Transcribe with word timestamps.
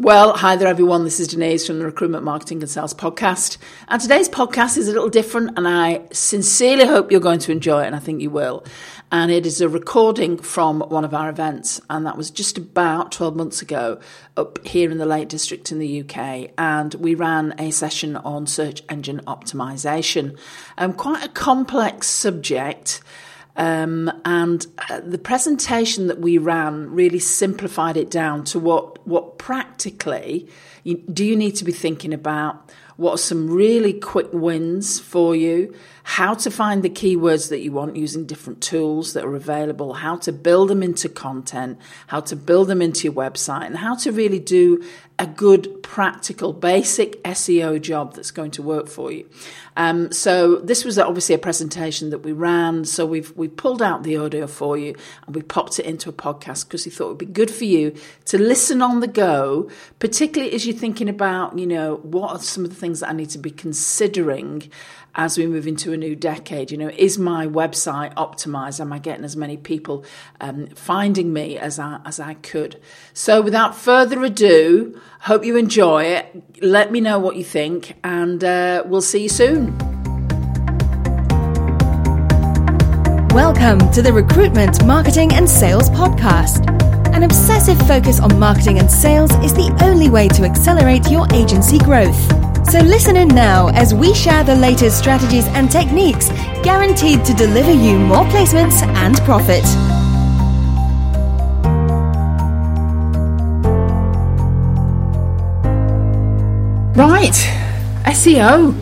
Well, 0.00 0.34
hi 0.34 0.56
there, 0.56 0.66
everyone. 0.66 1.04
This 1.04 1.20
is 1.20 1.28
Denise 1.28 1.66
from 1.66 1.78
the 1.78 1.84
Recruitment 1.84 2.24
Marketing 2.24 2.62
and 2.62 2.70
Sales 2.70 2.94
Podcast. 2.94 3.58
And 3.86 4.00
today's 4.00 4.30
podcast 4.30 4.78
is 4.78 4.88
a 4.88 4.92
little 4.92 5.10
different, 5.10 5.58
and 5.58 5.68
I 5.68 6.06
sincerely 6.10 6.86
hope 6.86 7.12
you're 7.12 7.20
going 7.20 7.40
to 7.40 7.52
enjoy 7.52 7.82
it, 7.82 7.88
and 7.88 7.94
I 7.94 7.98
think 7.98 8.22
you 8.22 8.30
will. 8.30 8.64
And 9.12 9.30
it 9.30 9.44
is 9.44 9.60
a 9.60 9.68
recording 9.68 10.38
from 10.38 10.80
one 10.80 11.04
of 11.04 11.12
our 11.12 11.28
events, 11.28 11.82
and 11.90 12.06
that 12.06 12.16
was 12.16 12.30
just 12.30 12.56
about 12.56 13.12
12 13.12 13.36
months 13.36 13.60
ago 13.60 14.00
up 14.38 14.66
here 14.66 14.90
in 14.90 14.96
the 14.96 15.04
Lake 15.04 15.28
District 15.28 15.70
in 15.70 15.78
the 15.78 16.00
UK. 16.00 16.52
And 16.56 16.94
we 16.94 17.14
ran 17.14 17.54
a 17.58 17.70
session 17.70 18.16
on 18.16 18.46
search 18.46 18.82
engine 18.88 19.20
optimization. 19.26 20.38
Um, 20.78 20.94
quite 20.94 21.26
a 21.26 21.28
complex 21.28 22.06
subject. 22.06 23.02
Um, 23.56 24.10
and 24.24 24.66
uh, 24.88 25.00
the 25.00 25.18
presentation 25.18 26.06
that 26.06 26.18
we 26.18 26.38
ran 26.38 26.90
really 26.90 27.18
simplified 27.18 27.96
it 27.96 28.10
down 28.10 28.44
to 28.44 28.58
what 28.58 29.06
what 29.06 29.38
practically 29.38 30.48
you, 30.84 30.98
do 31.12 31.24
you 31.24 31.36
need 31.36 31.56
to 31.56 31.64
be 31.64 31.72
thinking 31.72 32.12
about. 32.12 32.70
What 32.96 33.14
are 33.14 33.18
some 33.18 33.50
really 33.50 33.94
quick 33.94 34.28
wins 34.30 35.00
for 35.00 35.34
you? 35.34 35.74
How 36.02 36.34
to 36.34 36.50
find 36.50 36.82
the 36.82 36.90
keywords 36.90 37.48
that 37.50 37.60
you 37.60 37.72
want 37.72 37.96
using 37.96 38.26
different 38.26 38.62
tools 38.62 39.12
that 39.12 39.24
are 39.24 39.36
available, 39.36 39.94
how 39.94 40.16
to 40.18 40.32
build 40.32 40.70
them 40.70 40.82
into 40.82 41.08
content, 41.08 41.78
how 42.08 42.20
to 42.20 42.36
build 42.36 42.68
them 42.68 42.82
into 42.82 43.04
your 43.04 43.12
website, 43.12 43.66
and 43.66 43.76
how 43.76 43.94
to 43.96 44.12
really 44.12 44.38
do 44.38 44.82
a 45.20 45.26
good, 45.26 45.82
practical, 45.82 46.54
basic 46.54 47.22
SEO 47.24 47.78
job 47.80 48.14
that's 48.14 48.30
going 48.30 48.50
to 48.52 48.62
work 48.62 48.88
for 48.88 49.12
you. 49.12 49.28
Um, 49.76 50.10
so 50.12 50.56
this 50.56 50.82
was 50.82 50.98
obviously 50.98 51.34
a 51.34 51.38
presentation 51.38 52.08
that 52.08 52.20
we 52.20 52.32
ran. 52.32 52.86
So 52.86 53.04
we've 53.04 53.30
we 53.36 53.46
pulled 53.46 53.82
out 53.82 54.02
the 54.02 54.16
audio 54.16 54.46
for 54.46 54.78
you 54.78 54.96
and 55.26 55.36
we 55.36 55.42
popped 55.42 55.78
it 55.78 55.84
into 55.84 56.08
a 56.08 56.12
podcast 56.12 56.66
because 56.66 56.86
we 56.86 56.90
thought 56.90 57.04
it 57.04 57.08
would 57.08 57.18
be 57.18 57.26
good 57.26 57.50
for 57.50 57.64
you 57.64 57.94
to 58.26 58.38
listen 58.38 58.80
on 58.80 59.00
the 59.00 59.06
go, 59.06 59.70
particularly 59.98 60.54
as 60.54 60.66
you're 60.66 60.74
thinking 60.74 61.08
about, 61.10 61.58
you 61.58 61.66
know, 61.66 61.96
what 61.96 62.30
are 62.30 62.38
some 62.38 62.64
of 62.64 62.70
the 62.70 62.76
things 62.76 63.00
that 63.00 63.10
I 63.10 63.12
need 63.12 63.30
to 63.30 63.38
be 63.38 63.50
considering 63.50 64.70
as 65.14 65.36
we 65.36 65.46
move 65.46 65.66
into 65.66 65.92
a 65.92 65.96
new 65.96 66.14
decade. 66.14 66.70
You 66.70 66.78
know, 66.78 66.90
is 66.96 67.18
my 67.18 67.46
website 67.46 68.14
optimized? 68.14 68.80
Am 68.80 68.92
I 68.92 68.98
getting 68.98 69.24
as 69.24 69.36
many 69.36 69.56
people 69.56 70.04
um, 70.40 70.68
finding 70.68 71.32
me 71.32 71.58
as 71.58 71.78
I, 71.78 72.00
as 72.04 72.20
I 72.20 72.34
could? 72.34 72.80
So, 73.12 73.40
without 73.40 73.76
further 73.76 74.22
ado, 74.22 75.00
hope 75.20 75.44
you 75.44 75.56
enjoy 75.56 76.04
it. 76.04 76.62
Let 76.62 76.92
me 76.92 77.00
know 77.00 77.18
what 77.18 77.36
you 77.36 77.44
think, 77.44 77.96
and 78.04 78.42
uh, 78.42 78.84
we'll 78.86 79.02
see 79.02 79.24
you 79.24 79.28
soon. 79.28 79.76
Welcome 83.30 83.92
to 83.92 84.02
the 84.02 84.12
Recruitment, 84.12 84.84
Marketing 84.84 85.32
and 85.32 85.48
Sales 85.48 85.88
Podcast. 85.90 86.68
An 87.14 87.22
obsessive 87.24 87.78
focus 87.86 88.20
on 88.20 88.38
marketing 88.38 88.78
and 88.78 88.90
sales 88.90 89.30
is 89.44 89.52
the 89.52 89.76
only 89.82 90.08
way 90.08 90.28
to 90.28 90.44
accelerate 90.44 91.10
your 91.10 91.26
agency 91.32 91.78
growth. 91.78 92.39
So 92.70 92.78
listen 92.78 93.16
in 93.16 93.26
now 93.26 93.66
as 93.70 93.92
we 93.92 94.14
share 94.14 94.44
the 94.44 94.54
latest 94.54 94.96
strategies 94.96 95.44
and 95.48 95.68
techniques 95.68 96.28
guaranteed 96.62 97.24
to 97.24 97.34
deliver 97.34 97.72
you 97.72 97.98
more 97.98 98.24
placements 98.26 98.80
and 98.82 99.16
profit. 99.22 99.64
Right, 106.96 107.34
SEO. 108.04 108.72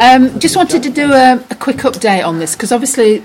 Um, 0.00 0.40
just 0.40 0.56
wanted 0.56 0.82
to 0.82 0.90
do 0.90 1.12
a, 1.12 1.36
a 1.48 1.54
quick 1.54 1.76
update 1.76 2.26
on 2.26 2.40
this 2.40 2.56
because 2.56 2.72
obviously 2.72 3.22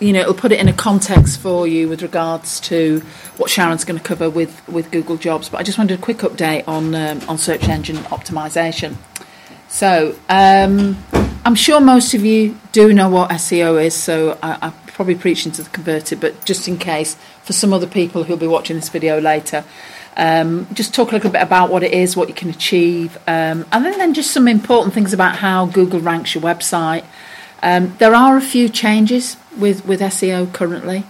you 0.00 0.12
know, 0.12 0.20
it'll 0.20 0.34
put 0.34 0.52
it 0.52 0.60
in 0.60 0.68
a 0.68 0.72
context 0.72 1.40
for 1.40 1.66
you 1.66 1.88
with 1.88 2.02
regards 2.02 2.60
to 2.60 3.00
what 3.36 3.50
Sharon's 3.50 3.84
going 3.84 3.98
to 3.98 4.04
cover 4.04 4.28
with, 4.28 4.66
with 4.68 4.90
Google 4.90 5.16
Jobs. 5.16 5.48
But 5.48 5.58
I 5.58 5.62
just 5.62 5.78
wanted 5.78 5.98
a 5.98 6.02
quick 6.02 6.18
update 6.18 6.66
on 6.66 6.94
um, 6.94 7.20
on 7.28 7.38
search 7.38 7.68
engine 7.68 7.96
optimization. 7.96 8.96
So 9.68 10.16
um, 10.28 10.96
I'm 11.44 11.54
sure 11.54 11.80
most 11.80 12.14
of 12.14 12.24
you 12.24 12.58
do 12.72 12.92
know 12.92 13.08
what 13.08 13.30
SEO 13.30 13.82
is. 13.84 13.94
So 13.94 14.38
I, 14.42 14.58
I'm 14.62 14.72
probably 14.86 15.14
preaching 15.14 15.52
to 15.52 15.62
the 15.62 15.70
converted, 15.70 16.20
but 16.20 16.44
just 16.44 16.68
in 16.68 16.78
case 16.78 17.16
for 17.42 17.52
some 17.52 17.72
other 17.72 17.86
people 17.86 18.24
who'll 18.24 18.36
be 18.36 18.46
watching 18.46 18.76
this 18.76 18.88
video 18.88 19.20
later. 19.20 19.64
Um, 20.16 20.68
just 20.72 20.94
talk 20.94 21.10
a 21.10 21.14
little 21.14 21.30
bit 21.30 21.42
about 21.42 21.70
what 21.70 21.82
it 21.82 21.92
is, 21.92 22.16
what 22.16 22.28
you 22.28 22.34
can 22.34 22.48
achieve, 22.48 23.16
um, 23.26 23.66
and 23.72 23.84
then, 23.84 23.98
then 23.98 24.14
just 24.14 24.30
some 24.30 24.46
important 24.46 24.94
things 24.94 25.12
about 25.12 25.36
how 25.36 25.66
Google 25.66 25.98
ranks 25.98 26.36
your 26.36 26.44
website. 26.44 27.04
Um, 27.64 27.96
there 27.96 28.14
are 28.14 28.36
a 28.36 28.42
few 28.42 28.68
changes 28.68 29.38
with, 29.58 29.86
with 29.86 30.00
SEO 30.00 30.52
currently, 30.52 31.04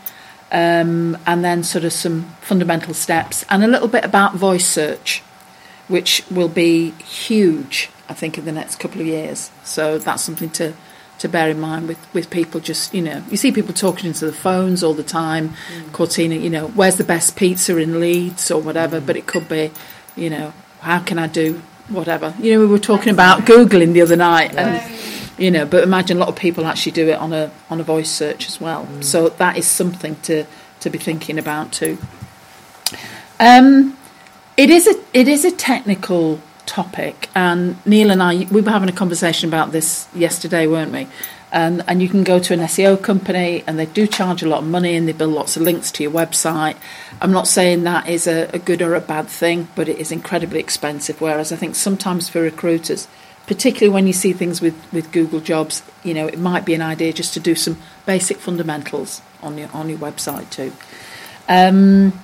um, 0.52 1.18
and 1.26 1.44
then 1.44 1.64
sort 1.64 1.84
of 1.84 1.92
some 1.92 2.30
fundamental 2.40 2.94
steps, 2.94 3.44
and 3.50 3.64
a 3.64 3.66
little 3.66 3.88
bit 3.88 4.04
about 4.04 4.36
voice 4.36 4.64
search, 4.64 5.20
which 5.88 6.22
will 6.30 6.48
be 6.48 6.90
huge, 6.90 7.90
I 8.08 8.14
think, 8.14 8.38
in 8.38 8.44
the 8.44 8.52
next 8.52 8.76
couple 8.76 9.00
of 9.00 9.06
years. 9.08 9.50
So 9.64 9.98
that's 9.98 10.22
something 10.22 10.50
to 10.50 10.74
to 11.16 11.28
bear 11.28 11.48
in 11.48 11.58
mind 11.60 11.86
with, 11.86 12.12
with 12.12 12.28
people 12.28 12.60
just 12.60 12.92
you 12.92 13.00
know 13.00 13.22
you 13.30 13.36
see 13.36 13.52
people 13.52 13.72
talking 13.72 14.08
into 14.08 14.26
the 14.26 14.32
phones 14.32 14.82
all 14.82 14.94
the 14.94 15.04
time 15.04 15.50
mm. 15.50 15.82
Cortana 15.92 16.38
you 16.40 16.50
know 16.50 16.66
where's 16.68 16.96
the 16.96 17.04
best 17.04 17.36
pizza 17.36 17.76
in 17.76 18.00
Leeds 18.00 18.50
or 18.50 18.60
whatever 18.60 19.00
mm. 19.00 19.06
but 19.06 19.16
it 19.16 19.24
could 19.24 19.48
be 19.48 19.70
you 20.16 20.28
know 20.28 20.52
how 20.80 20.98
can 20.98 21.18
I 21.20 21.28
do 21.28 21.62
whatever 21.88 22.34
you 22.40 22.52
know 22.52 22.58
we 22.58 22.66
were 22.66 22.80
talking 22.80 23.10
about 23.10 23.42
googling 23.42 23.92
the 23.92 24.02
other 24.02 24.16
night 24.16 24.56
and 24.56 24.82
you 25.38 25.50
know 25.50 25.64
but 25.66 25.82
imagine 25.82 26.16
a 26.16 26.20
lot 26.20 26.28
of 26.28 26.36
people 26.36 26.64
actually 26.64 26.92
do 26.92 27.08
it 27.08 27.18
on 27.18 27.32
a 27.32 27.50
on 27.70 27.80
a 27.80 27.84
voice 27.84 28.10
search 28.10 28.46
as 28.46 28.60
well. 28.60 28.86
Mm. 28.86 29.04
so 29.04 29.28
that 29.28 29.56
is 29.56 29.66
something 29.66 30.16
to 30.22 30.44
to 30.80 30.90
be 30.90 30.98
thinking 30.98 31.38
about 31.38 31.72
too. 31.72 31.98
Um, 33.40 33.96
it 34.56 34.70
is 34.70 34.86
a 34.86 34.94
it 35.12 35.28
is 35.28 35.44
a 35.44 35.50
technical 35.50 36.40
topic 36.66 37.28
and 37.34 37.76
Neil 37.86 38.10
and 38.10 38.22
I 38.22 38.46
we 38.50 38.60
were 38.60 38.70
having 38.70 38.88
a 38.88 38.92
conversation 38.92 39.48
about 39.48 39.72
this 39.72 40.08
yesterday 40.14 40.66
weren't 40.66 40.92
we? 40.92 41.08
And 41.50 41.84
and 41.88 42.02
you 42.02 42.08
can 42.08 42.24
go 42.24 42.38
to 42.38 42.54
an 42.54 42.60
SEO 42.60 43.00
company 43.02 43.64
and 43.66 43.78
they 43.78 43.86
do 43.86 44.06
charge 44.06 44.42
a 44.42 44.48
lot 44.48 44.62
of 44.62 44.68
money 44.68 44.94
and 44.94 45.06
they 45.06 45.12
build 45.12 45.32
lots 45.32 45.56
of 45.56 45.62
links 45.62 45.90
to 45.92 46.02
your 46.02 46.12
website. 46.12 46.76
I'm 47.20 47.32
not 47.32 47.46
saying 47.46 47.84
that 47.84 48.08
is 48.08 48.26
a, 48.26 48.48
a 48.52 48.58
good 48.58 48.82
or 48.82 48.94
a 48.94 49.00
bad 49.00 49.28
thing 49.28 49.68
but 49.74 49.88
it 49.88 49.98
is 49.98 50.12
incredibly 50.12 50.60
expensive 50.60 51.20
whereas 51.20 51.50
I 51.50 51.56
think 51.56 51.74
sometimes 51.74 52.28
for 52.28 52.40
recruiters 52.40 53.08
particularly 53.46 53.92
when 53.92 54.06
you 54.06 54.12
see 54.12 54.32
things 54.32 54.60
with, 54.60 54.74
with 54.92 55.12
Google 55.12 55.40
Jobs, 55.40 55.82
you 56.02 56.14
know, 56.14 56.26
it 56.26 56.38
might 56.38 56.64
be 56.64 56.74
an 56.74 56.82
idea 56.82 57.12
just 57.12 57.34
to 57.34 57.40
do 57.40 57.54
some 57.54 57.76
basic 58.06 58.38
fundamentals 58.38 59.22
on 59.42 59.58
your 59.58 59.68
on 59.72 59.88
your 59.88 59.98
website 59.98 60.48
too. 60.50 60.72
Um, 61.48 62.18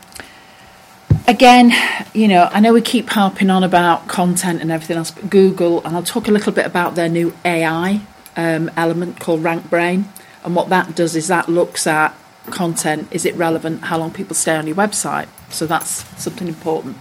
again, 1.28 1.72
you 2.14 2.28
know, 2.28 2.48
I 2.50 2.60
know 2.60 2.72
we 2.72 2.80
keep 2.80 3.10
harping 3.10 3.50
on 3.50 3.62
about 3.62 4.08
content 4.08 4.62
and 4.62 4.70
everything 4.70 4.96
else, 4.96 5.10
but 5.10 5.28
Google, 5.28 5.84
and 5.84 5.94
I'll 5.94 6.02
talk 6.02 6.28
a 6.28 6.32
little 6.32 6.52
bit 6.52 6.66
about 6.66 6.94
their 6.94 7.08
new 7.08 7.34
AI 7.44 8.00
um, 8.36 8.70
element 8.76 9.20
called 9.20 9.42
RankBrain, 9.42 10.04
and 10.44 10.56
what 10.56 10.68
that 10.70 10.94
does 10.96 11.16
is 11.16 11.28
that 11.28 11.48
looks 11.48 11.86
at 11.86 12.14
content, 12.46 13.08
is 13.10 13.26
it 13.26 13.34
relevant, 13.36 13.82
how 13.82 13.98
long 13.98 14.10
people 14.10 14.34
stay 14.34 14.56
on 14.56 14.66
your 14.66 14.76
website, 14.76 15.28
so 15.50 15.66
that's 15.66 16.04
something 16.20 16.48
important, 16.48 16.96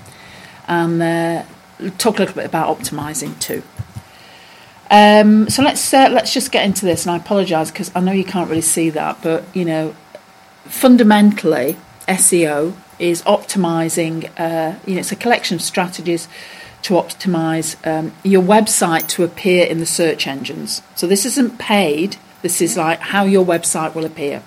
and 0.68 1.02
uh, 1.02 1.44
talk 1.98 2.18
a 2.18 2.20
little 2.20 2.36
bit 2.36 2.46
about 2.46 2.78
optimizing 2.78 3.40
too. 3.40 3.64
Um, 4.92 5.50
so 5.50 5.62
let's 5.62 5.94
uh, 5.94 6.10
let's 6.12 6.34
just 6.34 6.52
get 6.52 6.66
into 6.66 6.86
this, 6.86 7.06
and 7.06 7.12
I 7.12 7.18
apologise 7.18 7.70
because 7.72 7.92
I 7.96 8.00
know 8.00 8.12
you 8.12 8.24
can't 8.24 8.50
really 8.50 8.62
see 8.62 8.90
that, 8.92 9.22
but 9.22 9.44
you 9.56 9.66
know, 9.66 9.96
fundamentally, 10.66 11.78
SEO 12.08 12.74
is 12.98 13.22
optimizing. 13.24 14.32
Uh, 14.38 14.80
you 14.86 14.96
know, 14.96 15.00
it's 15.00 15.12
a 15.12 15.16
collection 15.16 15.56
of 15.56 15.62
strategies 15.62 16.28
to 16.82 16.94
optimize 16.94 17.76
um, 17.86 18.14
your 18.24 18.42
website 18.42 19.08
to 19.10 19.24
appear 19.24 19.66
in 19.66 19.80
the 19.80 19.86
search 19.86 20.26
engines. 20.28 20.82
So 20.96 21.08
this 21.08 21.26
isn't 21.26 21.60
paid. 21.60 22.16
This 22.42 22.62
is 22.62 22.78
like 22.78 23.00
how 23.00 23.26
your 23.26 23.46
website 23.46 23.94
will 23.94 24.06
appear. 24.06 24.42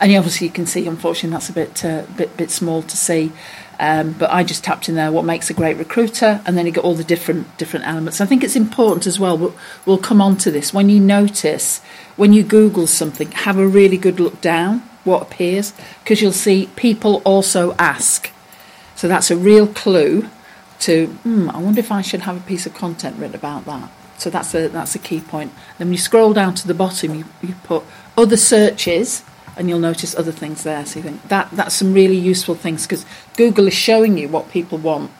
And 0.00 0.14
obviously, 0.16 0.48
you 0.48 0.52
can 0.52 0.66
see. 0.66 0.86
Unfortunately, 0.88 1.30
that's 1.30 1.48
a 1.48 1.52
bit 1.52 1.84
uh, 1.84 2.02
bit 2.16 2.36
bit 2.36 2.50
small 2.50 2.82
to 2.82 2.96
see. 2.96 3.32
Um, 3.82 4.12
but 4.12 4.30
I 4.30 4.44
just 4.44 4.62
tapped 4.62 4.88
in 4.88 4.94
there 4.94 5.10
what 5.10 5.24
makes 5.24 5.50
a 5.50 5.54
great 5.54 5.76
recruiter, 5.76 6.40
and 6.46 6.56
then 6.56 6.66
you 6.66 6.72
get 6.72 6.84
all 6.84 6.94
the 6.94 7.02
different 7.02 7.58
different 7.58 7.84
elements. 7.84 8.20
I 8.20 8.26
think 8.26 8.44
it's 8.44 8.54
important 8.54 9.08
as 9.08 9.18
well. 9.18 9.36
We'll, 9.36 9.54
we'll 9.84 9.98
come 9.98 10.20
on 10.22 10.36
to 10.36 10.52
this 10.52 10.72
when 10.72 10.88
you 10.88 11.00
notice 11.00 11.80
when 12.14 12.32
you 12.32 12.44
Google 12.44 12.86
something, 12.86 13.32
have 13.32 13.58
a 13.58 13.66
really 13.66 13.96
good 13.96 14.20
look 14.20 14.40
down 14.40 14.88
what 15.02 15.22
appears 15.22 15.72
because 16.04 16.22
you'll 16.22 16.30
see 16.30 16.70
people 16.76 17.22
also 17.24 17.72
ask. 17.72 18.30
So 18.94 19.08
that's 19.08 19.32
a 19.32 19.36
real 19.36 19.66
clue 19.66 20.28
to. 20.80 21.06
Hmm, 21.24 21.50
I 21.50 21.58
wonder 21.58 21.80
if 21.80 21.90
I 21.90 22.02
should 22.02 22.20
have 22.20 22.36
a 22.36 22.46
piece 22.46 22.66
of 22.66 22.74
content 22.74 23.18
written 23.18 23.34
about 23.34 23.64
that. 23.64 23.90
So 24.16 24.30
that's 24.30 24.54
a 24.54 24.68
that's 24.68 24.94
a 24.94 25.00
key 25.00 25.20
point. 25.20 25.52
Then 25.78 25.88
when 25.88 25.94
you 25.94 25.98
scroll 25.98 26.32
down 26.32 26.54
to 26.54 26.68
the 26.68 26.74
bottom, 26.74 27.16
you, 27.16 27.24
you 27.42 27.56
put 27.64 27.82
other 28.16 28.36
searches 28.36 29.24
and 29.56 29.68
you'll 29.68 29.78
notice 29.78 30.14
other 30.14 30.32
things 30.32 30.62
there. 30.62 30.84
So 30.86 30.98
you 30.98 31.02
think 31.04 31.28
that 31.28 31.50
that's 31.52 31.74
some 31.74 31.92
really 31.92 32.16
useful 32.16 32.54
things 32.54 32.86
because 32.86 33.04
Google 33.36 33.66
is 33.66 33.74
showing 33.74 34.18
you 34.18 34.28
what 34.28 34.50
people 34.50 34.78
want 34.78 35.10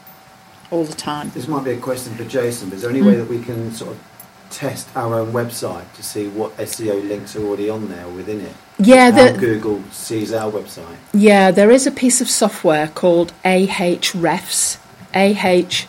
all 0.70 0.84
the 0.84 0.94
time. 0.94 1.30
This 1.34 1.46
might 1.46 1.64
be 1.64 1.72
a 1.72 1.78
question 1.78 2.14
for 2.14 2.24
Jason. 2.24 2.70
But 2.70 2.76
is 2.76 2.82
there 2.82 2.90
any 2.90 3.00
mm. 3.00 3.06
way 3.06 3.16
that 3.16 3.28
we 3.28 3.40
can 3.42 3.72
sort 3.72 3.92
of 3.92 4.02
test 4.50 4.88
our 4.96 5.14
own 5.14 5.32
website 5.32 5.92
to 5.94 6.02
see 6.02 6.28
what 6.28 6.56
SEO 6.56 7.06
links 7.08 7.36
are 7.36 7.44
already 7.44 7.68
on 7.68 7.88
there 7.88 8.08
within 8.08 8.40
it? 8.40 8.54
Yeah, 8.78 9.10
the, 9.10 9.38
Google 9.38 9.82
sees 9.90 10.32
our 10.32 10.50
website. 10.50 10.96
yeah, 11.12 11.50
there 11.50 11.70
is 11.70 11.86
a 11.86 11.90
piece 11.90 12.20
of 12.20 12.28
software 12.28 12.88
called 12.88 13.32
Ahrefs, 13.44 14.78
A 15.14 15.36
H 15.46 15.86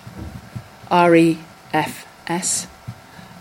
R 0.91 1.15
E 1.15 1.39
F 1.73 2.05
S. 2.27 2.67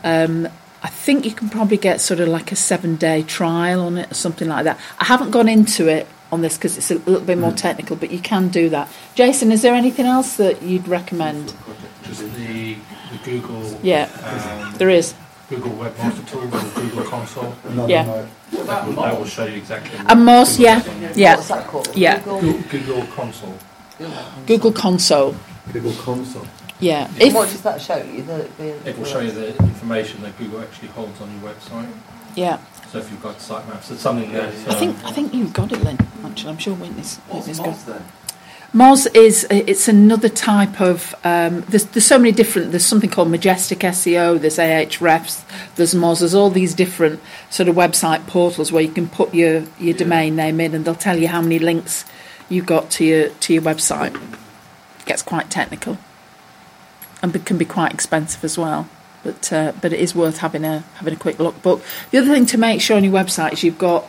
Um, 0.04 0.48
I 0.82 0.88
think 0.88 1.24
you 1.24 1.32
can 1.32 1.48
probably 1.48 1.76
get 1.76 2.00
sort 2.00 2.20
of 2.20 2.28
like 2.28 2.50
a 2.50 2.56
seven 2.56 2.96
day 2.96 3.22
trial 3.22 3.80
on 3.82 3.98
it 3.98 4.10
or 4.10 4.14
something 4.14 4.48
like 4.48 4.64
that. 4.64 4.78
I 4.98 5.04
haven't 5.04 5.30
gone 5.30 5.48
into 5.48 5.88
it 5.88 6.08
on 6.32 6.40
this 6.40 6.56
because 6.56 6.76
it's 6.76 6.90
a 6.90 6.94
little 6.94 7.20
bit 7.20 7.38
more 7.38 7.52
technical, 7.52 7.94
but 7.94 8.10
you 8.10 8.18
can 8.18 8.48
do 8.48 8.68
that. 8.70 8.88
Jason, 9.14 9.52
is 9.52 9.62
there 9.62 9.74
anything 9.74 10.06
else 10.06 10.36
that 10.38 10.62
you'd 10.62 10.88
recommend? 10.88 11.54
Just 12.02 12.22
the, 12.34 12.74
the 12.74 13.18
Google, 13.24 13.78
Yeah, 13.82 14.08
um, 14.24 14.74
there 14.78 14.90
is. 14.90 15.14
Google 15.48 15.72
Webmaster 15.72 16.26
Tool 16.28 16.44
or 16.44 16.82
Google 16.82 17.04
Console. 17.04 17.54
Yeah. 17.86 18.26
That 18.50 18.86
will, 18.86 18.94
that 18.94 19.18
will 19.18 19.26
show 19.26 19.44
you 19.44 19.58
exactly. 19.58 19.98
And 19.98 20.20
Moz, 20.26 20.58
yeah, 20.58 20.80
What's 20.80 21.16
yeah. 21.16 21.36
that 21.36 21.66
called? 21.66 21.94
Yeah. 21.94 22.18
Google? 22.20 22.40
Google, 22.40 22.62
Google 22.70 23.06
Console. 23.14 23.58
Google 24.46 24.72
Console, 24.72 25.36
Google 25.72 25.92
Console. 25.92 26.46
Yeah. 26.82 27.06
And 27.06 27.22
If 27.22 27.34
what 27.34 27.48
does 27.48 27.62
that 27.62 27.80
show 27.80 27.96
you? 27.96 28.22
The, 28.22 28.48
the, 28.58 28.90
It 28.90 28.98
will 28.98 29.04
show 29.04 29.20
you 29.20 29.30
the 29.30 29.56
information 29.58 30.20
that 30.22 30.36
Google 30.36 30.60
actually 30.60 30.88
holds 30.88 31.20
on 31.20 31.32
your 31.32 31.52
website. 31.52 31.88
yeah, 32.34 32.58
So 32.90 32.98
if 32.98 33.10
you've 33.10 33.22
got 33.22 33.36
sitemaps, 33.38 33.90
it's 33.92 34.00
something 34.00 34.32
that. 34.32 34.48
I 34.68 34.74
think 34.74 34.96
I 35.04 35.12
think 35.12 35.32
you've 35.32 35.52
got 35.52 35.70
it, 35.72 35.82
Lynn. 35.82 35.98
Actually, 36.24 36.50
I'm 36.50 36.58
sure 36.58 36.74
Whitney's, 36.74 37.18
Whitney's 37.18 37.60
got. 37.60 38.02
Moz 38.74 39.06
is 39.14 39.46
it's 39.50 39.86
another 39.86 40.30
type 40.30 40.80
of 40.80 41.14
um, 41.24 41.60
there's 41.68 41.84
there's 41.86 42.06
so 42.06 42.18
many 42.18 42.32
different 42.32 42.70
there's 42.70 42.86
something 42.86 43.10
called 43.10 43.28
majestic 43.28 43.80
SEO 43.80 44.40
there's 44.40 44.56
Ahrefs 44.56 45.44
there's 45.76 45.92
Moz 45.92 46.20
there's 46.20 46.34
all 46.34 46.48
these 46.48 46.72
different 46.72 47.20
sort 47.50 47.68
of 47.68 47.74
website 47.74 48.26
portals 48.26 48.72
where 48.72 48.82
you 48.82 48.90
can 48.90 49.10
put 49.10 49.34
your 49.34 49.64
your 49.78 49.94
domain 49.94 50.36
name 50.36 50.58
in 50.58 50.74
and 50.74 50.86
they'll 50.86 50.94
tell 50.94 51.18
you 51.18 51.28
how 51.28 51.42
many 51.42 51.58
links 51.58 52.06
you've 52.48 52.64
got 52.64 52.90
to 52.92 53.04
your 53.04 53.28
to 53.28 53.52
your 53.52 53.62
website. 53.62 54.14
It 55.00 55.04
gets 55.04 55.20
quite 55.20 55.50
technical 55.50 55.98
and 57.22 57.46
can 57.46 57.56
be 57.56 57.64
quite 57.64 57.92
expensive 57.94 58.44
as 58.44 58.58
well. 58.58 58.88
But 59.22 59.52
uh, 59.52 59.72
but 59.80 59.92
it 59.92 60.00
is 60.00 60.14
worth 60.14 60.38
having 60.38 60.64
a 60.64 60.80
having 60.96 61.14
a 61.14 61.16
quick 61.16 61.38
look. 61.38 61.54
But 61.62 61.80
the 62.10 62.18
other 62.18 62.32
thing 62.32 62.46
to 62.46 62.58
make 62.58 62.80
sure 62.80 62.96
on 62.96 63.04
your 63.04 63.12
website 63.12 63.52
is 63.52 63.62
you've 63.62 63.78
got 63.78 64.04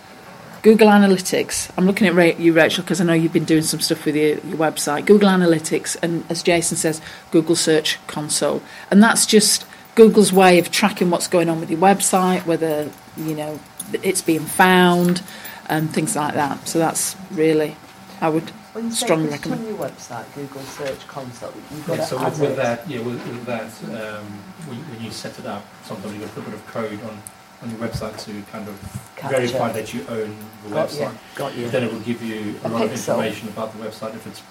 Google 0.63 0.87
Analytics. 0.87 1.69
I'm 1.77 1.85
looking 1.85 2.07
at 2.07 2.39
you, 2.39 2.53
Rachel, 2.53 2.83
because 2.83 2.99
I 2.99 3.03
know 3.03 3.13
you've 3.13 3.33
been 3.33 3.43
doing 3.45 3.61
some 3.61 3.79
stuff 3.79 4.05
with 4.05 4.15
your, 4.15 4.39
your 4.39 4.57
website. 4.57 5.05
Google 5.05 5.29
Analytics, 5.29 5.97
and 6.01 6.23
as 6.29 6.41
Jason 6.41 6.77
says, 6.77 6.99
Google 7.31 7.55
Search 7.55 7.99
Console, 8.07 8.63
and 8.89 9.03
that's 9.03 9.25
just 9.25 9.65
Google's 9.95 10.33
way 10.33 10.57
of 10.57 10.71
tracking 10.71 11.11
what's 11.11 11.27
going 11.27 11.49
on 11.49 11.59
with 11.59 11.69
your 11.69 11.79
website, 11.79 12.45
whether 12.47 12.89
you 13.15 13.35
know 13.35 13.59
it's 13.91 14.21
being 14.21 14.39
found, 14.39 15.21
and 15.69 15.93
things 15.93 16.15
like 16.15 16.33
that. 16.33 16.67
So 16.67 16.79
that's 16.79 17.15
really, 17.29 17.75
I 18.19 18.29
would 18.29 18.51
when 18.73 18.85
you 18.85 18.91
say 18.91 19.05
strongly 19.05 19.25
put 19.27 19.33
recommend. 19.37 19.61
on 19.61 19.67
your 19.67 19.77
website, 19.77 20.35
Google 20.35 20.61
Search 20.63 21.07
Console, 21.07 21.53
you've 21.71 21.85
got 21.87 21.97
Yeah, 21.97 22.03
to 22.03 22.07
so 22.09 22.19
add 22.19 22.31
with, 22.31 22.39
with 22.41 22.55
that, 22.57 22.89
yeah, 22.89 22.99
with, 23.01 23.27
with 23.27 23.45
that, 23.45 23.71
um, 23.83 24.25
when, 24.67 24.77
when 24.89 25.01
you 25.01 25.11
set 25.11 25.37
it 25.39 25.45
up, 25.45 25.63
sometimes 25.83 26.13
you've 26.13 26.21
got 26.21 26.29
to 26.29 26.41
put 26.41 26.47
a 26.47 26.51
bit 26.51 26.59
of 26.59 26.67
code 26.67 26.99
on, 27.03 27.21
on 27.61 27.69
your 27.69 27.79
website 27.79 28.17
to 28.25 28.41
kind 28.51 28.67
of 28.67 28.75
Capture. 29.15 29.37
verify 29.37 29.71
that 29.71 29.93
you 29.93 30.05
own 30.09 30.35
the 30.63 30.69
Got 30.71 30.89
website. 30.89 31.11
you. 31.13 31.17
Got 31.35 31.55
you. 31.55 31.69
Then 31.69 31.83
it 31.83 31.93
will 31.93 31.99
give 32.01 32.21
you 32.23 32.55
a 32.63 32.67
A 32.67 32.69
lot 32.69 32.83
of 32.85 32.91
information 32.91 33.47
about 33.49 33.77
the 33.77 33.83
website 33.85 34.15
if 34.15 34.25
it's 34.27 34.41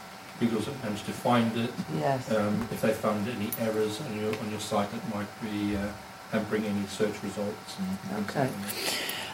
Google's 0.41 0.67
managed 0.83 1.07
to 1.07 1.13
find 1.13 1.57
it, 1.57 1.71
Yes. 1.99 2.31
um, 2.33 2.67
if 2.73 2.81
they 2.81 2.93
found 2.93 3.29
any 3.29 3.51
errors 3.61 4.01
on 4.01 4.19
your 4.19 4.37
on 4.41 4.51
your 4.51 4.59
site 4.61 4.91
that 4.91 5.15
might 5.15 5.29
be 5.43 5.77
uh, 5.77 5.87
hampering 6.33 6.65
any 6.65 6.85
search 6.87 7.15
results. 7.23 7.77
And, 7.79 8.25
Okay. 8.25 8.41
and 8.41 8.53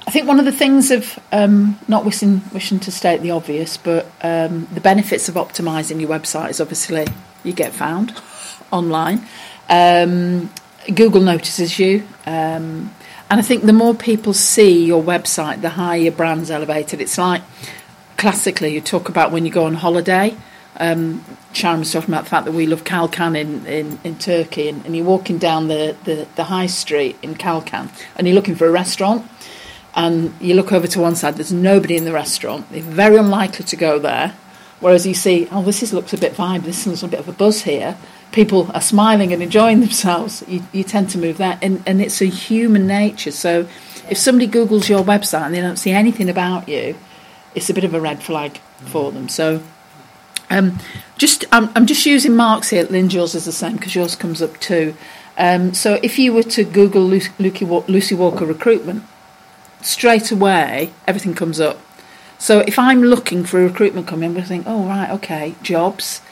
I 0.09 0.11
think 0.11 0.27
one 0.27 0.39
of 0.39 0.47
the 0.47 0.53
things 0.53 0.91
of 0.91 1.19
um, 1.33 1.79
not 1.87 2.07
wishing, 2.07 2.41
wishing 2.55 2.81
to 2.81 2.91
state 2.91 3.21
the 3.21 3.33
obvious, 3.33 3.77
but 3.77 4.07
um, 4.23 4.67
the 4.73 4.81
benefits 4.81 5.29
of 5.29 5.35
optimising 5.35 6.01
your 6.01 6.09
website 6.09 6.49
is 6.49 6.63
obviously 6.63 7.07
you 7.45 7.53
get 7.53 7.75
found 7.75 8.19
online. 8.71 9.27
Um, 9.69 10.49
Google 10.95 11.21
notices 11.21 11.79
you. 11.79 12.05
Um, 12.25 12.91
and 13.31 13.39
I 13.39 13.43
think 13.43 13.65
the 13.65 13.75
more 13.75 13.93
people 13.93 14.33
see 14.33 14.83
your 14.83 15.03
website, 15.03 15.61
the 15.61 15.69
higher 15.69 15.99
your 15.99 16.13
brand's 16.13 16.51
elevated. 16.51 17.03
It's 17.03 17.19
like 17.19 17.43
classically, 18.17 18.73
you 18.73 18.81
talk 18.81 19.11
about 19.11 19.31
when 19.31 19.45
you 19.45 19.53
go 19.53 19.67
on 19.67 19.75
holiday. 19.75 20.35
Um, 20.79 21.23
Sharon 21.53 21.81
was 21.81 21.93
talking 21.93 22.15
about 22.15 22.25
the 22.25 22.31
fact 22.31 22.47
that 22.47 22.53
we 22.53 22.67
love 22.67 22.85
Kalkan 22.85 23.39
in, 23.39 23.67
in, 23.67 23.99
in 24.05 24.17
Turkey, 24.17 24.71
and, 24.71 24.87
and 24.87 24.97
you're 24.97 25.05
walking 25.05 25.37
down 25.37 25.69
the, 25.69 25.97
the, 26.05 26.27
the 26.37 26.45
high 26.45 26.67
street 26.67 27.19
in 27.21 27.35
Kalkan, 27.35 27.91
and 28.17 28.27
you're 28.27 28.35
looking 28.35 28.55
for 28.55 28.67
a 28.67 28.71
restaurant, 28.71 29.29
and 29.95 30.35
you 30.41 30.55
look 30.55 30.73
over 30.73 30.87
to 30.87 31.01
one 31.01 31.17
side, 31.17 31.37
there's 31.37 31.53
nobody 31.53 31.97
in 31.97 32.05
the 32.05 32.13
restaurant. 32.13 32.71
They're 32.71 32.83
very 32.83 33.17
unlikely 33.17 33.65
to 33.67 33.77
go 33.77 33.99
there. 33.99 34.35
Whereas 34.81 35.07
you 35.07 35.15
see, 35.15 35.49
oh, 35.51 35.63
this 35.63 35.83
is, 35.83 35.93
looks 35.93 36.13
a 36.13 36.19
bit 36.19 36.35
vibe, 36.35 36.63
this 36.63 36.87
is 36.87 37.03
a 37.03 37.09
bit 37.09 37.19
of 37.19 37.29
a 37.29 37.33
buzz 37.33 37.63
here. 37.63 37.97
People 38.31 38.71
are 38.75 38.81
smiling 38.81 39.33
and 39.33 39.43
enjoying 39.43 39.81
themselves. 39.81 40.45
You, 40.47 40.63
you 40.73 40.85
tend 40.85 41.11
to 41.11 41.19
move 41.19 41.39
there, 41.39 41.59
and, 41.61 41.83
and 41.87 42.01
it's 42.01 42.21
a 42.21 42.27
human 42.27 42.87
nature. 42.87 43.33
So 43.33 43.67
if 44.09 44.19
somebody 44.19 44.47
Googles 44.47 44.89
your 44.89 45.03
website 45.03 45.47
and 45.47 45.55
they 45.55 45.61
don't 45.61 45.79
see 45.79 45.91
anything 45.91 46.29
about 46.29 46.69
you, 46.69 46.97
it's 47.55 47.69
a 47.71 47.75
bit 47.75 47.85
of 47.85 47.95
a 47.95 48.01
red 48.01 48.23
flag 48.23 48.59
for 48.87 49.11
them. 49.11 49.29
So 49.29 49.63
um, 50.51 50.79
just 51.17 51.45
I'm, 51.53 51.71
I'm 51.75 51.87
just 51.87 52.07
using 52.07 52.37
marks 52.37 52.71
here. 52.71 52.85
Lynn, 52.85 53.11
yours 53.11 53.35
is 53.35 53.45
the 53.45 53.53
same 53.53 53.77
because 53.77 53.95
yours 53.95 54.17
comes 54.17 54.41
up 54.41 54.59
too. 54.61 54.95
Um, 55.37 55.75
so 55.75 55.99
if 56.03 56.19
you 56.19 56.33
were 56.33 56.43
to 56.45 56.65
Google 56.65 57.03
Lucy, 57.03 58.15
Walker 58.15 58.45
recruitment, 58.45 59.05
straight 59.83 60.31
away 60.31 60.93
everything 61.07 61.35
comes 61.35 61.61
up. 61.61 61.79
So 62.39 62.61
if 62.61 62.79
I'm 62.79 63.03
looking 63.03 63.45
for 63.45 63.61
a 63.61 63.65
recruitment 63.65 64.07
company, 64.07 64.27
I'm 64.27 64.33
going 64.33 64.45
to 64.45 64.49
think, 64.49 64.65
oh 64.67 64.87
right, 64.87 65.11
okay, 65.11 65.57
jobs, 65.63 66.23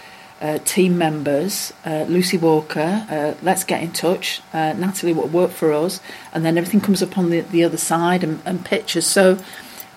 uh, 0.41 0.59
team 0.59 0.97
members, 0.97 1.73
uh, 1.85 2.05
Lucy 2.09 2.39
Walker, 2.39 3.07
uh, 3.11 3.35
let's 3.43 3.65
get 3.65 3.83
in 3.83 3.91
touch. 3.93 4.41
Uh, 4.53 4.75
Natalie 4.75 5.13
will 5.13 5.27
work 5.29 5.51
for 5.51 5.73
us, 5.73 6.01
and 6.33 6.45
then 6.45 6.57
everything 6.57 6.81
comes 6.81 7.03
up 7.03 7.19
on 7.19 7.31
the, 7.31 7.41
the 7.41 7.65
other 7.65 7.77
side 7.77 8.23
and, 8.23 8.41
and 8.45 8.65
pictures. 8.65 9.07
So 9.07 9.39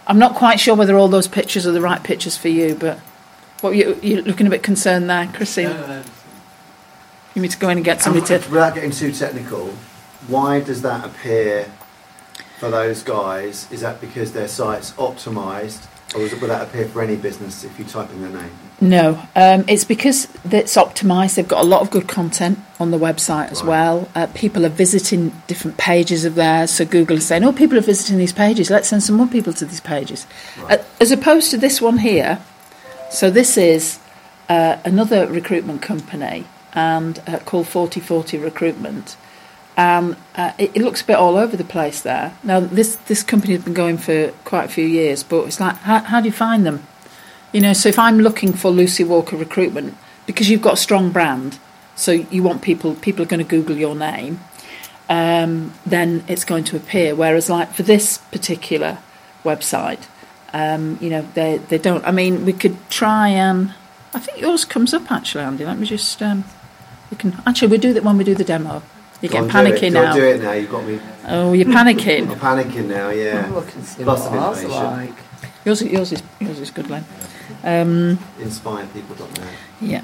I'm 0.08 0.18
not 0.18 0.36
quite 0.36 0.60
sure 0.60 0.76
whether 0.76 0.98
all 0.98 1.10
those 1.10 1.28
pictures 1.28 1.68
are 1.68 1.72
the 1.72 1.82
right 1.82 2.04
pictures 2.04 2.36
for 2.36 2.48
you, 2.48 2.74
but 2.74 3.00
what 3.62 3.76
you 3.76 4.00
you're 4.02 4.22
looking 4.24 4.48
a 4.48 4.50
bit 4.50 4.64
concerned 4.64 5.10
there, 5.10 5.28
Christine. 5.28 5.76
You 7.36 7.42
need 7.44 7.52
to 7.52 7.60
go 7.60 7.70
in 7.70 7.78
and 7.78 7.86
get 7.86 8.02
somebody 8.02 8.34
And 8.34 8.44
to. 8.44 8.50
Without 8.50 8.74
getting 8.74 8.92
too 8.92 9.12
technical, 9.12 9.68
why 10.28 10.62
does 10.62 10.82
that 10.82 11.06
appear 11.06 11.72
for 12.60 12.70
those 12.70 13.04
guys? 13.04 13.68
Is 13.72 13.82
that 13.82 14.02
because 14.02 14.34
their 14.34 14.48
site's 14.48 14.92
optimised, 14.94 15.88
or 16.16 16.22
it, 16.26 16.40
will 16.42 16.50
that 16.50 16.62
appear 16.62 16.86
for 16.86 17.02
any 17.02 17.16
business 17.16 17.64
if 17.64 17.78
you 17.80 17.86
type 17.86 18.10
in 18.12 18.22
their 18.22 18.42
name? 18.42 18.52
No, 18.82 19.22
um, 19.36 19.66
it's 19.68 19.84
because 19.84 20.28
it's 20.52 20.76
optimised. 20.76 21.36
They've 21.36 21.48
got 21.48 21.64
a 21.64 21.68
lot 21.68 21.82
of 21.82 21.90
good 21.92 22.08
content 22.08 22.60
on 22.80 22.92
the 22.92 22.98
website 23.00 23.52
as 23.52 23.62
Right. 23.62 23.70
well. 23.70 24.10
Uh, 24.16 24.28
people 24.34 24.66
are 24.66 24.70
visiting 24.70 25.34
different 25.48 25.78
pages 25.78 26.24
of 26.26 26.36
theirs, 26.36 26.72
so 26.72 26.86
Google 26.86 27.18
is 27.18 27.26
saying, 27.26 27.44
"Oh, 27.44 27.52
people 27.52 27.78
are 27.78 27.82
visiting 27.82 28.18
these 28.18 28.34
pages. 28.34 28.70
Let's 28.70 28.88
send 28.90 29.04
some 29.04 29.16
more 29.16 29.28
people 29.28 29.54
to 29.54 29.66
these 29.66 29.82
pages," 29.82 30.26
Right. 30.62 30.80
uh, 30.80 30.84
as 31.02 31.12
opposed 31.12 31.52
to 31.52 31.58
this 31.58 31.82
one 31.82 31.98
here. 32.00 32.40
So 33.12 33.30
this 33.30 33.58
is 33.58 34.00
uh, 34.50 34.78
another 34.86 35.28
recruitment 35.28 35.82
company 35.82 36.46
and 36.74 37.20
uh, 37.28 37.40
called 37.40 37.68
Forty 37.68 38.00
Forty 38.00 38.38
Recruitment. 38.38 39.16
Um, 39.80 40.18
uh, 40.36 40.52
it, 40.58 40.76
it 40.76 40.82
looks 40.82 41.02
a 41.02 41.06
bit 41.06 41.16
all 41.16 41.38
over 41.38 41.56
the 41.56 41.64
place 41.64 42.02
there. 42.02 42.34
Now, 42.44 42.60
this 42.60 42.98
this 43.08 43.24
company 43.24 43.54
has 43.54 43.64
been 43.64 43.74
going 43.74 43.98
for 43.98 44.34
quite 44.44 44.66
a 44.66 44.68
few 44.68 44.86
years, 44.86 45.24
but 45.24 45.46
it's 45.46 45.62
like, 45.62 45.78
how, 45.78 46.00
how 46.00 46.20
do 46.20 46.26
you 46.26 46.34
find 46.34 46.66
them? 46.66 46.86
You 47.54 47.62
know, 47.62 47.72
so 47.72 47.88
if 47.88 47.98
I'm 47.98 48.20
looking 48.20 48.52
for 48.52 48.72
Lucy 48.72 49.06
Walker 49.06 49.38
recruitment, 49.38 49.96
because 50.26 50.50
you've 50.50 50.62
got 50.62 50.74
a 50.74 50.78
strong 50.78 51.12
brand, 51.12 51.60
so 51.96 52.12
you 52.12 52.44
want 52.44 52.62
people, 52.62 52.94
people 52.96 53.24
are 53.24 53.26
going 53.26 53.40
to 53.40 53.50
Google 53.50 53.78
your 53.78 53.96
name, 53.96 54.42
um, 55.08 55.74
then 55.86 56.26
it's 56.28 56.44
going 56.44 56.66
to 56.66 56.76
appear. 56.76 57.16
Whereas, 57.16 57.50
like 57.50 57.72
for 57.72 57.84
this 57.84 58.18
particular 58.18 58.98
website, 59.46 60.08
um, 60.52 60.98
you 61.00 61.10
know, 61.10 61.22
they 61.36 61.58
they 61.58 61.78
don't. 61.78 62.06
I 62.06 62.12
mean, 62.12 62.44
we 62.44 62.52
could 62.52 62.78
try 62.90 63.30
and 63.30 63.74
I 64.14 64.20
think 64.20 64.42
yours 64.42 64.66
comes 64.66 64.94
up 64.94 65.10
actually, 65.10 65.46
Andy. 65.46 65.64
Let 65.64 65.80
me 65.80 65.88
just. 65.88 66.22
Um, 66.22 66.44
we 67.10 67.16
can 67.16 67.42
actually 67.46 67.70
we 67.70 67.78
do 67.78 67.94
that 67.94 68.04
when 68.04 68.18
we 68.18 68.26
do 68.26 68.36
the 68.36 68.44
demo. 68.44 68.84
You're 69.22 69.32
Go 69.32 69.48
getting 69.48 69.56
on, 69.56 69.66
do 69.66 69.72
it. 69.72 69.82
panicking 69.82 69.94
Go 69.94 70.02
now. 70.04 70.14
do 70.14 70.24
it 70.24 70.42
now. 70.42 70.52
You've 70.54 70.72
got 70.72 70.86
me. 70.86 71.00
Oh, 71.28 71.54
you're 71.54 71.66
panicking. 71.66 72.30
I'm 72.32 72.40
panicking 72.40 72.86
now. 72.88 73.10
Yeah. 73.10 73.46
I'm 73.46 73.54
looking 73.56 73.82
to 73.82 73.88
see 73.88 74.04
Lots 74.04 74.22
what 74.24 74.34
of 74.34 74.40
ours 74.40 74.64
information. 74.64 74.86
like. 74.92 75.14
yours, 75.66 75.82
yours 75.84 76.12
is 76.14 76.24
yours 76.40 76.60
is 76.60 76.72
good, 76.72 76.90
Len. 76.90 77.04
Um, 77.64 78.18
Inspirepeople.net. 78.40 79.54
yeah. 79.82 80.02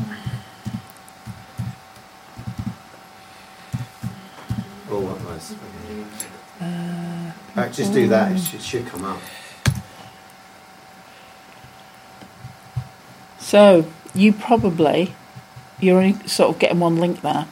Oh, 4.92 5.00
what 5.00 5.22
was? 5.26 5.56
Uh, 6.62 7.70
just 7.72 7.94
do 7.94 8.08
that. 8.10 8.32
It 8.34 8.40
should, 8.40 8.62
should 8.62 8.88
come 8.88 9.06
up. 9.06 9.20
So 13.40 13.86
you 14.14 14.34
probably 14.34 15.14
you're 15.80 15.98
only 16.00 16.28
sort 16.28 16.54
of 16.54 16.60
getting 16.60 16.80
one 16.80 16.98
link 16.98 17.22
there. 17.22 17.48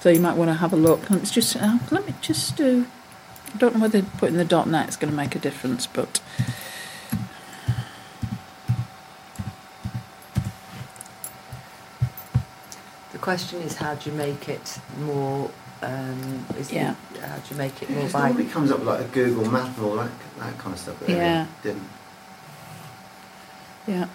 So 0.00 0.08
you 0.08 0.20
might 0.20 0.36
want 0.36 0.48
to 0.48 0.54
have 0.54 0.72
a 0.72 0.76
look. 0.76 1.10
Let's 1.10 1.30
just 1.30 1.56
uh, 1.56 1.78
let 1.90 2.06
me 2.06 2.14
just 2.20 2.56
do. 2.56 2.86
I 3.54 3.58
don't 3.58 3.74
know 3.74 3.80
whether 3.80 4.02
putting 4.02 4.36
the 4.36 4.64
.net 4.66 4.88
is 4.88 4.96
going 4.96 5.10
to 5.10 5.16
make 5.16 5.34
a 5.34 5.38
difference, 5.38 5.86
but 5.86 6.20
The 13.12 13.18
question 13.18 13.60
is, 13.62 13.76
how 13.76 13.94
do 13.94 14.10
you 14.10 14.16
make 14.16 14.48
it 14.48 14.78
more? 15.00 15.50
Um, 15.82 16.44
is 16.58 16.70
Yeah. 16.70 16.94
it, 17.14 17.20
how 17.22 17.36
do 17.36 17.42
you 17.50 17.56
make 17.56 17.82
it 17.82 17.88
more 17.90 18.04
It 18.06 18.12
normally 18.12 18.44
comes 18.44 18.70
up 18.70 18.80
with 18.80 18.88
like 18.88 19.00
a 19.00 19.04
Google 19.08 19.50
map 19.50 19.74
and 19.78 19.86
all 19.86 19.96
that, 19.96 20.10
that 20.38 20.58
kind 20.58 20.74
of 20.74 20.78
stuff. 20.80 20.96
but 21.00 21.08
Yeah. 21.08 21.46
Didn't. 21.62 21.88
yeah, 23.86 24.06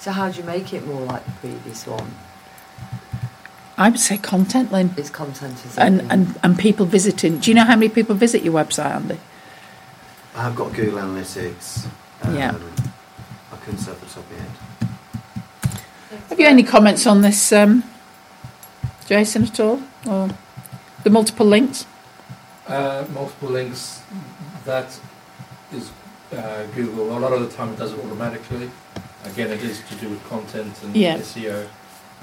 So 0.00 0.10
how 0.10 0.28
do 0.28 0.38
you 0.38 0.44
make 0.44 0.72
it 0.74 0.84
more 0.86 1.02
like 1.02 1.24
the 1.24 1.32
previous 1.32 1.86
one? 1.86 2.10
I 3.78 3.90
would 3.90 4.00
say 4.00 4.16
content, 4.16 4.72
Lynn, 4.72 4.94
Its 4.96 5.10
content 5.10 5.62
is 5.66 5.76
and 5.78 6.00
and 6.10 6.38
and 6.42 6.58
people 6.58 6.86
visiting. 6.86 7.38
Do 7.38 7.50
you 7.50 7.54
know 7.54 7.64
how 7.64 7.76
many 7.76 7.88
people 7.90 8.14
visit 8.14 8.42
your 8.42 8.54
website, 8.54 8.94
Andy? 8.94 9.18
I 10.34 10.42
have 10.42 10.56
got 10.56 10.72
Google 10.72 10.98
Analytics. 10.98 11.86
Um, 12.22 12.34
Yeah. 12.36 12.54
I 13.52 13.56
couldn't 13.56 13.80
say 13.80 13.90
off 13.92 14.00
the 14.00 14.06
top 14.06 14.24
of 14.24 14.32
my 14.32 14.38
head. 14.38 14.52
Have 16.30 16.40
you 16.40 16.46
any 16.46 16.62
comments 16.62 17.06
on 17.06 17.20
this, 17.22 17.52
um, 17.52 17.82
Jason, 19.06 19.42
at 19.44 19.60
all, 19.60 19.80
or 20.06 20.30
the 21.04 21.10
multiple 21.10 21.46
links? 21.46 21.84
Uh, 22.66 23.04
multiple 23.14 23.48
links, 23.50 24.00
that 24.64 24.98
is 25.72 25.90
uh, 26.36 26.64
Google. 26.74 27.16
A 27.16 27.18
lot 27.18 27.32
of 27.32 27.40
the 27.40 27.54
time 27.56 27.72
it 27.72 27.78
does 27.78 27.92
it 27.92 27.98
automatically. 28.04 28.70
Again, 29.24 29.50
it 29.50 29.62
is 29.62 29.80
to 29.88 29.94
do 29.96 30.08
with 30.08 30.22
content 30.28 30.74
and 30.82 30.96
Yeah. 30.96 31.18
SEO. 31.18 31.66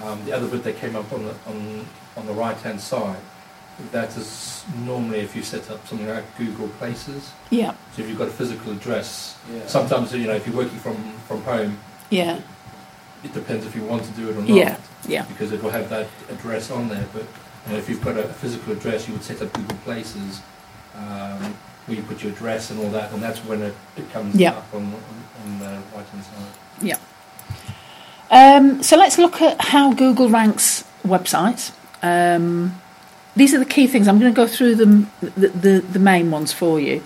Um, 0.01 0.23
the 0.25 0.31
other 0.33 0.47
bit 0.47 0.63
that 0.63 0.77
came 0.77 0.95
up 0.95 1.11
on 1.13 1.23
the, 1.25 1.35
on, 1.47 1.85
on 2.17 2.25
the 2.25 2.33
right 2.33 2.57
hand 2.57 2.81
side, 2.81 3.19
that 3.91 4.15
is 4.17 4.63
normally 4.85 5.19
if 5.19 5.35
you 5.35 5.41
set 5.43 5.69
up 5.71 5.85
something 5.87 6.07
like 6.07 6.23
Google 6.37 6.67
Places. 6.79 7.31
Yeah, 7.49 7.73
So 7.95 8.01
if 8.01 8.09
you've 8.09 8.17
got 8.17 8.27
a 8.27 8.31
physical 8.31 8.71
address, 8.71 9.37
sometimes 9.67 10.13
you 10.13 10.27
know 10.27 10.33
if 10.33 10.45
you're 10.47 10.55
working 10.55 10.77
from, 10.79 10.95
from 11.27 11.41
home, 11.43 11.77
yeah, 12.09 12.39
it 13.23 13.33
depends 13.33 13.65
if 13.65 13.75
you 13.75 13.83
want 13.83 14.03
to 14.03 14.11
do 14.11 14.29
it 14.29 14.37
or 14.37 14.41
not. 14.41 14.49
yeah, 14.49 14.77
yeah, 15.07 15.25
because 15.25 15.51
it 15.51 15.63
will 15.63 15.71
have 15.71 15.89
that 15.89 16.07
address 16.29 16.69
on 16.71 16.87
there. 16.89 17.05
But 17.13 17.23
you 17.65 17.71
know, 17.73 17.77
if 17.79 17.87
you've 17.89 18.03
got 18.03 18.17
a 18.17 18.23
physical 18.27 18.73
address, 18.73 19.07
you 19.07 19.13
would 19.13 19.23
set 19.23 19.41
up 19.41 19.51
Google 19.53 19.77
Places 19.77 20.41
um, 20.95 21.55
where 21.85 21.97
you 21.97 22.03
put 22.03 22.21
your 22.23 22.31
address 22.31 22.69
and 22.71 22.79
all 22.79 22.89
that, 22.91 23.11
and 23.11 23.21
that's 23.23 23.39
when 23.39 23.61
it, 23.61 23.73
it 23.97 24.11
comes 24.11 24.35
Yeah. 24.35 24.51
up 24.51 24.73
on, 24.73 24.83
on, 24.85 24.93
on 25.45 25.59
the 25.59 25.81
right 25.95 26.05
hand 26.07 26.23
side. 26.23 26.53
yeah. 26.81 26.97
Um, 28.33 28.81
so 28.81 28.97
let's 28.97 29.19
look 29.19 29.41
at 29.41 29.61
how 29.61 29.93
Google 29.93 30.27
ranks 30.27 30.83
websites. 31.05 31.71
Um, 32.01 32.81
these 33.35 33.53
are 33.53 33.59
the 33.59 33.65
key 33.65 33.85
things. 33.85 34.07
I'm 34.07 34.19
going 34.19 34.33
to 34.33 34.35
go 34.35 34.47
through 34.47 34.73
them, 34.73 35.11
the, 35.21 35.49
the, 35.49 35.79
the 35.81 35.99
main 35.99 36.31
ones 36.31 36.51
for 36.51 36.79
you. 36.79 37.03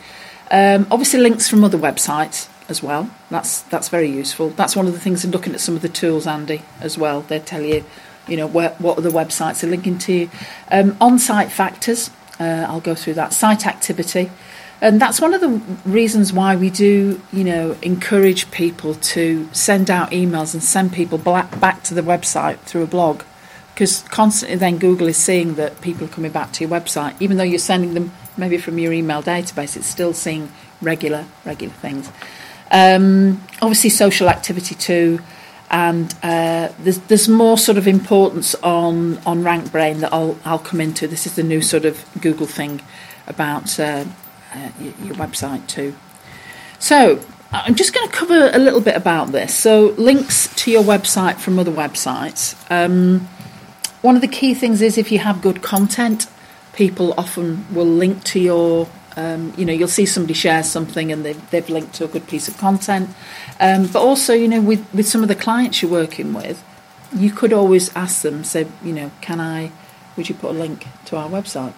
Um, 0.49 0.87
obviously, 0.89 1.19
links 1.19 1.49
from 1.49 1.65
other 1.65 1.77
websites 1.77 2.47
as 2.69 2.81
well. 2.81 3.09
That's 3.29 3.63
that's 3.63 3.89
very 3.89 4.09
useful. 4.09 4.51
That's 4.51 4.73
one 4.73 4.87
of 4.87 4.93
the 4.93 4.99
things 5.01 5.25
in 5.25 5.31
looking 5.31 5.53
at 5.53 5.59
some 5.59 5.75
of 5.75 5.81
the 5.81 5.89
tools, 5.89 6.25
Andy, 6.25 6.61
as 6.79 6.97
well. 6.97 7.21
They 7.21 7.39
tell 7.39 7.61
you, 7.61 7.83
you 8.25 8.37
know, 8.37 8.47
where, 8.47 8.69
what 8.79 8.97
other 8.97 9.11
websites 9.11 9.65
are 9.65 9.67
linking 9.67 9.97
to. 9.99 10.29
Um, 10.71 10.95
on-site 11.01 11.51
factors. 11.51 12.09
Uh, 12.39 12.65
I'll 12.69 12.79
go 12.79 12.95
through 12.95 13.15
that. 13.15 13.33
Site 13.33 13.67
activity. 13.67 14.31
And 14.79 15.01
that's 15.01 15.19
one 15.19 15.33
of 15.33 15.41
the 15.41 15.49
reasons 15.89 16.31
why 16.31 16.55
we 16.55 16.69
do, 16.69 17.19
you 17.33 17.43
know, 17.43 17.75
encourage 17.81 18.51
people 18.51 18.93
to 18.95 19.49
send 19.51 19.89
out 19.89 20.11
emails 20.11 20.53
and 20.53 20.61
send 20.61 20.93
people 20.93 21.17
back, 21.17 21.83
to 21.83 21.93
the 21.93 22.01
website 22.01 22.59
through 22.59 22.83
a 22.83 22.87
blog. 22.87 23.23
Because 23.73 24.03
constantly 24.09 24.57
then 24.57 24.77
Google 24.77 25.07
is 25.07 25.17
seeing 25.17 25.55
that 25.55 25.81
people 25.81 26.05
are 26.05 26.09
coming 26.09 26.31
back 26.31 26.51
to 26.53 26.63
your 26.63 26.69
website. 26.69 27.15
Even 27.19 27.37
though 27.37 27.43
you're 27.43 27.59
sending 27.59 27.93
them 27.93 28.11
maybe 28.35 28.57
from 28.57 28.77
your 28.77 28.93
email 28.93 29.23
database, 29.23 29.75
it's 29.75 29.87
still 29.87 30.13
seeing 30.13 30.51
regular, 30.81 31.25
regular 31.45 31.73
things. 31.75 32.11
Um, 32.71 33.41
obviously, 33.61 33.89
social 33.89 34.29
activity 34.29 34.75
too. 34.75 35.19
And 35.69 36.13
uh, 36.23 36.69
there's, 36.79 36.99
there's 36.99 37.27
more 37.27 37.57
sort 37.57 37.77
of 37.77 37.87
importance 37.87 38.55
on, 38.55 39.17
on 39.19 39.43
Rank 39.43 39.71
Brain 39.71 39.99
that 39.99 40.13
I'll, 40.13 40.37
I'll 40.45 40.59
come 40.59 40.79
into. 40.79 41.07
This 41.07 41.25
is 41.25 41.35
the 41.35 41.43
new 41.43 41.61
sort 41.61 41.85
of 41.85 42.05
Google 42.21 42.47
thing 42.47 42.81
about 43.27 43.79
uh, 43.79 44.05
uh, 44.53 44.69
your, 44.79 45.15
website 45.15 45.65
too. 45.67 45.95
So 46.79 47.23
I'm 47.51 47.75
just 47.75 47.93
going 47.93 48.07
to 48.07 48.13
cover 48.13 48.51
a 48.53 48.59
little 48.59 48.81
bit 48.81 48.95
about 48.95 49.31
this. 49.31 49.55
So 49.55 49.95
links 49.97 50.53
to 50.63 50.71
your 50.71 50.83
website 50.83 51.37
from 51.37 51.59
other 51.59 51.71
websites. 51.71 52.55
Um, 52.69 53.27
one 54.01 54.15
of 54.15 54.21
the 54.21 54.27
key 54.27 54.53
things 54.53 54.81
is 54.81 54.97
if 54.97 55.11
you 55.11 55.19
have 55.19 55.41
good 55.41 55.61
content, 55.61 56.27
people 56.73 57.13
often 57.17 57.65
will 57.73 57.85
link 57.85 58.23
to 58.25 58.39
your. 58.39 58.87
Um, 59.15 59.51
you 59.57 59.65
know, 59.65 59.73
you'll 59.73 59.87
see 59.87 60.05
somebody 60.05 60.35
share 60.35 60.61
something 60.61 61.11
and 61.11 61.25
they've, 61.25 61.49
they've 61.49 61.67
linked 61.67 61.95
to 61.95 62.05
a 62.05 62.07
good 62.07 62.27
piece 62.27 62.47
of 62.47 62.55
content. 62.59 63.09
Um, 63.59 63.87
but 63.87 63.99
also, 63.99 64.35
you 64.35 64.47
know, 64.47 64.61
with, 64.61 64.85
with 64.93 65.07
some 65.07 65.23
of 65.23 65.27
the 65.27 65.33
clients 65.33 65.81
you're 65.81 65.89
working 65.89 66.33
with, 66.33 66.63
you 67.15 67.31
could 67.31 67.51
always 67.51 67.95
ask 67.95 68.21
them, 68.21 68.43
say, 68.43 68.67
you 68.83 68.93
know, 68.93 69.09
can 69.21 69.39
I, 69.39 69.71
would 70.15 70.29
you 70.29 70.35
put 70.35 70.51
a 70.51 70.53
link 70.53 70.85
to 71.05 71.17
our 71.17 71.29
website? 71.29 71.73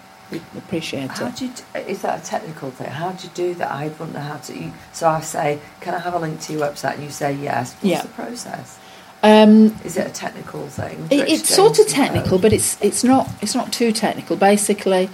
Appreciate 0.56 1.10
How 1.10 1.26
it. 1.26 1.36
do 1.36 1.46
you, 1.46 1.52
is 1.86 2.02
that 2.02 2.22
a 2.22 2.24
technical 2.24 2.70
thing? 2.70 2.88
How 2.88 3.12
do 3.12 3.24
you 3.26 3.30
do 3.34 3.54
that? 3.54 3.70
I 3.70 3.88
wouldn't 3.88 4.12
know 4.14 4.20
how 4.20 4.36
to. 4.36 4.56
You, 4.58 4.72
so 4.92 5.08
I 5.08 5.20
say, 5.20 5.58
can 5.80 5.94
I 5.94 5.98
have 5.98 6.14
a 6.14 6.18
link 6.18 6.40
to 6.42 6.52
your 6.52 6.62
website? 6.62 6.94
And 6.94 7.04
you 7.04 7.10
say 7.10 7.34
yes. 7.34 7.74
What's 7.74 7.84
Yeah. 7.84 8.02
the 8.02 8.08
process? 8.08 8.78
Um, 9.22 9.76
Is 9.84 9.96
it 9.98 10.06
a 10.06 10.10
technical 10.10 10.66
thing? 10.68 11.06
It, 11.10 11.28
it's 11.28 11.48
sort 11.54 11.78
of 11.78 11.86
technical, 11.88 12.30
code? 12.30 12.42
but 12.42 12.52
it's 12.54 12.80
it's 12.82 13.04
not 13.04 13.28
it's 13.42 13.54
not 13.54 13.70
too 13.70 13.92
technical. 13.92 14.34
Basically, 14.36 15.10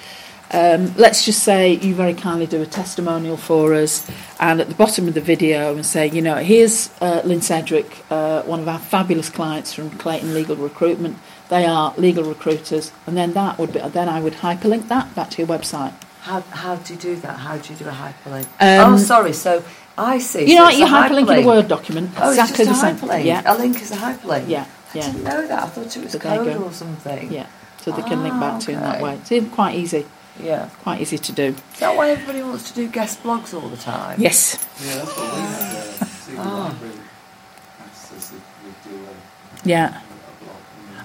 um, 0.53 0.95
let's 0.97 1.25
just 1.25 1.43
say 1.43 1.73
you 1.73 1.93
very 1.93 2.15
kindly 2.15 2.47
do 2.47 2.63
a 2.63 2.67
testimonial 2.67 3.37
for 3.37 3.75
us, 3.75 4.09
and 4.39 4.61
at 4.61 4.69
the 4.69 4.77
bottom 4.77 5.09
of 5.09 5.15
the 5.15 5.21
video, 5.21 5.75
and 5.75 5.85
say, 5.85 6.09
you 6.09 6.23
know, 6.23 6.37
here's 6.37 6.89
uh, 7.01 7.21
Lynn 7.25 7.41
Cedric, 7.41 8.05
uh, 8.09 8.43
one 8.43 8.61
of 8.61 8.69
our 8.69 8.79
fabulous 8.79 9.29
clients 9.29 9.73
from 9.75 9.91
Clayton 9.91 10.35
Legal 10.35 10.55
Recruitment. 10.55 11.17
They 11.49 11.65
are 11.65 11.95
legal 11.97 12.25
recruiters, 12.25 12.93
and 13.07 13.17
then 13.17 13.33
that 13.35 13.59
would 13.59 13.73
be 13.73 13.79
then 13.81 14.09
I 14.09 14.21
would 14.21 14.35
hyperlink 14.35 14.89
that 14.89 15.15
back 15.15 15.31
to 15.31 15.39
your 15.43 15.47
website. 15.47 15.93
How, 16.23 16.41
how 16.41 16.75
do 16.77 16.95
you 16.95 16.99
do 16.99 17.17
that? 17.17 17.39
How 17.39 17.57
do 17.57 17.73
you 17.73 17.79
do 17.79 17.85
a 17.89 17.93
hyperlink? 17.93 18.47
Um, 18.59 18.95
oh, 18.95 18.97
sorry. 18.99 19.33
So 19.33 19.63
I 19.97 20.19
see. 20.19 20.41
You 20.43 20.49
so 20.49 20.55
know, 20.57 20.63
like 20.65 20.73
it's 20.73 20.79
you 20.81 20.87
a 20.87 20.89
hyperlink 20.89 21.39
in 21.39 21.45
a 21.45 21.47
Word 21.47 21.69
document, 21.69 22.11
Oh, 22.19 22.31
exactly 22.31 22.65
it's 22.65 22.71
just 22.71 22.83
a 22.83 22.87
the 22.93 22.99
same. 22.99 23.09
hyperlink. 23.09 23.25
Yeah, 23.25 23.43
A 23.47 23.55
link 23.57 23.81
is 23.81 23.93
a 23.93 23.97
hyperlink. 23.97 24.49
yeah, 24.49 24.67
I 24.95 24.99
yeah, 24.99 25.07
didn't 25.13 25.23
know 25.25 25.47
that. 25.47 25.63
I 25.63 25.67
thought 25.69 25.97
it 25.97 26.03
was 26.03 26.13
So 26.13 26.19
there 26.19 26.37
code 26.39 26.57
or 26.63 26.73
something. 26.73 27.33
yeah. 27.33 27.47
So 27.83 27.93
they 27.93 28.03
can 28.03 28.25
link 28.25 28.41
back 28.41 28.59
to 28.63 28.73
you 28.73 28.79
in 28.79 28.83
that 28.83 29.01
Ah, 29.01 29.05
way. 29.05 29.19
It's 29.31 29.55
quite 29.55 29.77
easy, 29.77 30.05
Yeah. 30.43 30.69
quite 30.83 31.01
easy 31.01 31.19
to 31.19 31.33
do. 31.33 31.55
Is 31.75 31.79
that 31.79 31.97
why 31.97 32.11
everybody 32.11 32.43
wants 32.43 32.69
to 32.71 32.75
do 32.75 32.89
guest 32.89 33.23
blogs 33.23 33.55
all 33.55 33.69
the 33.69 33.77
time? 33.77 34.21
Yes. 34.21 34.59
Yeah, 34.85 34.97
that's 34.97 35.17
what 35.17 35.35
we 35.35 35.41
have. 35.41 36.03
Uh, 36.03 36.05
single 36.07 36.45
Ah. 36.45 36.65
library 36.65 36.93
we 38.65 38.91
do 38.91 38.97
a, 39.05 39.69
Yeah. 39.69 40.01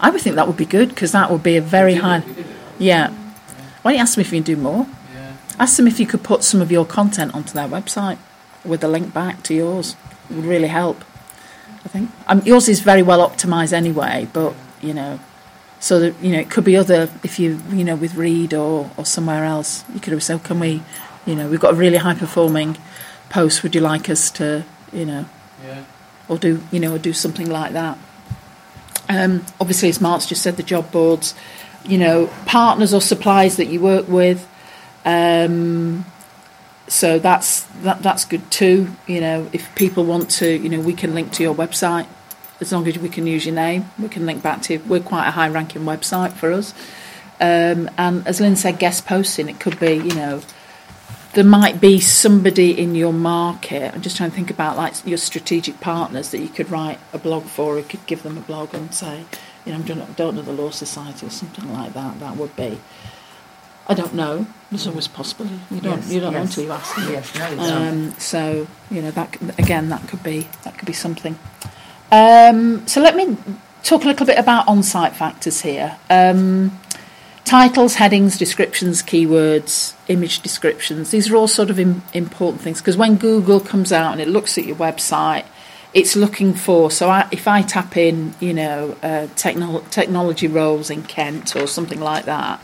I 0.02 0.10
would 0.10 0.20
think 0.22 0.36
that 0.36 0.48
would 0.48 0.58
be 0.58 0.66
good 0.66 0.90
because 0.90 1.12
that 1.14 1.30
would 1.32 1.44
be 1.44 1.56
a 1.58 1.62
very 1.62 1.94
We 1.94 2.00
did 2.00 2.00
it, 2.00 2.04
high. 2.04 2.20
we 2.20 2.34
did 2.34 2.46
it. 2.46 2.56
Yeah. 2.80 3.10
Why 3.82 3.92
don't 3.92 3.98
you 3.98 4.02
ask 4.02 4.16
them 4.16 4.22
if 4.22 4.32
you 4.34 4.40
can 4.42 4.56
do 4.56 4.58
more? 4.58 4.88
Yeah. 5.16 5.34
Ask 5.60 5.78
them 5.78 5.88
if 5.88 6.00
you 6.00 6.08
could 6.08 6.24
put 6.24 6.44
some 6.44 6.62
of 6.62 6.72
your 6.72 6.86
content 6.86 7.34
onto 7.36 7.54
their 7.54 7.68
website 7.68 8.18
with 8.66 8.84
a 8.84 8.88
link 8.88 9.14
back 9.14 9.44
to 9.44 9.54
yours. 9.54 9.96
It 10.30 10.36
would 10.36 10.46
really 10.46 10.68
help. 10.68 11.04
I 11.86 11.88
think 11.90 12.10
um, 12.28 12.42
yours 12.46 12.68
is 12.70 12.80
very 12.82 13.02
well 13.04 13.28
optimized 13.28 13.74
anyway, 13.74 14.28
but 14.34 14.54
you 14.82 14.94
know, 14.94 15.20
so 15.80 16.00
that 16.00 16.14
you 16.22 16.32
know 16.32 16.40
it 16.40 16.50
could 16.50 16.64
be 16.64 16.76
other 16.78 17.10
if 17.24 17.40
you 17.40 17.60
you 17.72 17.84
know 17.84 17.96
with 17.96 18.16
Reed 18.16 18.54
or 18.54 18.90
or 18.98 19.06
somewhere 19.06 19.44
else. 19.46 19.84
You 19.94 20.00
could 20.00 20.14
have 20.14 20.24
said, 20.24 20.44
"Can 20.44 20.60
we, 20.60 20.82
you 21.26 21.36
know, 21.36 21.48
we've 21.50 21.60
got 21.60 21.74
a 21.74 21.78
really 21.78 21.98
high 21.98 22.14
performing 22.16 22.78
post. 23.30 23.64
Would 23.64 23.74
you 23.76 23.82
like 23.82 24.10
us 24.10 24.30
to, 24.32 24.64
you 24.94 25.06
know, 25.06 25.26
Yeah. 25.66 25.84
or 26.28 26.38
do 26.38 26.62
you 26.72 26.80
know 26.80 26.94
or 26.96 27.00
do 27.00 27.14
something 27.14 27.50
like 27.50 27.74
that. 27.74 27.98
Um, 29.12 29.46
obviously, 29.60 29.90
as 29.90 30.00
Mark's 30.00 30.26
just 30.26 30.42
said, 30.42 30.56
the 30.56 30.64
job 30.64 30.90
boards, 30.92 31.36
you 31.84 31.98
know, 31.98 32.30
partners 32.46 32.94
or 32.94 33.02
suppliers 33.02 33.58
that 33.58 33.66
you 33.66 33.82
work 33.82 34.08
with. 34.08 34.48
Um, 35.04 36.06
so 36.88 37.20
that's 37.20 37.64
that, 37.84 38.02
that's 38.02 38.24
good 38.24 38.50
too. 38.50 38.88
You 39.08 39.20
know, 39.20 39.50
if 39.52 39.74
people 39.76 40.06
want 40.06 40.30
to, 40.32 40.48
you 40.50 40.70
know, 40.70 40.80
we 40.80 40.94
can 40.94 41.14
link 41.14 41.34
to 41.34 41.44
your 41.44 41.56
website 41.56 42.08
as 42.62 42.72
long 42.72 42.88
as 42.88 42.98
we 42.98 43.10
can 43.10 43.28
use 43.28 43.46
your 43.46 43.56
name. 43.56 43.90
We 44.00 44.08
can 44.08 44.26
link 44.26 44.42
back 44.42 44.62
to. 44.64 44.78
We're 44.78 45.02
quite 45.02 45.28
a 45.28 45.32
high-ranking 45.32 45.82
website 45.82 46.34
for 46.34 46.52
us. 46.54 46.74
Um, 47.42 47.90
and 47.98 48.26
as 48.28 48.40
Lynn 48.40 48.56
said, 48.56 48.80
guest 48.80 49.06
posting. 49.06 49.50
It 49.50 49.60
could 49.60 49.80
be, 49.80 49.96
you 49.96 50.14
know, 50.14 50.42
there 51.34 51.44
might 51.44 51.80
be 51.80 52.00
somebody 52.00 52.78
in 52.78 52.96
your 52.96 53.14
market. 53.14 53.94
I'm 53.94 54.02
just 54.02 54.18
trying 54.18 54.32
to 54.32 54.36
think 54.36 54.50
about 54.50 54.78
like 54.78 55.06
your 55.06 55.18
strategic 55.18 55.80
partners 55.80 56.32
that 56.32 56.40
you 56.40 56.50
could 56.50 56.70
write 56.70 57.00
a 57.14 57.18
blog 57.18 57.44
for. 57.44 57.78
You 57.78 57.84
could 57.84 58.06
give 58.06 58.24
them 58.24 58.38
a 58.38 58.42
blog 58.42 58.74
and 58.74 58.94
say, 58.94 59.26
you 59.66 59.72
know, 59.72 59.80
I 59.80 59.82
don't, 59.82 60.18
don't 60.18 60.36
know 60.36 60.42
the 60.42 60.52
law 60.52 60.72
society 60.72 61.26
or 61.26 61.30
something 61.30 61.72
like 61.72 61.94
that. 61.94 62.20
That 62.20 62.36
would 62.36 62.56
be. 62.56 62.80
I 63.88 63.94
don't 63.94 64.14
know. 64.14 64.46
There's 64.70 64.88
always 64.88 65.08
possible. 65.08 65.48
You 65.70 65.82
don't. 65.82 65.98
Yes, 65.98 66.12
you 66.12 66.20
don't 66.20 66.34
know 66.34 66.42
until 66.42 66.64
you 66.64 66.72
ask 66.72 66.96
them. 66.96 67.12
Yes, 67.12 67.36
no. 67.36 67.78
Um, 67.78 68.12
so 68.20 68.68
you 68.90 69.02
know 69.02 69.12
that 69.12 69.60
again 69.60 69.90
that 69.90 70.08
could 70.08 70.24
be 70.24 70.48
that 70.64 70.78
could 70.78 70.86
be 70.86 70.94
something. 70.94 71.38
Um, 72.12 72.88
so 72.88 73.02
let 73.02 73.16
me 73.16 73.38
talk 73.84 74.04
a 74.04 74.08
little 74.08 74.26
bit 74.26 74.38
about 74.38 74.68
on-site 74.68 75.16
factors 75.16 75.62
here. 75.62 75.98
Um, 76.10 76.80
Titles, 77.52 77.96
headings, 77.96 78.38
descriptions, 78.38 79.04
keywords, 79.04 79.94
image 80.08 80.40
descriptions, 80.40 81.12
these 81.12 81.30
are 81.30 81.36
all 81.36 81.50
sort 81.50 81.70
of 81.70 81.78
Im- 81.78 82.02
important 82.14 82.62
things 82.62 82.80
because 82.80 82.96
when 82.96 83.18
Google 83.18 83.60
comes 83.60 83.92
out 83.92 84.14
and 84.14 84.22
it 84.22 84.30
looks 84.30 84.58
at 84.58 84.64
your 84.64 84.78
website, 84.78 85.44
it's 85.94 86.16
looking 86.16 86.54
for. 86.54 86.90
So 86.90 87.10
I, 87.10 87.28
if 87.30 87.50
I 87.50 87.62
tap 87.62 87.98
in, 87.98 88.34
you 88.40 88.54
know, 88.54 88.96
uh, 89.04 89.28
technol- 89.36 89.84
technology 89.90 90.48
roles 90.48 90.90
in 90.90 91.04
Kent 91.04 91.58
or 91.58 91.68
something 91.68 92.00
like 92.00 92.24
that, 92.24 92.62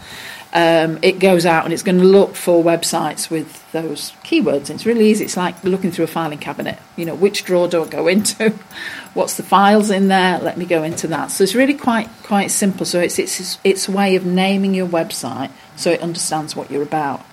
um, 0.53 0.99
it 1.01 1.19
goes 1.19 1.45
out 1.45 1.65
and 1.65 1.73
it's 1.73 1.83
going 1.83 1.97
to 1.99 2.05
look 2.05 2.35
for 2.35 2.63
websites 2.63 3.29
with 3.29 3.69
those 3.71 4.11
keywords. 4.23 4.69
It's 4.69 4.85
really 4.85 5.09
easy. 5.09 5.25
It's 5.25 5.37
like 5.37 5.61
looking 5.63 5.91
through 5.91 6.05
a 6.05 6.07
filing 6.07 6.39
cabinet. 6.39 6.79
You 6.95 7.05
know, 7.05 7.15
which 7.15 7.43
drawer 7.43 7.67
do 7.67 7.83
I 7.83 7.87
go 7.87 8.07
into? 8.07 8.49
What's 9.13 9.35
the 9.35 9.43
files 9.43 9.89
in 9.89 10.07
there? 10.07 10.39
Let 10.39 10.57
me 10.57 10.65
go 10.65 10.83
into 10.83 11.07
that. 11.07 11.31
So 11.31 11.43
it's 11.43 11.55
really 11.55 11.73
quite 11.73 12.09
quite 12.23 12.51
simple. 12.51 12.85
So 12.85 12.99
it's 13.01 13.19
it's 13.19 13.59
it's 13.63 13.87
a 13.87 13.91
way 13.91 14.15
of 14.15 14.25
naming 14.25 14.73
your 14.73 14.87
website 14.87 15.51
so 15.75 15.91
it 15.91 16.01
understands 16.01 16.55
what 16.55 16.71
you're 16.71 16.83
about. 16.83 17.25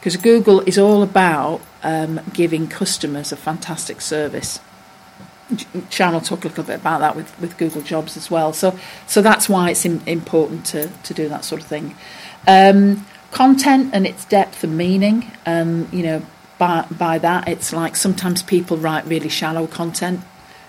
Because 0.00 0.16
Google 0.16 0.60
is 0.60 0.78
all 0.78 1.02
about 1.02 1.60
um, 1.82 2.20
giving 2.32 2.68
customers 2.68 3.32
a 3.32 3.36
fantastic 3.36 4.00
service. 4.00 4.58
Sharon 5.90 6.14
will 6.14 6.20
talk 6.20 6.44
a 6.44 6.48
little 6.48 6.64
bit 6.64 6.80
about 6.80 7.00
that 7.00 7.16
with, 7.16 7.38
with 7.40 7.58
Google 7.58 7.82
Jobs 7.82 8.16
as 8.16 8.30
well. 8.30 8.52
So, 8.52 8.78
so 9.06 9.20
that's 9.20 9.48
why 9.48 9.70
it's 9.70 9.84
im- 9.84 10.02
important 10.06 10.64
to, 10.66 10.88
to 10.88 11.12
do 11.12 11.28
that 11.28 11.44
sort 11.44 11.60
of 11.60 11.66
thing. 11.66 11.96
Um, 12.46 13.06
content 13.30 13.90
and 13.92 14.06
its 14.06 14.24
depth 14.24 14.64
and 14.64 14.76
meaning. 14.76 15.30
Um, 15.46 15.88
you 15.92 16.02
know, 16.02 16.22
by 16.58 16.86
by 16.90 17.18
that, 17.18 17.48
it's 17.48 17.72
like 17.72 17.96
sometimes 17.96 18.42
people 18.42 18.76
write 18.76 19.06
really 19.06 19.28
shallow 19.28 19.66
content. 19.66 20.20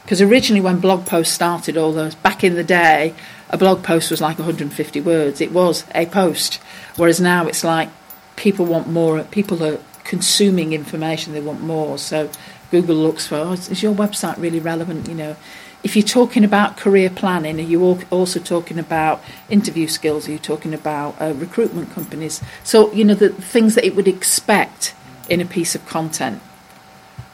Because 0.03 0.21
originally, 0.21 0.61
when 0.61 0.79
blog 0.79 1.05
posts 1.05 1.33
started, 1.33 1.77
all 1.77 1.93
those 1.93 2.15
back 2.15 2.43
in 2.43 2.55
the 2.55 2.63
day, 2.63 3.13
a 3.49 3.57
blog 3.57 3.83
post 3.83 4.09
was 4.09 4.19
like 4.19 4.39
150 4.39 5.01
words. 5.01 5.41
It 5.41 5.51
was 5.51 5.85
a 5.93 6.05
post, 6.07 6.55
whereas 6.95 7.19
now 7.19 7.45
it's 7.45 7.63
like 7.63 7.89
people 8.35 8.65
want 8.65 8.87
more. 8.87 9.23
People 9.25 9.63
are 9.63 9.79
consuming 10.03 10.73
information; 10.73 11.33
they 11.33 11.41
want 11.41 11.61
more. 11.61 11.97
So 11.97 12.29
Google 12.71 12.95
looks 12.95 13.27
for: 13.27 13.35
oh, 13.35 13.51
is 13.51 13.83
your 13.83 13.93
website 13.93 14.37
really 14.37 14.59
relevant? 14.59 15.07
You 15.07 15.15
know, 15.15 15.35
if 15.83 15.95
you're 15.95 16.03
talking 16.03 16.43
about 16.43 16.77
career 16.77 17.09
planning, 17.09 17.59
are 17.59 17.63
you 17.63 17.99
also 18.11 18.39
talking 18.39 18.77
about 18.77 19.21
interview 19.49 19.87
skills? 19.87 20.27
Are 20.27 20.31
you 20.31 20.39
talking 20.39 20.73
about 20.73 21.19
uh, 21.19 21.33
recruitment 21.35 21.91
companies? 21.91 22.41
So, 22.63 22.91
you 22.93 23.03
know, 23.03 23.15
the 23.15 23.29
things 23.29 23.75
that 23.75 23.85
it 23.85 23.95
would 23.95 24.07
expect 24.07 24.93
in 25.29 25.41
a 25.41 25.45
piece 25.45 25.73
of 25.73 25.85
content. 25.87 26.41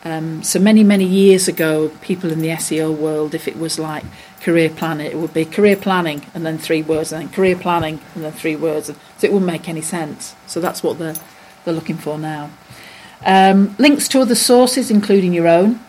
Um, 0.06 0.44
so 0.44 0.60
many, 0.60 0.84
many 0.84 1.04
years 1.04 1.50
ago, 1.50 1.90
people 2.02 2.32
in 2.32 2.40
the 2.40 2.50
SEO 2.50 2.96
world, 2.96 3.36
if 3.36 3.48
it 3.48 3.58
was 3.58 3.78
like 3.78 4.06
career 4.42 4.70
planning, 4.70 5.08
it 5.08 5.18
would 5.18 5.34
be 5.34 5.44
career 5.44 5.76
planning 5.76 6.26
and 6.34 6.46
then 6.46 6.58
three 6.58 6.82
words, 6.82 7.12
and 7.12 7.24
then 7.24 7.30
career 7.30 7.58
planning 7.58 8.00
and 8.16 8.24
then 8.24 8.32
three 8.32 8.56
words. 8.56 8.88
So 8.88 8.94
it 9.28 9.34
wouldn't 9.34 9.52
make 9.52 9.68
any 9.68 9.82
sense. 9.82 10.36
So 10.46 10.62
that's 10.62 10.82
what 10.82 11.00
they're, 11.00 11.16
they're 11.66 11.74
looking 11.74 11.98
for 11.98 12.18
now. 12.18 12.52
Um, 13.26 13.76
links 13.78 14.08
to 14.10 14.22
other 14.22 14.36
sources, 14.36 14.90
including 14.90 15.34
your 15.34 15.48
own. 15.48 15.82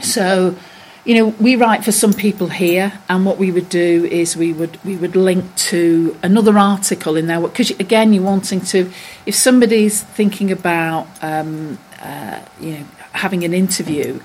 So 0.00 0.56
you 1.04 1.14
know, 1.16 1.26
we 1.38 1.56
write 1.56 1.84
for 1.84 1.92
some 1.92 2.14
people 2.14 2.48
here, 2.48 2.98
and 3.08 3.26
what 3.26 3.36
we 3.36 3.52
would 3.52 3.68
do 3.68 4.06
is 4.06 4.36
we 4.36 4.52
would 4.54 4.82
we 4.84 4.96
would 4.96 5.16
link 5.16 5.54
to 5.56 6.16
another 6.22 6.58
article 6.58 7.16
in 7.16 7.26
there 7.26 7.40
because 7.40 7.70
again, 7.72 8.12
you're 8.14 8.24
wanting 8.24 8.62
to. 8.62 8.90
If 9.26 9.34
somebody's 9.34 10.02
thinking 10.02 10.50
about, 10.50 11.06
um, 11.22 11.78
uh, 12.00 12.40
you 12.58 12.72
know, 12.72 12.84
having 13.12 13.44
an 13.44 13.52
interview, 13.52 14.20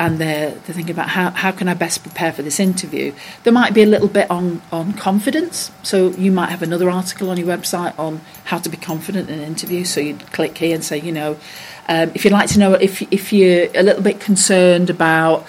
and 0.00 0.18
they're 0.18 0.50
they're 0.50 0.74
thinking 0.74 0.90
about 0.90 1.08
how 1.08 1.30
how 1.30 1.52
can 1.52 1.68
I 1.68 1.74
best 1.74 2.02
prepare 2.02 2.32
for 2.32 2.42
this 2.42 2.58
interview, 2.58 3.14
there 3.44 3.52
might 3.52 3.72
be 3.72 3.82
a 3.82 3.86
little 3.86 4.08
bit 4.08 4.28
on 4.28 4.60
on 4.72 4.92
confidence. 4.94 5.70
So 5.84 6.10
you 6.10 6.32
might 6.32 6.50
have 6.50 6.62
another 6.62 6.90
article 6.90 7.30
on 7.30 7.36
your 7.36 7.46
website 7.46 7.96
on 7.96 8.20
how 8.44 8.58
to 8.58 8.68
be 8.68 8.76
confident 8.76 9.30
in 9.30 9.38
an 9.38 9.44
interview. 9.44 9.84
So 9.84 10.00
you'd 10.00 10.32
click 10.32 10.58
here 10.58 10.74
and 10.74 10.82
say, 10.82 10.98
you 10.98 11.12
know, 11.12 11.36
um, 11.88 12.10
if 12.14 12.24
you'd 12.24 12.32
like 12.32 12.48
to 12.50 12.58
know 12.58 12.72
if 12.72 13.02
if 13.12 13.32
you're 13.32 13.68
a 13.72 13.84
little 13.84 14.02
bit 14.02 14.18
concerned 14.18 14.90
about 14.90 15.46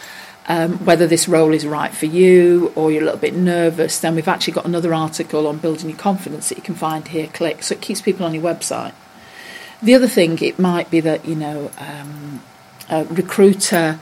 um, 0.48 0.78
whether 0.86 1.08
this 1.08 1.28
role 1.28 1.54
is 1.54 1.66
right 1.66 1.94
for 1.94 2.06
you 2.06 2.72
or 2.76 2.92
you're 2.92 3.02
a 3.02 3.06
little 3.06 3.20
bit 3.20 3.36
nervous, 3.36 4.00
then 4.00 4.16
we've 4.16 4.28
actually 4.28 4.54
got 4.54 4.66
another 4.66 4.94
article 4.94 5.48
on 5.48 5.58
building 5.58 5.90
your 5.90 5.98
confidence 5.98 6.50
that 6.50 6.58
you 6.58 6.64
can 6.64 6.76
find 6.76 7.08
here, 7.08 7.28
click. 7.28 7.64
So 7.64 7.74
it 7.74 7.82
keeps 7.82 8.02
people 8.02 8.26
on 8.26 8.34
your 8.34 8.44
website. 8.44 8.94
The 9.82 9.96
other 9.96 10.08
thing, 10.08 10.40
it 10.42 10.58
might 10.60 10.90
be 10.90 11.00
that, 11.02 11.26
you 11.26 11.36
know, 11.36 11.72
um, 11.78 12.42
a 12.90 13.06
recruiter 13.06 14.00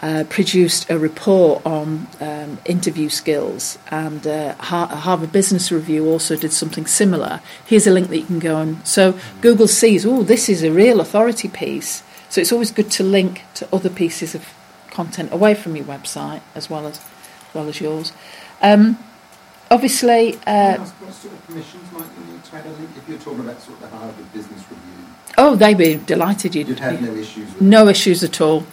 uh, 0.00 0.24
produced 0.28 0.90
a 0.90 0.98
report 0.98 1.64
on 1.64 2.06
um, 2.20 2.58
interview 2.66 3.08
skills, 3.08 3.78
and 3.90 4.26
uh, 4.26 4.54
Harvard 4.56 5.32
Business 5.32 5.72
Review 5.72 6.06
also 6.06 6.36
did 6.36 6.52
something 6.52 6.86
similar. 6.86 7.40
Here's 7.64 7.86
a 7.86 7.90
link 7.90 8.08
that 8.08 8.18
you 8.18 8.26
can 8.26 8.38
go 8.38 8.56
on. 8.56 8.84
So 8.84 9.18
Google 9.40 9.68
sees, 9.68 10.04
oh, 10.04 10.22
this 10.22 10.48
is 10.48 10.62
a 10.62 10.70
real 10.70 11.00
authority 11.00 11.48
piece. 11.48 12.02
So 12.28 12.40
it's 12.40 12.52
always 12.52 12.70
good 12.70 12.90
to 12.92 13.02
link 13.02 13.44
to 13.54 13.68
other 13.72 13.88
pieces 13.88 14.34
of 14.34 14.52
content 14.94 15.32
away 15.32 15.54
from 15.54 15.76
your 15.76 15.84
website 15.84 16.40
as 16.54 16.70
well 16.70 16.86
as 16.86 17.00
well 17.52 17.68
as 17.68 17.80
yours. 17.80 18.12
Um, 18.62 18.98
obviously, 19.70 20.38
uh, 20.46 20.78
what 20.78 21.12
sort 21.12 21.34
of 21.34 21.46
permissions 21.46 21.92
might 21.92 22.06
you 22.18 22.32
need 22.32 22.44
to 22.44 22.56
add 22.56 22.66
a 22.66 22.70
link 22.70 22.90
if 22.96 23.08
you're 23.08 23.18
talking 23.18 23.40
about 23.40 23.60
sort 23.60 23.82
of 23.82 23.90
the 23.90 23.96
Harvard 23.96 24.32
Business 24.32 24.60
Review? 24.70 25.04
Oh, 25.36 25.56
they'd 25.56 25.76
be 25.76 25.96
delighted. 25.96 26.54
You'd, 26.54 26.68
you'd 26.68 26.78
have 26.78 27.02
no 27.02 27.14
issues. 27.14 27.52
With 27.52 27.60
no 27.60 27.88
issues 27.88 28.22
at 28.22 28.40
all. 28.40 28.64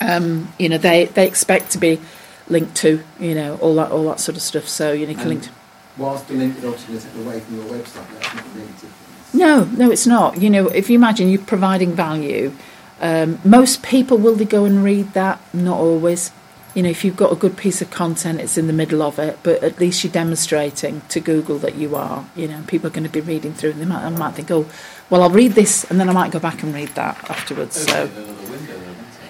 Um, 0.00 0.52
you 0.58 0.68
know, 0.68 0.78
they 0.78 1.06
they 1.06 1.26
expect 1.26 1.72
to 1.72 1.78
be 1.78 2.00
linked 2.48 2.76
to 2.76 3.02
you 3.18 3.34
know 3.34 3.56
all 3.56 3.74
that 3.76 3.90
all 3.90 4.04
that 4.08 4.20
sort 4.20 4.36
of 4.36 4.42
stuff. 4.42 4.68
So 4.68 4.92
you 4.92 5.06
you 5.06 5.14
can 5.14 5.28
link. 5.28 5.48
Whilst 5.96 6.28
the 6.28 6.34
link 6.34 6.54
would 6.56 6.64
obviously 6.64 6.98
take 6.98 7.26
away 7.26 7.40
from 7.40 7.56
your 7.56 7.64
website, 7.64 8.06
that's 8.12 8.34
not 8.34 8.56
negative. 8.56 8.92
No, 9.34 9.64
no, 9.64 9.90
it's 9.90 10.06
not. 10.06 10.40
You 10.40 10.48
know, 10.48 10.68
if 10.68 10.88
you 10.88 10.94
imagine 10.94 11.28
you're 11.28 11.42
providing 11.42 11.92
value 11.92 12.52
um, 13.00 13.40
most 13.44 13.82
people 13.82 14.18
will 14.18 14.34
they 14.34 14.44
go 14.44 14.64
and 14.64 14.82
read 14.82 15.12
that? 15.12 15.40
Not 15.52 15.78
always. 15.78 16.32
You 16.74 16.82
know, 16.82 16.90
if 16.90 17.04
you've 17.04 17.16
got 17.16 17.32
a 17.32 17.34
good 17.34 17.56
piece 17.56 17.80
of 17.82 17.90
content, 17.90 18.40
it's 18.40 18.58
in 18.58 18.66
the 18.66 18.72
middle 18.72 19.02
of 19.02 19.18
it, 19.18 19.38
but 19.42 19.62
at 19.64 19.80
least 19.80 20.04
you're 20.04 20.12
demonstrating 20.12 21.00
to 21.08 21.18
Google 21.18 21.58
that 21.58 21.74
you 21.74 21.96
are. 21.96 22.26
You 22.36 22.46
know, 22.46 22.62
people 22.68 22.86
are 22.88 22.90
going 22.90 23.04
to 23.04 23.10
be 23.10 23.20
reading 23.20 23.52
through, 23.54 23.70
and 23.70 23.80
they 23.80 23.84
might, 23.86 24.08
might 24.10 24.34
think, 24.34 24.50
oh, 24.50 24.66
well, 25.10 25.22
I'll 25.22 25.30
read 25.30 25.52
this, 25.52 25.84
and 25.90 25.98
then 25.98 26.08
I 26.08 26.12
might 26.12 26.30
go 26.30 26.38
back 26.38 26.62
and 26.62 26.72
read 26.72 26.90
that 26.90 27.28
afterwards. 27.30 27.76
So, 27.76 28.10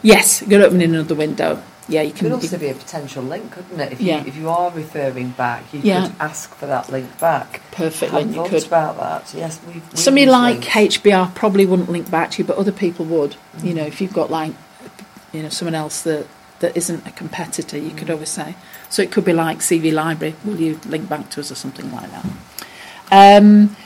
yes, 0.03 0.43
you're 0.43 0.63
opening 0.63 0.91
another 0.91 1.15
window 1.15 1.63
yeah, 1.89 2.03
you 2.03 2.13
can. 2.13 2.27
It 2.27 2.29
could 2.29 2.33
also 2.33 2.59
be 2.59 2.69
a 2.69 2.75
potential 2.75 3.23
link, 3.23 3.51
couldn't 3.53 3.81
it? 3.81 3.93
If 3.93 4.01
yeah. 4.01 4.21
you 4.21 4.29
if 4.29 4.37
you 4.37 4.51
are 4.51 4.71
referring 4.71 5.31
back, 5.31 5.73
you 5.73 5.81
yeah. 5.81 6.09
could 6.09 6.21
ask 6.21 6.55
for 6.55 6.67
that 6.67 6.91
link 6.91 7.19
back. 7.19 7.63
Perfectly, 7.73 8.25
you 8.25 8.45
could. 8.47 8.67
about 8.67 8.99
that. 8.99 9.33
Yes, 9.35 9.59
we've. 9.67 9.77
we've 9.77 9.99
Somebody 9.99 10.27
like 10.27 10.75
links. 10.77 10.99
HBR 10.99 11.35
probably 11.35 11.65
wouldn't 11.65 11.89
link 11.89 12.11
back 12.11 12.33
to 12.33 12.43
you, 12.43 12.47
but 12.47 12.59
other 12.59 12.73
people 12.73 13.07
would. 13.07 13.37
Mm. 13.57 13.65
You 13.65 13.75
know, 13.75 13.85
if 13.87 14.03
you've 14.03 14.13
got 14.13 14.31
like, 14.31 14.53
you 15.33 15.43
know, 15.43 15.49
someone 15.49 15.75
else 15.75 16.03
that 16.03 16.27
that 16.61 16.77
isn't 16.77 17.07
a 17.07 17.11
competitor, 17.11 17.79
you 17.79 17.91
mm. 17.91 17.99
could 17.99 18.11
always 18.11 18.29
say. 18.29 18.55
So 18.91 19.01
it 19.01 19.11
could 19.11 19.25
be 19.25 19.33
like 19.33 19.61
CV 19.61 19.91
Library. 19.91 20.35
Will 20.45 20.61
you 20.61 20.79
link 20.87 21.09
back 21.09 21.31
to 21.31 21.41
us 21.41 21.51
or 21.51 21.55
something 21.55 21.91
like 21.91 22.11
that? 22.11 23.41
Um, 23.41 23.77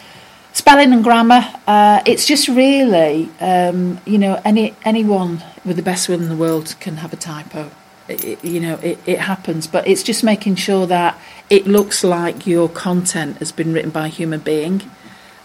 spelling 0.53 0.93
and 0.93 1.05
grammar. 1.05 1.45
Uh, 1.69 2.03
it's 2.05 2.27
just 2.27 2.49
really, 2.49 3.31
um, 3.38 4.01
you 4.05 4.19
know, 4.19 4.43
any 4.45 4.75
anyone 4.85 5.45
with 5.65 5.77
the 5.77 5.83
best 5.83 6.09
will 6.09 6.21
in 6.21 6.29
the 6.29 6.37
world 6.37 6.75
can 6.81 6.97
have 6.97 7.12
a 7.12 7.17
typo 7.17 7.71
it, 8.09 8.45
you 8.45 8.61
know, 8.61 8.75
it, 8.77 8.99
it 9.07 9.21
happens, 9.21 9.67
but 9.67 9.87
it's 9.87 10.03
just 10.03 10.25
making 10.25 10.57
sure 10.57 10.87
that 10.87 11.19
it 11.51 11.67
looks 11.67 12.03
like 12.03 12.47
your 12.47 12.69
content 12.69 13.38
has 13.38 13.53
been 13.53 13.73
written 13.73 13.91
by 13.91 14.07
a 14.07 14.11
human 14.11 14.41
being 14.41 14.91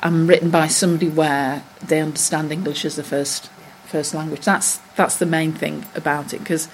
and 0.01 0.27
written 0.27 0.49
by 0.49 0.67
somebody 0.67 1.09
where 1.09 1.63
they 1.85 2.01
understand 2.01 2.51
English 2.51 2.85
as 2.85 2.95
the 2.95 3.03
first 3.03 3.49
first 3.85 4.13
language. 4.13 4.45
That's 4.45 4.77
that's 4.95 5.17
the 5.17 5.25
main 5.25 5.53
thing 5.53 5.85
about 5.95 6.33
it. 6.33 6.39
Because 6.39 6.67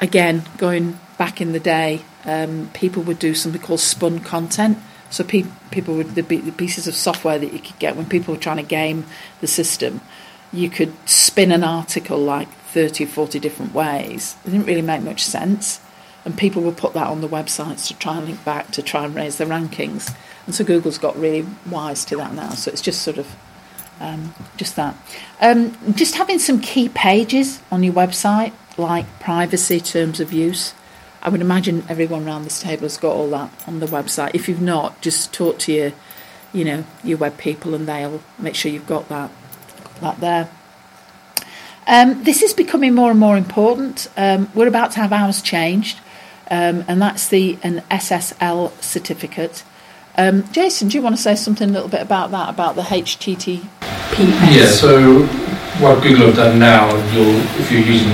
again, 0.00 0.44
going 0.58 0.98
back 1.18 1.40
in 1.40 1.52
the 1.52 1.60
day, 1.60 2.02
um, 2.24 2.70
people 2.74 3.02
would 3.04 3.18
do 3.18 3.34
something 3.34 3.60
called 3.60 3.80
spun 3.80 4.20
content. 4.20 4.78
So 5.10 5.24
pe- 5.24 5.46
people 5.70 5.96
would 5.96 6.14
the, 6.14 6.22
the 6.22 6.52
pieces 6.52 6.86
of 6.86 6.94
software 6.94 7.38
that 7.38 7.52
you 7.52 7.58
could 7.58 7.78
get 7.78 7.96
when 7.96 8.06
people 8.06 8.34
were 8.34 8.40
trying 8.40 8.58
to 8.58 8.62
game 8.62 9.06
the 9.40 9.46
system. 9.46 10.00
You 10.52 10.68
could 10.68 10.92
spin 11.08 11.52
an 11.52 11.62
article 11.62 12.18
like 12.18 12.48
30 12.72 13.04
or 13.04 13.08
40 13.08 13.38
different 13.38 13.74
ways. 13.74 14.36
It 14.44 14.50
didn't 14.50 14.66
really 14.66 14.82
make 14.82 15.02
much 15.02 15.24
sense. 15.24 15.80
And 16.24 16.36
people 16.36 16.62
will 16.62 16.72
put 16.72 16.92
that 16.94 17.06
on 17.06 17.22
the 17.22 17.28
websites 17.28 17.88
to 17.88 17.96
try 17.96 18.18
and 18.18 18.26
link 18.26 18.44
back 18.44 18.70
to 18.72 18.82
try 18.82 19.04
and 19.04 19.14
raise 19.14 19.38
the 19.38 19.46
rankings. 19.46 20.14
And 20.46 20.54
so 20.54 20.64
Google's 20.64 20.98
got 20.98 21.16
really 21.18 21.46
wise 21.68 22.04
to 22.06 22.16
that 22.16 22.34
now. 22.34 22.50
So 22.50 22.70
it's 22.70 22.82
just 22.82 23.02
sort 23.02 23.18
of 23.18 23.36
um, 24.00 24.34
just 24.56 24.76
that. 24.76 24.96
Um, 25.40 25.76
just 25.94 26.16
having 26.16 26.38
some 26.38 26.60
key 26.60 26.88
pages 26.88 27.60
on 27.70 27.82
your 27.82 27.94
website, 27.94 28.52
like 28.76 29.06
privacy, 29.20 29.80
terms 29.80 30.20
of 30.20 30.32
use. 30.32 30.74
I 31.22 31.28
would 31.28 31.42
imagine 31.42 31.84
everyone 31.88 32.26
around 32.26 32.44
this 32.44 32.60
table 32.60 32.82
has 32.82 32.96
got 32.96 33.12
all 33.14 33.28
that 33.30 33.52
on 33.66 33.80
the 33.80 33.86
website. 33.86 34.34
If 34.34 34.48
you've 34.48 34.62
not, 34.62 35.00
just 35.02 35.34
talk 35.34 35.58
to 35.60 35.72
your, 35.72 35.92
you 36.52 36.64
know, 36.64 36.84
your 37.04 37.18
web 37.18 37.36
people, 37.36 37.74
and 37.74 37.86
they'll 37.86 38.22
make 38.38 38.54
sure 38.54 38.72
you've 38.72 38.86
got 38.86 39.08
that, 39.10 39.30
that 40.00 40.20
there. 40.20 40.50
Um, 41.90 42.22
this 42.22 42.40
is 42.40 42.52
becoming 42.52 42.94
more 42.94 43.10
and 43.10 43.18
more 43.18 43.36
important. 43.36 44.08
Um, 44.16 44.48
we're 44.54 44.68
about 44.68 44.92
to 44.92 45.00
have 45.00 45.12
ours 45.12 45.42
changed, 45.42 45.98
um, 46.48 46.84
and 46.86 47.02
that's 47.02 47.26
the 47.26 47.58
an 47.64 47.82
SSL 47.90 48.80
certificate. 48.80 49.64
Um, 50.16 50.44
Jason, 50.52 50.86
do 50.86 50.96
you 50.96 51.02
want 51.02 51.16
to 51.16 51.20
say 51.20 51.34
something 51.34 51.68
a 51.68 51.72
little 51.72 51.88
bit 51.88 52.00
about 52.00 52.30
that, 52.30 52.48
about 52.48 52.76
the 52.76 52.82
HTTPS? 52.82 53.64
Yeah, 54.54 54.66
so 54.66 55.24
what 55.82 56.00
Google 56.00 56.26
have 56.26 56.36
done 56.36 56.60
now, 56.60 56.94
you'll, 57.12 57.40
if 57.58 57.72
you're 57.72 57.82
using 57.82 58.12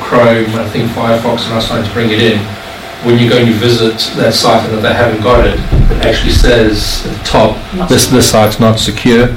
Chrome, 0.00 0.48
I 0.54 0.66
think 0.70 0.90
Firefox 0.92 1.46
are 1.46 1.50
now 1.50 1.60
starting 1.60 1.86
to 1.86 1.92
bring 1.92 2.10
it 2.10 2.22
in, 2.22 2.38
when 3.04 3.18
you 3.18 3.28
go 3.28 3.36
and 3.36 3.48
you 3.48 3.54
visit 3.54 3.98
that 4.16 4.32
site 4.32 4.64
and 4.64 4.76
if 4.76 4.82
they 4.82 4.94
haven't 4.94 5.22
got 5.22 5.46
it, 5.46 5.60
it 5.94 6.06
actually 6.06 6.32
says 6.32 7.04
at 7.06 7.18
the 7.18 7.24
top, 7.24 7.88
this, 7.90 8.06
this 8.06 8.30
site's 8.30 8.58
not 8.58 8.78
secure. 8.78 9.36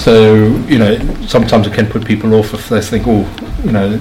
So, 0.00 0.34
you 0.66 0.78
know, 0.78 0.98
sometimes 1.26 1.66
it 1.66 1.74
can 1.74 1.86
put 1.86 2.06
people 2.06 2.34
off 2.34 2.54
if 2.54 2.68
they 2.70 2.80
think, 2.80 3.04
oh, 3.06 3.28
you 3.64 3.70
know, 3.72 4.00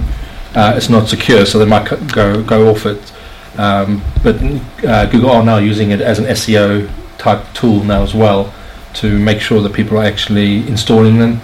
uh, 0.56 0.74
it's 0.78 0.90
not 0.90 1.10
secure, 1.10 1.46
so 1.46 1.60
they 1.60 1.66
might 1.66 1.90
c- 1.90 1.98
go, 2.14 2.42
go 2.42 2.70
off 2.70 2.86
it. 2.86 3.12
Um, 3.58 4.02
but 4.24 4.38
uh, 4.86 5.06
Google 5.08 5.32
are 5.32 5.44
now 5.44 5.58
using 5.58 5.92
it 5.92 6.00
as 6.00 6.18
an 6.18 6.26
SEO 6.26 6.90
type 7.18 7.44
tool 7.54 7.84
now 7.84 8.02
as 8.02 8.16
well 8.16 8.54
to 8.94 9.20
make 9.20 9.42
sure 9.42 9.62
that 9.62 9.74
people 9.74 9.98
are 9.98 10.06
actually 10.06 10.66
installing 10.68 11.20
them. 11.20 11.42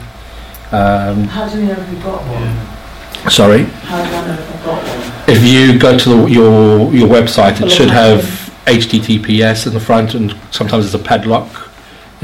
Um, 0.71 1.25
How 1.25 1.49
do 1.49 1.59
we 1.59 1.65
know 1.65 1.73
if 1.73 1.89
we've 1.89 2.03
got 2.03 2.21
one? 2.23 3.29
sorry. 3.29 3.63
How 3.63 4.03
do 4.03 4.15
I 4.15 4.27
know 4.27 4.33
if 4.33 4.55
I've 4.55 4.65
got 4.65 4.83
one? 4.83 5.35
If 5.35 5.43
you 5.43 5.77
go 5.77 5.97
to 5.97 6.09
the, 6.09 6.25
your 6.27 6.93
your 6.93 7.09
website, 7.09 7.61
it 7.61 7.69
should 7.69 7.89
have. 7.89 8.43
HTTPS 8.65 9.67
in 9.67 9.75
the 9.75 9.79
front, 9.79 10.15
and 10.15 10.35
sometimes 10.49 10.85
there's 10.91 10.99
a 10.99 11.07
padlock 11.07 11.64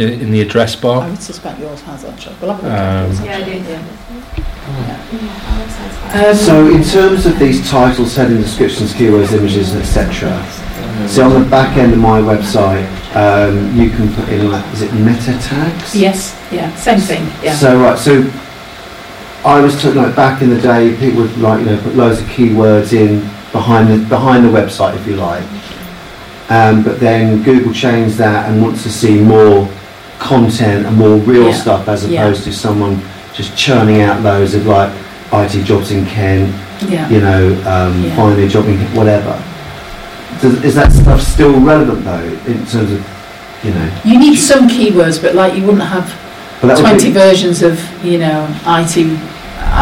in, 0.02 0.22
in 0.22 0.32
the 0.32 0.42
address 0.42 0.76
bar. 0.76 1.02
I 1.04 1.10
would 1.10 1.22
suspect 1.22 1.60
yours 1.60 1.82
has 1.82 2.04
actually. 2.06 2.36
We'll 2.42 2.54
have 2.54 2.64
a 2.64 2.68
look 2.68 2.74
Um, 3.20 3.26
Yeah, 3.26 3.38
I 3.38 3.42
actually. 3.42 3.62
do. 3.62 3.76
Um, 3.76 3.84
So 6.36 6.68
in 6.70 6.84
terms 6.84 7.26
of 7.26 7.40
these 7.40 7.68
titles, 7.70 8.16
heading 8.16 8.38
descriptions, 8.42 8.94
keywords, 8.94 9.34
images, 9.34 9.76
etc. 9.76 10.32
So 11.08 11.26
on 11.26 11.34
the 11.44 11.50
back 11.50 11.78
end 11.78 11.94
of 11.94 12.00
my 12.00 12.22
website, 12.22 12.86
um, 13.16 13.76
you 13.76 13.90
can 13.90 14.14
put 14.14 14.30
in 14.30 14.52
like, 14.52 14.64
is 14.74 14.82
it 14.84 14.94
meta 14.94 15.34
tags? 15.42 15.96
yes, 15.96 16.36
yeah, 16.52 16.72
same 16.76 17.00
thing. 17.00 17.26
Yeah. 17.44 17.56
So 17.56 17.80
right, 17.82 17.98
so 17.98 18.24
I 19.44 19.60
was 19.60 19.82
told 19.82 19.96
like 19.96 20.16
back 20.16 20.42
in 20.42 20.50
the 20.50 20.60
day, 20.62 20.96
people 20.98 21.24
would 21.24 21.38
like 21.38 21.60
you 21.62 21.66
know 21.66 21.82
put 21.82 21.96
loads 21.96 22.20
of 22.20 22.26
keywords 22.28 22.94
in 22.94 23.22
behind 23.52 23.90
the 23.90 23.98
behind 24.08 24.46
the 24.46 24.50
website 24.50 24.96
if 24.96 25.08
you 25.08 25.16
like. 25.16 25.44
Um, 26.50 26.84
but 26.84 27.00
then 27.00 27.42
Google 27.44 27.74
changed 27.74 28.18
that 28.18 28.50
and 28.50 28.62
wants 28.62 28.84
to 28.84 28.90
see 28.92 29.20
more 29.22 29.68
content 30.22 30.86
and 30.86 30.96
more 30.98 31.18
real 31.18 31.48
Yeah. 31.50 31.54
stuff 31.64 31.88
as 31.90 32.06
Yeah. 32.06 32.22
opposed 32.22 32.44
to 32.46 32.54
someone 32.54 33.02
just 33.34 33.56
churning 33.58 34.02
out 34.02 34.22
loads 34.22 34.54
of 34.54 34.66
like 34.68 34.90
IT 35.34 35.64
jobs 35.64 35.92
in 35.92 36.06
Kent, 36.06 36.54
yeah. 36.88 37.10
you 37.10 37.20
know, 37.22 37.48
um, 37.66 38.04
Yeah. 38.04 38.16
find 38.16 38.40
a 38.40 38.48
job 38.48 38.68
in 38.68 38.78
Kent, 38.78 38.94
whatever. 38.94 39.34
Does, 40.42 40.64
is 40.64 40.76
that 40.76 40.92
stuff 40.92 41.22
still 41.22 41.54
relevant 41.60 42.06
though 42.06 42.30
in 42.48 42.58
terms 42.66 42.92
of, 42.92 43.02
you 43.64 43.72
know? 43.72 43.88
You 44.04 44.20
need 44.20 44.38
some 44.38 44.68
keywords, 44.70 45.22
but 45.22 45.34
like 45.36 45.56
you 45.56 45.64
wouldn't 45.64 45.84
have 45.84 46.08
But 46.62 46.78
20 46.78 47.08
be- 47.08 47.12
versions 47.14 47.64
of, 47.64 47.80
you 48.04 48.20
know, 48.20 48.48
IT, 48.68 49.18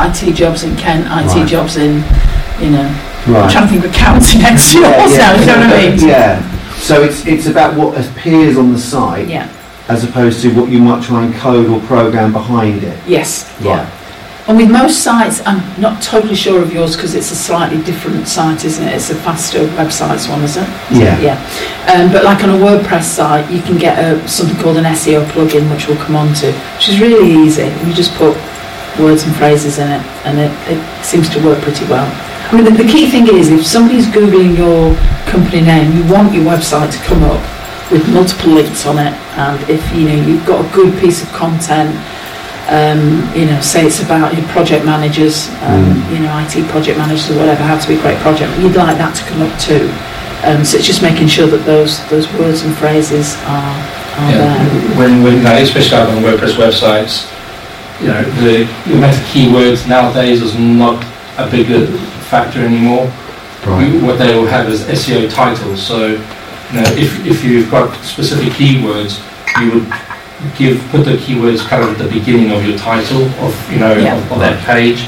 IT 0.06 0.32
jobs 0.34 0.63
in 0.63 0.75
Kent, 0.78 1.06
IT 1.08 1.39
Right. 1.39 1.47
jobs 1.47 1.75
in, 1.75 2.04
you 2.62 2.69
know, 2.71 2.88
I'm 3.28 3.49
trying 3.49 3.67
to 3.67 3.73
think 3.73 3.86
of 3.86 3.91
county 3.91 4.39
next 4.39 4.71
to 4.71 4.80
yours 4.80 5.17
now, 5.17 5.34
you 5.39 5.45
know 5.45 5.58
what 5.60 5.73
I 5.73 5.89
mean? 5.89 6.08
Yeah. 6.08 6.39
So 6.80 7.04
it's 7.04 7.25
it's 7.25 7.47
about 7.47 7.75
what 7.75 7.97
appears 7.99 8.58
on 8.58 8.71
the 8.71 8.80
site 8.80 9.28
Yeah, 9.28 9.47
as 9.89 10.04
opposed 10.04 10.41
to 10.43 10.54
what 10.54 10.69
you 10.69 10.80
might 10.80 11.04
try 11.04 11.25
and 11.25 11.34
code 11.36 11.67
or 11.67 11.80
program 11.88 12.32
behind 12.32 12.84
it. 12.84 12.97
yes, 13.08 13.52
Right. 13.62 13.65
yeah. 13.65 13.95
And 14.47 14.58
with 14.58 14.71
most 14.71 15.04
sites, 15.04 15.41
I'm 15.45 15.62
not 15.80 16.02
totally 16.02 16.34
sure 16.34 16.60
of 16.63 16.73
yours 16.73 16.95
because 16.95 17.13
it's 17.13 17.30
a 17.30 17.36
slightly 17.36 17.84
different 17.84 18.28
site, 18.28 18.65
isn't 18.65 18.84
it? 18.84 18.95
It's 18.95 19.12
a 19.12 19.15
faster 19.15 19.60
websites 19.78 20.28
one, 20.28 20.41
isn't 20.43 20.63
it? 20.63 20.69
Yeah. 20.91 21.19
Yeah. 21.21 21.38
Um, 21.93 22.12
but 22.12 22.23
like 22.23 22.43
on 22.43 22.49
a 22.49 22.54
WordPress 22.58 23.04
site, 23.04 23.47
you 23.52 23.62
can 23.62 23.78
get 23.78 23.99
a, 23.99 24.28
something 24.28 24.58
called 24.58 24.78
an 24.78 24.86
SEO 24.86 25.23
plugin, 25.25 25.69
which 25.69 25.88
we'll 25.88 25.97
come 25.97 26.15
on 26.15 26.34
to, 26.41 26.52
which 26.78 26.89
is 26.89 26.99
really 26.99 27.30
easy. 27.45 27.65
You 27.86 27.93
just 27.93 28.15
put 28.15 28.34
words 28.99 29.21
and 29.23 29.36
phrases 29.36 29.78
in 29.78 29.88
it, 29.88 30.02
and 30.25 30.39
it, 30.39 30.52
it 30.67 31.06
seems 31.06 31.30
to 31.30 31.45
work 31.45 31.62
pretty 31.62 31.86
well. 31.86 32.10
I 32.52 32.56
mean, 32.56 32.65
the, 32.65 32.71
the 32.84 32.89
key 32.89 33.08
thing 33.08 33.28
is 33.28 33.49
if 33.52 33.63
somebody's 33.67 34.08
Googling 34.08 34.58
your 34.58 34.95
company 35.30 35.62
name, 35.62 35.95
you 35.95 36.12
want 36.12 36.34
your 36.34 36.43
website 36.45 36.91
to 36.91 36.97
come 37.06 37.21
up 37.23 37.39
with 37.91 38.08
multiple 38.13 38.52
links 38.54 38.86
on 38.86 38.97
it, 38.99 39.13
and 39.38 39.69
if 39.69 39.82
you 39.95 40.08
know 40.10 40.15
you've 40.25 40.45
got 40.45 40.63
a 40.63 40.69
good 40.75 40.97
piece 40.99 41.23
of 41.23 41.30
content, 41.34 41.89
um, 42.69 42.99
you 43.36 43.45
know, 43.45 43.60
say 43.62 43.86
it's 43.88 44.02
about 44.04 44.36
your 44.36 44.45
project 44.49 44.86
managers, 44.86 45.49
um, 45.65 45.82
Mm. 45.89 46.12
you 46.13 46.19
know, 46.19 46.38
IT 46.38 46.63
project 46.69 46.97
managers 46.99 47.30
or 47.32 47.39
whatever, 47.39 47.63
how 47.63 47.78
to 47.78 47.88
be 47.88 47.95
a 47.95 48.02
great 48.02 48.19
project. 48.19 48.52
You'd 48.60 48.75
like 48.75 48.97
that 48.97 49.15
to 49.15 49.23
come 49.23 49.41
up 49.41 49.54
too. 49.60 49.89
Um, 50.43 50.63
so 50.63 50.78
it's 50.78 50.86
just 50.88 51.02
making 51.02 51.28
sure 51.28 51.47
that 51.47 51.65
those 51.65 51.99
those 52.10 52.32
words 52.34 52.62
and 52.63 52.75
phrases 52.78 53.36
are 53.47 53.75
are 54.19 54.32
Yeah, 54.32 54.38
there. 54.38 54.97
when, 54.97 55.23
when, 55.23 55.38
you 55.38 55.41
know, 55.43 55.54
especially 55.56 55.97
out 55.97 56.10
on 56.10 56.21
WordPress 56.23 56.54
websites, 56.62 57.25
you 58.02 58.08
know, 58.08 58.21
the, 58.43 58.67
the 58.86 58.93
amount 58.93 59.13
of 59.17 59.23
keywords 59.34 59.88
nowadays 59.88 60.41
is 60.41 60.56
not 60.58 61.04
a 61.38 61.47
bigger 61.49 61.88
factor 62.30 62.60
anymore. 62.63 63.12
We- 63.65 63.99
What 63.99 64.17
they 64.19 64.34
will 64.36 64.47
have 64.47 64.69
is 64.69 64.82
SEO 64.86 65.28
titles. 65.30 65.82
So, 65.82 66.17
you 66.71 66.75
know, 66.82 66.89
if, 66.97 67.25
if 67.25 67.43
you've 67.43 67.69
got 67.71 67.93
specific 68.03 68.53
keywords, 68.53 69.19
you 69.62 69.71
would 69.79 69.88
give 70.58 70.79
put 70.89 71.03
the 71.03 71.17
keywords 71.17 71.60
kind 71.67 71.84
of 71.84 71.89
at 71.91 71.97
the 71.97 72.10
beginning 72.19 72.51
of 72.51 72.63
your 72.65 72.77
title 72.77 73.23
of 73.43 73.51
you 73.71 73.79
know 73.79 73.93
Yeah. 73.97 74.15
of, 74.15 74.32
of 74.32 74.39
that 74.39 74.63
page, 74.65 75.01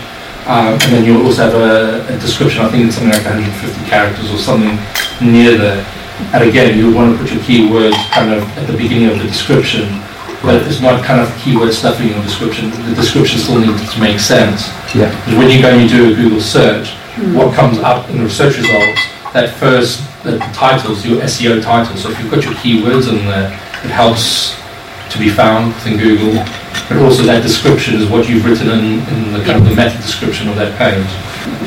um, 0.48 0.74
and 0.82 0.90
then 0.92 1.06
you'll 1.06 1.26
also 1.26 1.44
have 1.50 1.54
a, 1.56 2.04
a 2.14 2.20
description. 2.20 2.62
I 2.62 2.70
think 2.70 2.88
it's 2.88 2.96
something 2.96 3.14
like 3.14 3.24
150 3.24 3.90
characters 3.90 4.32
or 4.32 4.38
something 4.38 4.76
near 5.22 5.58
there. 5.58 5.86
And 6.34 6.44
again, 6.48 6.78
you 6.78 6.94
want 6.94 7.16
to 7.16 7.24
put 7.24 7.32
your 7.34 7.42
keywords 7.44 7.96
kind 8.12 8.32
of 8.34 8.44
at 8.58 8.68
the 8.68 8.76
beginning 8.78 9.10
of 9.10 9.18
the 9.20 9.26
description, 9.26 9.88
but 10.44 10.62
it's 10.68 10.82
not 10.82 11.04
kind 11.06 11.22
of 11.22 11.30
keyword 11.38 11.74
stuffing 11.74 12.10
your 12.10 12.22
description. 12.22 12.70
The 12.90 12.94
description 12.96 13.40
still 13.40 13.60
needs 13.60 13.92
to 13.94 14.00
make 14.00 14.20
sense. 14.20 14.68
Yeah. 14.94 15.10
Because 15.26 15.36
when 15.38 15.50
you 15.50 15.62
go 15.62 15.70
and 15.70 15.82
you 15.82 15.88
do 15.90 16.12
a 16.12 16.16
Google 16.16 16.42
search, 16.42 16.90
Hmm. 17.12 17.36
what 17.36 17.54
comes 17.54 17.78
up 17.80 18.10
in 18.10 18.24
the 18.24 18.30
search 18.30 18.56
results, 18.58 19.02
that 19.34 19.50
first, 19.58 20.02
the 20.24 20.38
titles, 20.54 21.06
your 21.06 21.22
SEO 21.22 21.62
title. 21.62 21.96
So 21.98 22.10
if 22.12 22.20
you've 22.20 22.32
got 22.32 22.44
your 22.44 22.54
keywords 22.54 23.10
in 23.10 23.26
there, 23.26 23.48
it 23.84 23.92
helps 23.92 24.56
to 25.12 25.20
be 25.20 25.30
found 25.30 25.74
within 25.74 25.98
Google. 25.98 26.34
But 26.90 26.98
also 27.04 27.24
that 27.24 27.42
description 27.42 27.96
is 27.96 28.10
what 28.10 28.28
you've 28.30 28.46
written 28.46 28.68
in, 28.70 29.00
in 29.00 29.34
the 29.34 29.44
kind 29.46 29.58
of 29.58 29.64
the 29.64 29.70
meta 29.70 29.96
description 29.98 30.50
of 30.50 30.56
that 30.56 30.78
page. 30.78 31.06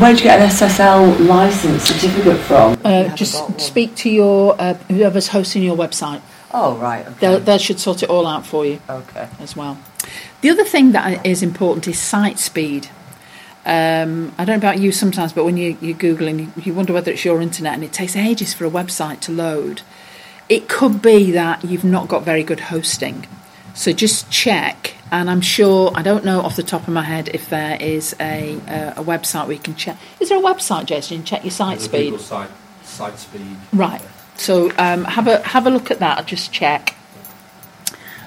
Where'd 0.01 0.19
you 0.19 0.25
get 0.25 0.41
an 0.41 0.49
SSL 0.49 1.27
license 1.27 1.83
certificate 1.85 2.39
from? 2.39 2.79
Uh, 2.85 3.15
just 3.17 3.61
speak 3.61 3.95
to 3.97 4.11
your 4.11 4.55
uh, 4.61 4.75
whoever's 4.89 5.29
hosting 5.29 5.63
your 5.63 5.77
website. 5.77 6.21
Oh, 6.53 6.77
right. 6.77 7.05
They 7.21 7.29
Okay. 7.29 7.45
they 7.45 7.59
should 7.59 7.81
sort 7.81 8.03
it 8.03 8.11
all 8.11 8.27
out 8.27 8.47
for 8.47 8.65
you. 8.65 8.81
okay. 8.89 9.29
as 9.41 9.57
well. 9.57 9.79
The 10.43 10.51
other 10.51 10.65
thing 10.65 10.93
that 10.93 11.25
is 11.27 11.43
important 11.43 11.89
is 11.89 11.99
site 11.99 12.39
speed. 12.39 12.89
Um, 13.67 14.35
I 14.37 14.45
don't 14.45 14.61
know 14.61 14.69
about 14.69 14.79
you 14.79 14.93
sometimes, 14.93 15.33
but 15.33 15.45
when 15.45 15.57
you, 15.57 15.79
you 15.81 15.95
Google 15.95 16.29
and 16.29 16.41
you, 16.41 16.53
you 16.57 16.75
wonder 16.75 16.93
whether 16.93 17.11
it's 17.11 17.25
your 17.25 17.41
internet 17.41 17.73
and 17.75 17.83
it 17.83 17.93
takes 17.93 18.15
ages 18.15 18.53
for 18.53 18.67
a 18.67 18.71
website 18.71 19.21
to 19.21 19.33
load, 19.33 19.81
it 20.49 20.69
could 20.69 21.01
be 21.01 21.31
that 21.33 21.65
you've 21.65 21.85
not 21.85 22.09
got 22.09 22.25
very 22.25 22.43
good 22.43 22.61
hosting. 22.61 23.27
So 23.75 23.93
just 23.93 24.31
check, 24.31 24.95
and 25.11 25.29
I'm 25.29 25.41
sure, 25.41 25.91
I 25.95 26.03
don't 26.03 26.25
know 26.25 26.41
off 26.43 26.57
the 26.57 26.63
top 26.63 26.83
of 26.83 26.95
my 26.95 27.03
head 27.03 27.31
if 27.33 27.49
there 27.49 27.77
is 27.81 28.15
a, 28.21 28.55
uh, 28.69 29.01
a 29.01 29.05
website 29.05 29.47
where 29.47 29.55
you 29.55 29.63
can 29.63 29.75
check. 29.75 29.99
Is 30.21 30.29
there 30.29 30.39
a 30.39 30.43
website, 30.43 30.85
Jason, 30.85 31.25
check 31.25 31.43
your 31.43 31.51
site 31.51 31.79
The 31.79 31.85
speed? 31.85 32.11
Google 32.11 32.19
site, 32.19 32.51
site 32.83 33.19
speed. 33.19 33.57
Right. 33.73 34.03
So 34.37 34.71
um, 34.79 35.05
have 35.05 35.27
a 35.27 35.41
have 35.43 35.67
a 35.67 35.71
look 35.71 35.91
at 35.91 36.01
that. 36.01 36.27
Just 36.27 36.53
check. 36.53 36.95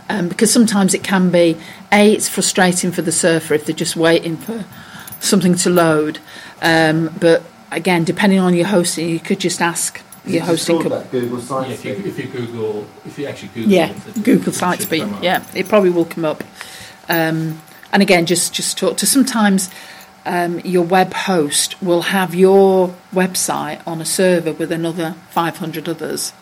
Um, 0.09 0.29
because 0.29 0.51
sometimes 0.51 0.93
it 0.93 1.03
can 1.03 1.31
be 1.31 1.57
a 1.91 2.13
it's 2.13 2.29
frustrating 2.29 2.91
for 2.93 3.01
the 3.01 3.11
surfer 3.11 3.53
if 3.53 3.65
they're 3.65 3.75
just 3.75 3.97
waiting 3.97 4.37
for 4.37 4.65
something 5.19 5.55
to 5.55 5.69
load. 5.69 6.19
Um, 6.61 7.13
but 7.19 7.43
again, 7.71 8.03
depending 8.03 8.39
on 8.39 8.53
your 8.53 8.67
hosting, 8.67 9.09
you 9.09 9.19
could 9.19 9.39
just 9.39 9.61
ask 9.61 10.01
your 10.25 10.43
hosting 10.43 10.81
company. 10.81 11.01
that 11.03 11.11
Google 11.11 11.39
site 11.39 11.67
Yeah, 11.67 11.73
if 11.73 11.85
you, 11.85 11.91
if 11.93 12.17
you 12.19 12.25
Google, 12.25 12.87
if 13.05 13.17
you 13.19 13.25
actually 13.27 13.49
Google 13.49 13.71
Yeah, 13.71 13.91
it, 13.91 14.17
it- 14.17 14.23
Google 14.23 14.49
it 14.49 14.55
Site 14.55 14.79
should 14.79 14.87
Speed. 14.87 15.07
Yeah, 15.21 15.45
it 15.55 15.67
probably 15.69 15.89
will 15.89 16.05
come 16.05 16.25
up. 16.25 16.43
Um, 17.09 17.61
and 17.91 18.01
again, 18.01 18.25
just 18.25 18.53
just 18.53 18.77
talk 18.77 18.97
to 18.97 19.05
sometimes. 19.05 19.69
Um, 20.25 20.59
your 20.59 20.83
web 20.83 21.13
host 21.13 21.81
will 21.81 22.01
have 22.01 22.35
your 22.35 22.93
website 23.13 23.81
on 23.87 24.01
a 24.01 24.05
server 24.05 24.51
with 24.51 24.73
another 24.73 25.15
500 25.29 25.87
others, 25.87 26.33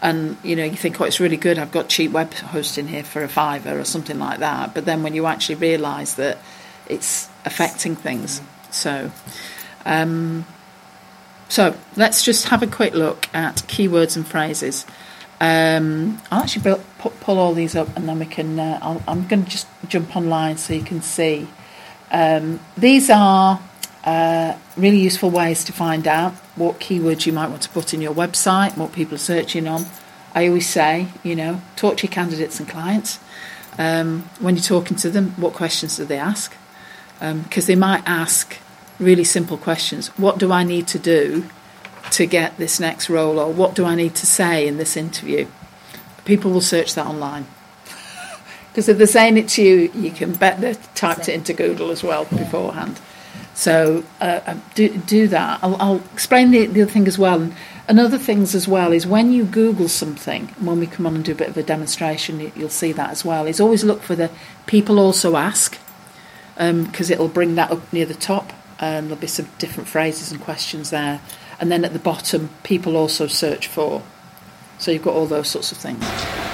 and 0.00 0.36
you 0.44 0.54
know 0.54 0.62
you 0.62 0.76
think, 0.76 1.00
oh, 1.00 1.04
it's 1.04 1.18
really 1.18 1.36
good. 1.36 1.58
I've 1.58 1.72
got 1.72 1.88
cheap 1.88 2.12
web 2.12 2.32
hosting 2.32 2.86
here 2.86 3.02
for 3.02 3.24
a 3.24 3.28
fiver 3.28 3.76
or 3.76 3.84
something 3.84 4.20
like 4.20 4.38
that. 4.38 4.72
But 4.72 4.84
then 4.84 5.02
when 5.02 5.14
you 5.14 5.26
actually 5.26 5.56
realise 5.56 6.14
that 6.14 6.38
it's 6.86 7.28
affecting 7.44 7.96
things, 7.96 8.40
so 8.70 9.10
um, 9.84 10.46
so 11.48 11.76
let's 11.96 12.22
just 12.22 12.48
have 12.48 12.62
a 12.62 12.66
quick 12.66 12.94
look 12.94 13.28
at 13.34 13.56
keywords 13.68 14.16
and 14.16 14.26
phrases. 14.26 14.86
Um, 15.40 16.20
I'll 16.30 16.42
actually 16.42 16.62
build, 16.62 16.84
pu- 16.98 17.10
pull 17.10 17.38
all 17.38 17.54
these 17.54 17.76
up 17.76 17.94
and 17.96 18.08
then 18.08 18.18
we 18.18 18.26
can. 18.26 18.58
Uh, 18.58 18.78
I'll, 18.82 19.02
I'm 19.06 19.26
going 19.26 19.44
to 19.44 19.50
just 19.50 19.66
jump 19.88 20.16
online 20.16 20.56
so 20.56 20.74
you 20.74 20.82
can 20.82 21.02
see. 21.02 21.48
Um, 22.10 22.60
these 22.76 23.10
are 23.10 23.60
uh, 24.04 24.56
really 24.76 25.00
useful 25.00 25.30
ways 25.30 25.64
to 25.64 25.72
find 25.72 26.06
out 26.06 26.32
what 26.56 26.78
keywords 26.78 27.26
you 27.26 27.32
might 27.32 27.50
want 27.50 27.62
to 27.62 27.68
put 27.70 27.92
in 27.92 28.00
your 28.00 28.14
website, 28.14 28.76
what 28.76 28.92
people 28.92 29.14
are 29.14 29.18
searching 29.18 29.66
on. 29.66 29.84
I 30.34 30.48
always 30.48 30.68
say, 30.68 31.08
you 31.22 31.36
know, 31.36 31.60
talk 31.76 31.98
to 31.98 32.06
your 32.06 32.12
candidates 32.12 32.58
and 32.58 32.68
clients. 32.68 33.18
Um, 33.78 34.28
when 34.40 34.56
you're 34.56 34.62
talking 34.62 34.96
to 34.98 35.10
them, 35.10 35.30
what 35.32 35.52
questions 35.52 35.96
do 35.96 36.04
they 36.04 36.18
ask? 36.18 36.56
Because 37.32 37.64
um, 37.64 37.66
they 37.66 37.76
might 37.76 38.02
ask 38.06 38.58
really 38.98 39.24
simple 39.24 39.56
questions. 39.56 40.08
What 40.18 40.38
do 40.38 40.52
I 40.52 40.64
need 40.64 40.86
to 40.88 40.98
do 40.98 41.46
to 42.12 42.26
get 42.26 42.56
this 42.58 42.78
next 42.78 43.08
role, 43.08 43.38
or 43.38 43.52
what 43.52 43.74
do 43.74 43.84
I 43.84 43.94
need 43.94 44.14
to 44.16 44.26
say 44.26 44.66
in 44.66 44.76
this 44.76 44.96
interview? 44.96 45.46
People 46.24 46.50
will 46.50 46.60
search 46.60 46.94
that 46.94 47.06
online. 47.06 47.46
Because 48.68 48.88
if 48.88 48.98
they're 48.98 49.06
saying 49.06 49.36
it 49.36 49.48
to 49.50 49.62
you, 49.62 49.92
you 49.94 50.10
can 50.10 50.34
bet 50.34 50.60
they've 50.60 50.94
typed 50.96 51.28
it 51.28 51.34
into 51.34 51.52
Google 51.52 51.92
as 51.92 52.02
well 52.02 52.24
beforehand. 52.24 53.00
So 53.54 54.02
uh, 54.20 54.40
uh, 54.46 54.56
do, 54.74 54.88
do 54.98 55.28
that. 55.28 55.60
I'll, 55.62 55.76
I'll 55.80 56.02
explain 56.12 56.50
the, 56.50 56.66
the 56.66 56.82
other 56.82 56.90
thing 56.90 57.06
as 57.06 57.16
well. 57.16 57.40
And 57.40 57.54
another 57.86 58.18
things 58.18 58.52
as 58.52 58.66
well 58.66 58.92
is 58.92 59.06
when 59.06 59.32
you 59.32 59.44
Google 59.44 59.88
something, 59.88 60.48
when 60.58 60.80
we 60.80 60.88
come 60.88 61.06
on 61.06 61.14
and 61.14 61.24
do 61.24 61.30
a 61.32 61.36
bit 61.36 61.48
of 61.48 61.56
a 61.56 61.62
demonstration, 61.62 62.52
you'll 62.56 62.68
see 62.68 62.90
that 62.92 63.10
as 63.10 63.24
well, 63.24 63.46
is 63.46 63.60
always 63.60 63.84
look 63.84 64.02
for 64.02 64.16
the 64.16 64.30
people 64.66 64.98
also 64.98 65.36
ask, 65.36 65.78
because 66.54 67.10
um, 67.10 67.12
it'll 67.12 67.28
bring 67.28 67.54
that 67.56 67.70
up 67.70 67.92
near 67.92 68.06
the 68.06 68.14
top, 68.14 68.52
and 68.78 69.06
there'll 69.06 69.20
be 69.20 69.26
some 69.26 69.48
different 69.58 69.88
phrases 69.88 70.30
and 70.32 70.40
questions 70.40 70.90
there. 70.90 71.20
And 71.60 71.70
then 71.70 71.84
at 71.84 71.92
the 71.92 71.98
bottom, 71.98 72.50
people 72.62 72.96
also 72.96 73.26
search 73.26 73.66
for. 73.66 74.02
So 74.78 74.90
you've 74.90 75.04
got 75.04 75.14
all 75.14 75.26
those 75.26 75.48
sorts 75.48 75.70
of 75.72 75.78
things. 75.78 76.00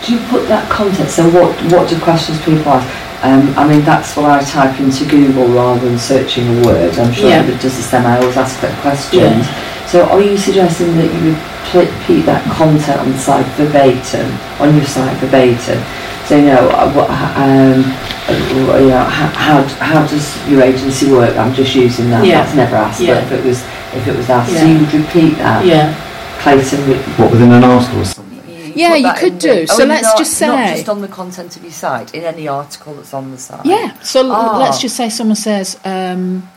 Do 0.07 0.15
you 0.15 0.21
put 0.29 0.47
that 0.49 0.71
content? 0.71 1.09
So 1.11 1.29
what 1.31 1.57
what 1.73 1.89
do 1.89 1.99
questions 2.01 2.39
people 2.43 2.69
ask? 2.69 2.87
Um, 3.25 3.53
I 3.59 3.69
mean, 3.69 3.85
that's 3.85 4.17
what 4.17 4.27
I 4.27 4.43
type 4.43 4.81
into 4.81 5.05
Google 5.05 5.49
rather 5.49 5.87
than 5.87 5.99
searching 5.99 6.49
a 6.49 6.67
word. 6.67 6.99
I'm 6.99 7.13
sure 7.13 7.29
yeah. 7.29 7.45
it 7.45 7.61
does 7.61 7.77
the 7.77 7.83
same. 7.83 8.07
I 8.07 8.19
always 8.19 8.37
ask 8.37 8.61
that 8.61 8.79
question. 8.81 9.21
Yeah. 9.21 9.87
So 9.87 10.09
are 10.09 10.23
you 10.23 10.39
suggesting 10.39 10.97
that 10.97 11.11
you 11.21 11.35
repeat 11.75 12.23
that 12.23 12.45
content 12.53 13.01
on 13.01 13.11
the 13.11 13.19
site 13.19 13.47
verbatim, 13.59 14.31
on 14.63 14.77
your 14.77 14.87
site 14.87 15.17
verbatim? 15.19 15.83
So, 16.31 16.37
you 16.37 16.47
know, 16.47 16.71
uh, 16.71 16.93
what, 16.95 17.11
um, 17.11 17.83
uh, 17.83 18.20
you 18.31 18.89
know 18.89 19.05
how, 19.05 19.29
how, 19.29 19.63
how 19.79 20.07
does 20.07 20.49
your 20.49 20.63
agency 20.63 21.11
work? 21.11 21.37
I'm 21.37 21.55
just 21.55 21.75
using 21.75 22.11
that. 22.11 22.27
Yeah. 22.27 22.43
That's 22.43 22.55
never 22.55 22.77
asked, 22.77 23.01
yeah. 23.01 23.15
but 23.15 23.25
if 23.25 23.33
it 23.33 23.45
was, 23.47 23.63
if 23.95 24.07
it 24.07 24.17
was 24.17 24.31
asked, 24.31 24.53
yeah. 24.53 24.61
so 24.61 24.67
you 24.67 24.79
would 24.79 24.93
repeat 24.93 25.39
that. 25.39 25.65
Yeah. 25.65 25.95
Clayton, 26.41 26.81
what 27.19 27.31
within 27.31 27.53
an 27.53 27.65
article? 27.65 28.01
Or 28.01 28.05
something. 28.05 28.31
You 28.49 28.73
yeah, 28.75 28.95
you 28.95 29.13
could 29.19 29.39
do. 29.39 29.67
So 29.67 29.83
oh, 29.83 29.87
let's 29.87 30.05
not, 30.05 30.19
just 30.19 30.35
say 30.35 30.47
not 30.47 30.77
just 30.77 30.89
on 30.89 31.01
the 31.01 31.09
content 31.09 31.57
of 31.57 31.63
your 31.63 31.73
site, 31.73 32.15
in 32.15 32.25
any 32.25 32.49
article 32.49 32.95
that's 32.95 33.13
on 33.13 33.31
the 33.31 33.39
site. 33.39 33.67
Yeah. 33.67 33.99
So 34.01 34.21
oh. 34.21 34.59
let's 34.59 34.81
just 34.81 34.97
say 34.97 35.09
someone 35.09 35.37
says, 35.37 35.79
um, 35.85 36.49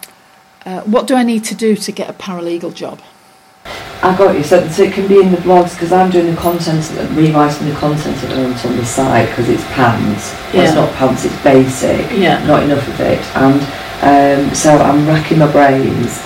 uh, 0.66 0.82
"What 0.82 1.08
do 1.08 1.16
I 1.16 1.24
need 1.24 1.44
to 1.46 1.56
do 1.56 1.76
to 1.76 1.92
get 1.92 2.10
a 2.10 2.14
paralegal 2.14 2.74
job?" 2.76 3.02
I 4.04 4.18
got 4.18 4.36
you. 4.36 4.44
So, 4.44 4.68
so 4.68 4.84
it 4.84 4.94
can 4.94 5.08
be 5.08 5.22
in 5.22 5.32
the 5.32 5.38
blogs 5.38 5.74
because 5.74 5.94
I'm 5.94 6.12
doing 6.12 6.28
the 6.28 6.39
content, 6.39 6.84
rewriting 7.16 7.70
the 7.70 7.76
content 7.76 8.22
at 8.22 8.30
the 8.30 8.36
moment 8.36 8.66
on 8.66 8.76
the 8.76 8.86
site 8.86 9.30
because 9.30 9.48
it's 9.48 9.63
pants. 9.72 10.34
Well, 10.34 10.56
yeah. 10.56 10.63
It's 10.63 10.76
not 10.76 10.94
pants. 10.96 11.26
It's 11.26 11.42
basic. 11.42 12.12
Yeah. 12.12 12.46
Not 12.46 12.63
enough 12.63 12.86
of 12.88 13.00
it, 13.00 13.24
and 13.36 13.62
um, 14.04 14.54
so 14.54 14.76
I'm 14.76 15.08
racking 15.08 15.39
my 15.39 15.50
brains, 15.50 16.20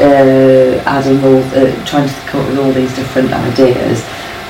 uh, 0.00 0.82
adding 0.86 1.22
all, 1.22 1.42
uh, 1.52 1.84
trying 1.84 2.08
to 2.08 2.14
come 2.26 2.40
up 2.40 2.48
with 2.48 2.58
all 2.58 2.72
these 2.72 2.94
different 2.96 3.30
ideas 3.32 4.02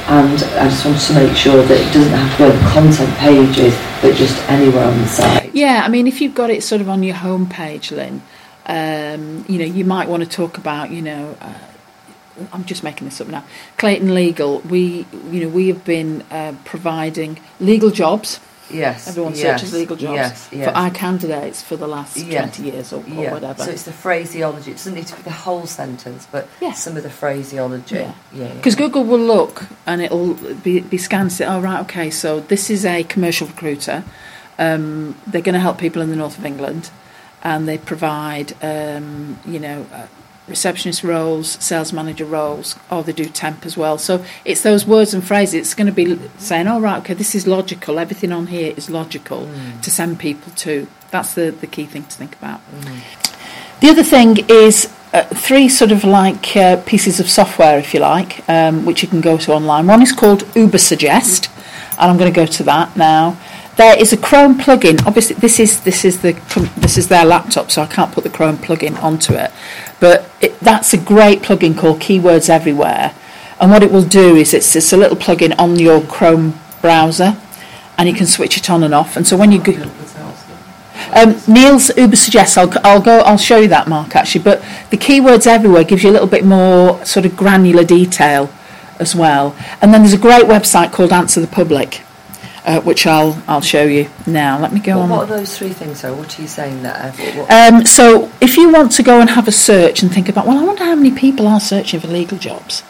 and 0.08 0.42
I 0.58 0.68
just 0.68 0.84
wanted 0.84 1.00
to 1.00 1.14
make 1.14 1.36
sure 1.36 1.62
that 1.62 1.80
it 1.80 1.92
doesn't 1.92 2.12
have 2.12 2.32
to 2.32 2.38
go 2.38 2.50
on 2.50 2.56
the 2.56 2.70
content 2.70 3.18
pages, 3.18 3.74
but 4.02 4.16
just 4.16 4.36
anywhere 4.50 4.84
on 4.84 4.98
the 4.98 5.06
site. 5.06 5.54
Yeah, 5.54 5.82
I 5.84 5.88
mean, 5.88 6.06
if 6.06 6.20
you've 6.20 6.34
got 6.34 6.50
it 6.50 6.62
sort 6.62 6.80
of 6.80 6.88
on 6.88 7.02
your 7.02 7.14
homepage, 7.14 7.92
Lynn, 7.92 8.20
um, 8.66 9.44
you 9.48 9.58
know, 9.58 9.64
you 9.64 9.84
might 9.84 10.08
want 10.08 10.22
to 10.22 10.28
talk 10.28 10.58
about, 10.58 10.90
you 10.90 11.02
know, 11.02 11.36
uh, 11.40 11.54
I'm 12.52 12.64
just 12.64 12.82
making 12.82 13.06
this 13.06 13.20
up 13.20 13.28
now. 13.28 13.44
Clayton 13.78 14.14
Legal, 14.14 14.60
we, 14.60 15.06
you 15.30 15.42
know, 15.42 15.48
we 15.48 15.68
have 15.68 15.84
been 15.84 16.22
uh, 16.30 16.54
providing 16.64 17.38
legal 17.60 17.90
jobs 17.90 18.40
Yes. 18.72 19.08
Everyone 19.08 19.34
yes, 19.34 19.42
searches 19.42 19.74
legal 19.74 19.96
jobs 19.96 20.14
yes, 20.14 20.48
yes. 20.52 20.68
for 20.68 20.76
our 20.76 20.90
candidates 20.90 21.62
for 21.62 21.76
the 21.76 21.86
last. 21.86 22.14
20 22.14 22.62
years 22.62 22.92
or, 22.92 23.02
or 23.02 23.08
yeah. 23.08 23.32
whatever. 23.32 23.64
So 23.64 23.70
it's 23.70 23.84
the 23.84 23.92
phraseology. 23.92 24.70
It 24.70 24.74
doesn't 24.74 24.94
need 24.94 25.06
to 25.06 25.16
be 25.16 25.22
the 25.22 25.30
whole 25.30 25.66
sentence, 25.66 26.26
but 26.30 26.48
yes. 26.60 26.82
some 26.82 26.96
of 26.96 27.02
the 27.02 27.10
phraseology. 27.10 27.96
Yeah. 27.96 28.14
Because 28.54 28.74
yeah, 28.74 28.78
Google 28.86 29.04
will 29.04 29.18
look 29.18 29.66
and 29.86 30.00
it'll 30.00 30.34
be, 30.34 30.80
be 30.80 30.98
scanned 30.98 31.22
and 31.22 31.32
say, 31.32 31.46
oh, 31.46 31.60
right, 31.60 31.80
okay, 31.80 32.10
so 32.10 32.40
this 32.40 32.70
is 32.70 32.84
a 32.84 33.04
commercial 33.04 33.46
recruiter. 33.46 34.04
Um, 34.58 35.16
they're 35.26 35.42
going 35.42 35.54
to 35.54 35.60
help 35.60 35.78
people 35.78 36.02
in 36.02 36.10
the 36.10 36.16
north 36.16 36.38
of 36.38 36.44
England 36.44 36.90
and 37.42 37.68
they 37.68 37.78
provide, 37.78 38.54
um, 38.62 39.38
you 39.44 39.58
know, 39.58 39.86
uh, 39.92 40.06
receptionist 40.52 41.02
roles, 41.02 41.48
sales 41.64 41.92
manager 41.92 42.24
roles, 42.24 42.76
or 42.90 43.02
they 43.02 43.12
do 43.12 43.24
temp 43.24 43.66
as 43.66 43.76
well. 43.76 43.98
So 43.98 44.24
it's 44.44 44.62
those 44.62 44.86
words 44.86 45.12
and 45.14 45.22
phrases. 45.24 45.54
It's 45.54 45.74
going 45.74 45.86
to 45.86 45.92
be 45.92 46.18
saying, 46.38 46.66
"All 46.68 46.78
oh, 46.78 46.80
right, 46.80 46.98
okay, 46.98 47.14
this 47.14 47.34
is 47.34 47.46
logical. 47.46 47.98
Everything 47.98 48.32
on 48.32 48.46
here 48.48 48.72
is 48.76 48.88
logical 48.88 49.46
mm. 49.46 49.80
to 49.82 49.90
send 49.90 50.18
people 50.18 50.52
to." 50.64 50.86
That's 51.10 51.34
the 51.34 51.50
the 51.50 51.66
key 51.66 51.86
thing 51.86 52.04
to 52.04 52.16
think 52.16 52.36
about. 52.36 52.60
Mm. 52.70 53.00
The 53.80 53.88
other 53.88 54.04
thing 54.04 54.36
is 54.48 54.86
uh, 55.12 55.24
three 55.24 55.68
sort 55.68 55.92
of 55.92 56.04
like 56.04 56.56
uh, 56.56 56.76
pieces 56.86 57.20
of 57.20 57.28
software, 57.28 57.78
if 57.78 57.92
you 57.92 58.00
like, 58.00 58.48
um, 58.48 58.84
which 58.86 59.02
you 59.02 59.08
can 59.08 59.20
go 59.20 59.36
to 59.38 59.52
online. 59.52 59.86
One 59.86 60.02
is 60.02 60.12
called 60.12 60.44
Ubersuggest, 60.54 61.48
and 61.98 62.10
I'm 62.10 62.16
going 62.16 62.32
to 62.32 62.40
go 62.40 62.46
to 62.46 62.62
that 62.62 62.96
now. 62.96 63.36
There 63.76 63.98
is 63.98 64.12
a 64.12 64.16
Chrome 64.16 64.58
plugin. 64.58 65.04
Obviously, 65.06 65.36
this 65.36 65.58
is 65.58 65.80
this 65.80 66.04
is 66.04 66.20
the 66.20 66.32
this 66.76 66.96
is 66.96 67.08
their 67.08 67.24
laptop, 67.24 67.70
so 67.70 67.82
I 67.82 67.86
can't 67.86 68.12
put 68.12 68.22
the 68.22 68.30
Chrome 68.30 68.56
plugin 68.56 69.02
onto 69.02 69.32
it. 69.34 69.50
But 70.02 70.28
it, 70.40 70.58
that's 70.58 70.92
a 70.92 70.98
great 70.98 71.42
plugin 71.42 71.78
called 71.78 72.00
Keywords 72.00 72.50
Everywhere. 72.50 73.14
And 73.60 73.70
what 73.70 73.84
it 73.84 73.92
will 73.92 74.02
do 74.02 74.34
is 74.34 74.52
it's 74.52 74.72
just 74.72 74.92
a 74.92 74.96
little 74.96 75.16
plugin 75.16 75.54
on 75.60 75.78
your 75.78 76.02
Chrome 76.02 76.58
browser, 76.80 77.36
and 77.96 78.08
you 78.08 78.14
can 78.16 78.26
switch 78.26 78.56
it 78.56 78.68
on 78.68 78.82
and 78.82 78.92
off. 78.92 79.16
And 79.16 79.24
so 79.24 79.36
when 79.36 79.52
you 79.52 79.62
go, 79.62 79.74
um, 81.14 81.36
Neil's 81.46 81.90
Ubersuggest, 81.90 82.58
I'll, 82.58 82.80
I'll 82.82 83.00
go, 83.00 83.20
I'll 83.20 83.38
show 83.38 83.58
you 83.58 83.68
that, 83.68 83.86
Mark. 83.86 84.16
Actually, 84.16 84.42
but 84.42 84.60
the 84.90 84.96
Keywords 84.96 85.46
Everywhere 85.46 85.84
gives 85.84 86.02
you 86.02 86.10
a 86.10 86.14
little 86.16 86.26
bit 86.26 86.44
more 86.44 87.04
sort 87.04 87.24
of 87.24 87.36
granular 87.36 87.84
detail 87.84 88.50
as 88.98 89.14
well. 89.14 89.54
And 89.80 89.94
then 89.94 90.00
there's 90.02 90.14
a 90.14 90.18
great 90.18 90.46
website 90.46 90.90
called 90.90 91.12
Answer 91.12 91.40
the 91.40 91.46
Public 91.46 92.02
uh, 92.64 92.80
which 92.80 93.06
I'll 93.06 93.42
I'll 93.48 93.60
show 93.60 93.84
you 93.84 94.08
now. 94.26 94.58
Let 94.58 94.72
me 94.72 94.80
go 94.80 94.94
well, 94.94 95.02
on. 95.02 95.10
What 95.10 95.22
are 95.30 95.38
those 95.38 95.56
three 95.56 95.72
things? 95.72 96.00
So 96.00 96.14
what 96.14 96.38
are 96.38 96.42
you 96.42 96.48
saying 96.48 96.82
there? 96.82 97.12
Um, 97.50 97.84
so 97.84 98.30
if 98.40 98.56
you 98.56 98.72
want 98.72 98.92
to 98.92 99.02
go 99.02 99.20
and 99.20 99.30
have 99.30 99.48
a 99.48 99.52
search 99.52 100.02
and 100.02 100.12
think 100.12 100.28
about, 100.28 100.46
well, 100.46 100.58
I 100.58 100.64
wonder 100.64 100.84
how 100.84 100.94
many 100.94 101.10
people 101.10 101.46
are 101.46 101.60
searching 101.60 102.00
for 102.00 102.08
legal 102.08 102.38
jobs. 102.38 102.82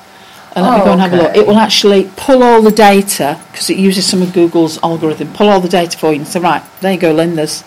Uh, 0.54 0.60
let 0.60 0.74
oh, 0.74 0.78
me 0.78 0.84
go 0.84 0.92
and 0.92 1.00
have 1.00 1.12
a 1.14 1.16
look. 1.16 1.36
It 1.36 1.46
will 1.46 1.58
actually 1.58 2.10
pull 2.16 2.42
all 2.42 2.60
the 2.60 2.70
data 2.70 3.40
because 3.50 3.70
it 3.70 3.78
uses 3.78 4.06
some 4.06 4.20
of 4.20 4.34
Google's 4.34 4.78
algorithm. 4.82 5.32
Pull 5.32 5.48
all 5.48 5.60
the 5.60 5.68
data 5.68 5.96
for 5.96 6.12
you 6.12 6.18
and 6.18 6.28
say, 6.28 6.40
right, 6.40 6.62
there 6.80 6.92
you 6.92 7.00
go, 7.00 7.12
Lynn. 7.12 7.36
There's 7.36 7.64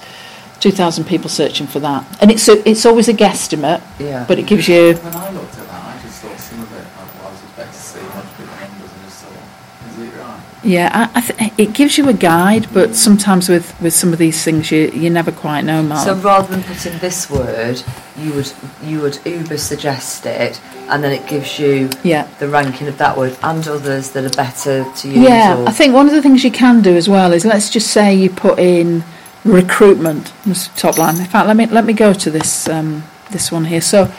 2,000 0.60 1.06
people 1.06 1.30
searching 1.30 1.68
for 1.68 1.80
that, 1.80 2.06
and 2.22 2.32
it's 2.32 2.48
a, 2.48 2.68
it's 2.68 2.86
always 2.86 3.08
a 3.08 3.14
guesstimate. 3.14 3.82
Yeah. 4.00 4.26
But 4.28 4.40
it 4.40 4.46
gives 4.48 4.68
you. 4.68 4.94
When 4.94 5.16
I 5.16 5.30
looked 5.32 5.58
at 5.58 5.68
that, 5.68 5.98
I 5.98 6.02
just 6.02 6.22
thought 6.22 6.40
some 6.40 6.62
of 6.62 6.72
it 6.74 6.86
I 6.98 7.30
was 7.30 7.44
expecting 7.44 7.74
to 7.74 7.80
see 7.80 8.02
much 8.16 8.38
bigger 8.38 8.52
numbers, 8.52 8.92
and 8.94 9.04
just 9.04 9.26
thought, 9.26 9.90
is 9.90 10.00
it 10.00 10.20
right? 10.20 10.42
Yeah, 10.66 11.10
I, 11.14 11.20
I 11.20 11.22
th- 11.22 11.54
it 11.60 11.74
gives 11.74 11.96
you 11.96 12.10
a 12.10 12.14
guide, 12.14 12.68
but 12.74 12.96
sometimes 12.96 13.48
with, 13.48 13.80
with 13.80 13.94
some 13.94 14.12
of 14.12 14.18
these 14.18 14.44
things, 14.44 14.72
you 14.72 14.90
you 14.90 15.12
never 15.12 15.32
quite 15.32 15.62
know, 15.62 15.84
Mark. 15.84 16.08
So 16.08 16.16
rather 16.16 16.48
than 16.48 16.64
putting 16.64 16.98
this 16.98 17.30
word, 17.30 17.84
you 18.18 18.34
would 18.34 18.52
you 18.82 19.00
would 19.02 19.14
Ubersuggest 19.14 20.26
it, 20.26 20.60
and 20.90 21.04
then 21.04 21.12
it 21.12 21.28
gives 21.28 21.60
you 21.60 21.92
yeah. 22.04 22.28
the 22.40 22.50
ranking 22.50 22.88
of 22.88 22.98
that 22.98 23.16
word 23.16 23.38
and 23.44 23.68
others 23.68 24.10
that 24.12 24.26
are 24.26 24.36
better 24.36 24.92
to 24.92 25.08
use. 25.08 25.18
Yeah, 25.18 25.62
or... 25.62 25.70
I 25.70 25.72
think 25.72 25.94
one 25.94 26.08
of 26.08 26.14
the 26.14 26.22
things 26.24 26.44
you 26.44 26.52
can 26.52 26.82
do 26.82 26.96
as 26.96 27.08
well 27.08 27.32
is 27.32 27.46
let's 27.46 27.70
just 27.70 27.92
say 27.92 28.16
you 28.16 28.32
put 28.32 28.58
in 28.58 29.04
recruitment 29.44 30.34
this 30.48 30.70
top 30.70 30.98
line. 30.98 31.18
In 31.18 31.26
fact, 31.26 31.48
let 31.48 31.56
me 31.58 31.68
let 31.68 31.86
me 31.86 31.94
go 31.94 32.12
to 32.12 32.32
this 32.32 32.68
um, 32.68 33.04
this 33.30 33.52
one 33.52 33.66
here. 33.66 33.82
So, 33.82 34.12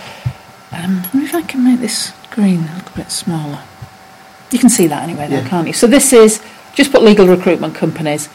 um, 0.71 1.03
if 1.13 1.35
I 1.35 1.43
can 1.43 1.65
make 1.65 1.81
this 1.81 2.13
green 2.31 2.61
a 2.61 2.75
little 2.77 2.95
bit 2.95 3.11
smaller. 3.11 3.65
You 4.51 4.59
can 4.59 4.69
see 4.71 4.87
that 4.87 5.03
anyway, 5.03 5.29
yeah. 5.31 5.47
can't 5.49 5.67
you? 5.67 5.73
So 5.73 5.87
this 5.87 6.13
is 6.13 6.43
just 6.75 6.93
put 6.93 7.03
legal 7.03 7.27
recruitment 7.27 7.75
companies, 7.75 8.29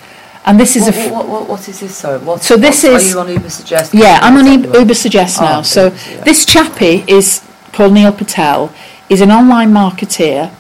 and 0.46 0.60
this 0.60 0.76
is 0.76 0.84
what, 0.84 0.96
a. 0.96 1.00
F- 1.00 1.12
what, 1.12 1.28
what, 1.28 1.50
what 1.50 1.70
is 1.70 1.80
this? 1.80 1.96
Sorry, 1.96 2.20
what, 2.20 2.42
so 2.44 2.58
this 2.58 2.84
is. 2.84 3.16
Are 3.16 3.28
you 3.28 3.36
on 3.36 3.42
Ubersuggest? 3.42 3.94
Yeah, 3.94 4.20
I'm 4.22 4.36
on 4.36 4.74
Uber 4.74 4.94
Suggest 4.94 5.40
now. 5.40 5.60
Oh, 5.60 5.62
so 5.62 5.86
yeah. 5.86 6.24
this 6.24 6.46
chappie 6.46 7.04
is 7.08 7.48
called 7.72 7.94
Neil 7.94 8.12
Patel. 8.12 8.74
He's 9.08 9.22
an 9.22 9.32
online 9.32 9.72
marketeer, 9.72 10.52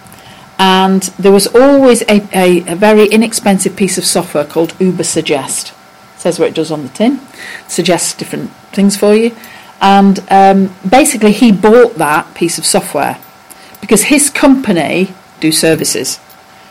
and 0.57 1.01
there 1.17 1.31
was 1.31 1.47
always 1.47 2.01
a, 2.03 2.21
a, 2.33 2.71
a 2.71 2.75
very 2.75 3.07
inexpensive 3.07 3.75
piece 3.75 3.97
of 3.97 4.05
software 4.05 4.45
called 4.45 4.69
Ubersuggest. 4.73 5.73
says 6.17 6.39
what 6.39 6.49
it 6.49 6.55
does 6.55 6.71
on 6.71 6.83
the 6.83 6.89
tin, 6.89 7.19
suggests 7.67 8.13
different 8.13 8.51
things 8.71 8.95
for 8.95 9.13
you, 9.15 9.35
and 9.81 10.19
um, 10.29 10.73
basically 10.87 11.31
he 11.33 11.51
bought 11.51 11.95
that 11.95 12.33
piece 12.35 12.57
of 12.57 12.65
software 12.65 13.17
because 13.81 14.03
his 14.03 14.29
company 14.29 15.13
do 15.41 15.51
services. 15.51 16.19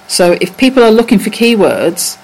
So 0.09 0.39
if 0.41 0.57
people 0.57 0.83
are 0.83 0.91
looking 0.91 1.19
for 1.19 1.31
keywords, 1.31 2.17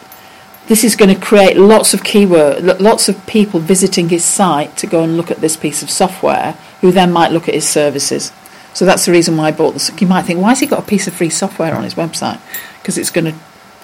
this 0.67 0.83
is 0.83 0.97
going 0.97 1.15
to 1.15 1.21
create 1.21 1.57
lots 1.57 1.95
of 1.95 2.03
keyword, 2.03 2.81
lots 2.81 3.09
of 3.09 3.27
people 3.27 3.61
visiting 3.61 4.09
his 4.09 4.25
site 4.25 4.77
to 4.79 4.87
go 4.87 5.05
and 5.05 5.17
look 5.17 5.31
at 5.31 5.39
this 5.39 5.57
piece 5.57 5.83
of 5.83 5.91
software, 5.91 6.53
who 6.81 6.91
then 6.91 7.13
might 7.13 7.31
look 7.31 7.49
at 7.49 7.55
his 7.55 7.69
services. 7.69 8.33
So 8.75 8.85
that's 8.85 9.07
the 9.07 9.13
reason 9.13 9.37
why 9.37 9.49
I 9.49 9.53
bought 9.53 9.75
this. 9.75 9.91
You 10.01 10.07
might 10.07 10.23
think, 10.23 10.41
why 10.41 10.51
has 10.51 10.61
he 10.61 10.67
got 10.67 10.81
a 10.81 10.87
piece 10.87 11.07
of 11.07 11.15
free 11.15 11.31
software 11.31 11.75
on 11.75 11.85
his 11.85 11.95
website? 11.95 12.41
because 12.87 12.99
it's 12.99 13.11
going 13.11 13.25
to 13.25 13.35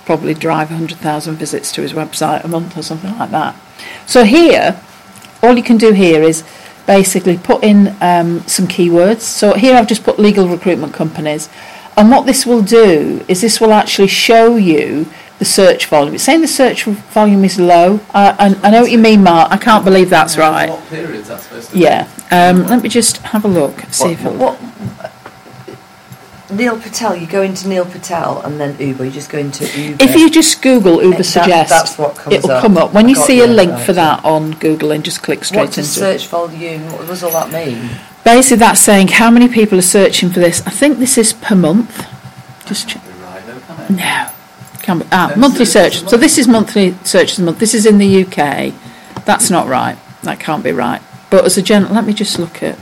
probably 0.04 0.32
drive 0.32 0.70
100,000 0.70 1.34
visits 1.34 1.72
to 1.72 1.82
his 1.82 1.92
website 1.92 2.44
a 2.44 2.48
month 2.48 2.76
or 2.76 2.82
something 2.82 3.18
like 3.18 3.32
that. 3.32 3.56
So 4.06 4.22
here, 4.22 4.80
all 5.42 5.56
you 5.56 5.62
can 5.64 5.76
do 5.76 5.92
here 5.92 6.22
is 6.22 6.44
basically 6.86 7.36
put 7.36 7.64
in 7.64 7.96
um, 8.00 8.46
some 8.46 8.68
keywords. 8.68 9.22
So 9.22 9.54
here 9.54 9.74
I've 9.74 9.88
just 9.88 10.04
put 10.04 10.20
legal 10.20 10.48
recruitment 10.48 10.94
companies. 10.94 11.48
And 11.96 12.10
what 12.10 12.26
this 12.26 12.46
will 12.46 12.62
do 12.62 13.24
is 13.28 13.40
this 13.40 13.60
will 13.60 13.72
actually 13.72 14.08
show 14.08 14.56
you 14.56 15.06
the 15.38 15.44
search 15.44 15.86
volume. 15.86 16.14
It's 16.14 16.24
saying 16.24 16.40
the 16.40 16.48
search 16.48 16.84
volume 16.84 17.44
is 17.44 17.58
low. 17.58 18.00
I, 18.14 18.30
I, 18.38 18.68
I 18.68 18.70
know 18.70 18.82
what 18.82 18.90
you 18.92 18.98
mean, 18.98 19.22
Mark. 19.24 19.50
I 19.50 19.56
can't 19.56 19.84
believe 19.84 20.08
that's 20.08 20.38
right. 20.38 20.70
What 20.70 20.88
period 20.88 21.16
is 21.16 21.28
that 21.28 21.40
supposed 21.40 21.70
to 21.70 21.78
Yeah. 21.78 22.08
Um, 22.30 22.66
let 22.66 22.82
me 22.82 22.88
just 22.88 23.18
have 23.18 23.44
a 23.44 23.48
look. 23.48 23.80
See 23.90 24.04
What, 24.04 24.12
if 24.12 24.22
what, 24.38 24.60
Neil 26.52 26.78
Patel, 26.78 27.16
you 27.16 27.26
go 27.26 27.42
into 27.42 27.68
Neil 27.68 27.84
Patel 27.84 28.40
and 28.42 28.60
then 28.60 28.76
Uber, 28.78 29.04
you 29.06 29.10
just 29.10 29.30
go 29.30 29.38
into 29.38 29.64
Uber. 29.80 30.02
if 30.04 30.14
you 30.14 30.30
just 30.30 30.60
Google 30.62 31.02
Uber 31.02 31.16
That- 31.18 31.24
Suggest, 31.24 31.70
that's 31.70 31.98
what 31.98 32.14
comes 32.16 32.36
it'll 32.36 32.50
up. 32.52 32.62
come 32.62 32.76
up. 32.76 32.92
When 32.92 33.06
I 33.06 33.08
you 33.10 33.14
see 33.14 33.40
a 33.40 33.46
link 33.46 33.72
right. 33.72 33.84
for 33.86 33.92
that 33.94 34.24
on 34.24 34.52
Google 34.52 34.92
and 34.92 35.04
just 35.04 35.22
click 35.22 35.44
straight 35.44 35.60
what 35.60 35.72
does 35.72 35.96
into 35.96 36.08
it. 36.10 36.18
search 36.20 36.28
volume, 36.28 36.90
what 36.92 37.06
does 37.06 37.22
all 37.22 37.30
that 37.32 37.50
mean? 37.50 37.90
Basically, 38.24 38.58
that's 38.58 38.80
saying 38.80 39.08
how 39.08 39.30
many 39.30 39.48
people 39.48 39.78
are 39.78 39.82
searching 39.82 40.30
for 40.30 40.40
this. 40.40 40.64
I 40.66 40.70
think 40.70 40.98
this 40.98 41.18
is 41.18 41.32
per 41.32 41.54
month. 41.56 42.06
Just 42.66 42.88
check. 42.88 43.02
right, 43.22 43.42
though. 43.46 43.94
No. 43.94 44.28
Can 44.82 44.98
be, 45.00 45.06
ah, 45.12 45.28
No, 45.30 45.36
monthly 45.36 45.64
search 45.64 45.98
search. 45.98 46.08
So 46.10 46.16
this 46.16 46.38
is 46.38 46.46
monthly 46.46 46.94
searches 47.04 47.38
a 47.38 47.42
month. 47.42 47.58
This 47.58 47.74
is 47.74 47.86
in 47.86 47.98
the 47.98 48.22
UK. 48.24 48.72
That's 49.24 49.50
not 49.50 49.66
right. 49.68 49.96
That 50.22 50.38
can't 50.40 50.62
be 50.62 50.72
right. 50.72 51.00
But 51.30 51.44
as 51.44 51.56
a 51.56 51.62
general, 51.62 51.94
let 51.94 52.04
me 52.04 52.12
just 52.12 52.38
look 52.38 52.62
at. 52.62 52.78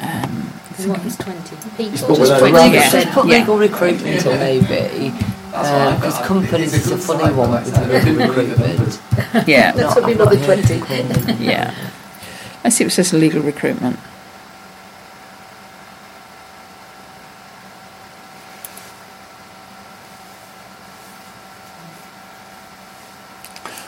Um, 0.00 0.52
What 0.86 1.04
is 1.04 1.16
20 1.16 1.56
people? 1.80 2.08
put 2.08 2.16
Just 2.16 2.20
without 2.20 2.40
put, 2.40 2.50
a 2.50 2.52
legal, 2.52 2.70
bracket. 2.70 2.92
just 2.92 3.08
put 3.14 3.26
Yeah. 3.26 3.38
legal 3.38 3.58
recruitment 3.58 4.26
or 4.26 4.36
maybe, 4.36 4.66
That's 4.68 5.52
what 5.52 5.64
I've 5.64 5.88
um, 5.88 5.94
because 5.96 6.14
got. 6.14 6.24
companies 6.26 6.74
It's 6.74 6.86
is 6.86 6.92
a 6.92 6.98
funny 6.98 7.34
one 7.34 7.50
with 7.52 8.04
legal 8.04 8.26
recruitment. 8.26 9.00
yeah, 9.48 9.72
Let's 9.74 9.94
Not- 9.94 10.04
hope 10.04 10.14
another 10.14 10.36
I've 10.38 10.46
got 10.46 10.58
here 10.64 10.78
20. 10.80 11.44
yeah. 11.44 11.74
Let's 12.62 12.76
see 12.76 12.84
what 12.84 12.92
it 12.92 12.94
says 12.94 13.12
legal 13.12 13.42
recruitment. 13.42 13.98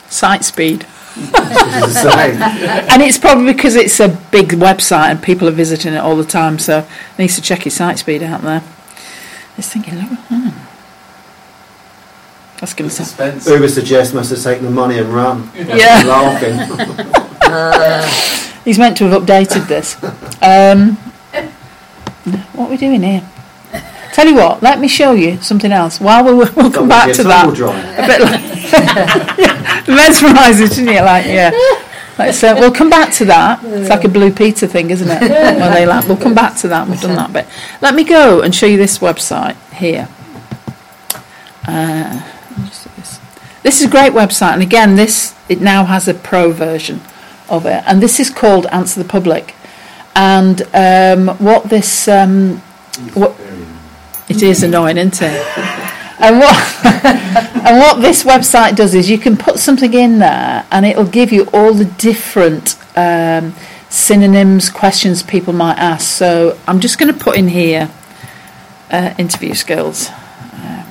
Site 0.08 0.44
speed. 0.44 0.86
As 1.34 1.96
I 2.06 2.30
say, 2.32 2.86
And 2.90 3.02
it's 3.02 3.18
probably 3.18 3.52
because 3.52 3.76
it's 3.76 4.00
a 4.00 4.08
big 4.30 4.50
website 4.50 5.10
and 5.10 5.22
people 5.22 5.46
are 5.48 5.52
visiting 5.52 5.92
it 5.94 5.98
all 5.98 6.16
the 6.16 6.24
time, 6.24 6.58
so 6.58 6.78
it 6.78 7.18
needs 7.18 7.34
to 7.36 7.42
check 7.42 7.64
your 7.64 7.70
site 7.72 7.98
speed 7.98 8.22
out 8.22 8.42
there. 8.42 8.62
It's 9.58 9.68
thinking, 9.68 9.94
oh, 9.96 10.06
hmm. 10.28 10.48
That's 12.60 12.74
going 12.74 12.88
The 12.88 12.96
to 12.96 13.04
sound. 13.04 13.42
suspense. 13.42 13.48
Ubersuggest 13.48 14.14
must 14.14 14.30
have 14.30 14.42
taken 14.42 14.64
the 14.64 14.70
money 14.70 14.98
and 14.98 15.08
run. 15.12 15.50
Yeah. 15.56 16.02
Laughing. 16.06 16.56
He's 18.64 18.78
meant 18.78 18.96
to 18.98 19.04
have 19.08 19.22
updated 19.22 19.66
this. 19.66 19.96
Um, 20.40 20.96
what 22.54 22.68
are 22.68 22.70
we 22.70 22.76
doing 22.76 23.02
here? 23.02 23.22
Tell 24.12 24.26
you 24.28 24.34
what, 24.36 24.62
let 24.62 24.78
me 24.78 24.88
show 24.88 25.12
you 25.12 25.40
something 25.42 25.72
else. 25.72 25.98
While 26.00 26.24
we, 26.24 26.34
we'll 26.34 26.70
come 26.70 26.86
back 26.88 27.12
to 27.14 27.22
that. 27.24 27.48
A 27.48 28.06
bit 28.06 28.20
like 28.20 28.42
yeah, 29.38 29.51
mesmerising, 29.88 30.64
isn't 30.64 30.88
it? 30.88 31.02
Like, 31.02 31.26
yeah. 31.26 31.50
Like, 32.18 32.34
so 32.34 32.54
we'll 32.54 32.72
come 32.72 32.90
back 32.90 33.12
to 33.14 33.24
that. 33.26 33.64
It's 33.64 33.88
like 33.88 34.04
a 34.04 34.08
Blue 34.08 34.32
Peter 34.32 34.66
thing, 34.66 34.90
isn't 34.90 35.08
it? 35.08 35.20
Where 35.30 35.74
they 35.74 35.86
like, 35.86 36.06
we'll 36.06 36.16
come 36.16 36.34
back 36.34 36.56
to 36.58 36.68
that. 36.68 36.86
We've 36.86 37.00
done 37.00 37.16
that 37.16 37.32
bit. 37.32 37.46
Let 37.80 37.94
me 37.94 38.04
go 38.04 38.42
and 38.42 38.54
show 38.54 38.66
you 38.66 38.76
this 38.76 38.98
website 38.98 39.56
here. 39.72 40.08
Uh, 41.66 42.22
let 42.50 42.58
me 42.58 42.66
just 42.66 42.96
this. 42.96 43.20
This 43.62 43.80
is 43.80 43.86
a 43.86 43.90
great 43.90 44.12
website, 44.12 44.54
and 44.54 44.62
again, 44.62 44.96
this 44.96 45.34
it 45.48 45.60
now 45.60 45.84
has 45.84 46.08
a 46.08 46.14
pro 46.14 46.50
version 46.50 47.00
of 47.48 47.64
it, 47.66 47.82
and 47.86 48.02
this 48.02 48.18
is 48.18 48.28
called 48.30 48.66
Answer 48.66 49.02
the 49.02 49.08
Public. 49.08 49.54
And 50.14 50.62
um, 50.74 51.28
what 51.38 51.64
this 51.64 52.08
um, 52.08 52.58
what 53.14 53.36
it 54.28 54.42
is 54.42 54.62
annoying, 54.62 54.98
isn't 54.98 55.22
it? 55.22 55.78
And 56.18 56.38
what 56.38 56.84
and 56.84 57.78
what 57.78 58.00
this 58.00 58.24
website 58.24 58.76
does 58.76 58.94
is 58.94 59.08
you 59.10 59.18
can 59.18 59.36
put 59.36 59.58
something 59.58 59.92
in 59.92 60.18
there, 60.18 60.66
and 60.70 60.86
it'll 60.86 61.06
give 61.06 61.32
you 61.32 61.44
all 61.52 61.74
the 61.74 61.84
different 61.84 62.76
um, 62.96 63.54
synonyms, 63.88 64.70
questions 64.70 65.22
people 65.22 65.52
might 65.52 65.78
ask. 65.78 66.08
So 66.08 66.58
I'm 66.66 66.80
just 66.80 66.98
going 66.98 67.12
to 67.12 67.18
put 67.18 67.36
in 67.36 67.48
here 67.48 67.90
uh, 68.90 69.14
interview 69.18 69.54
skills. 69.54 70.10
Um, 70.54 70.86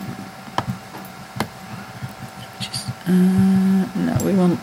just, 2.60 2.88
uh, 3.08 3.86
no, 3.96 4.18
we 4.26 4.34
want 4.34 4.60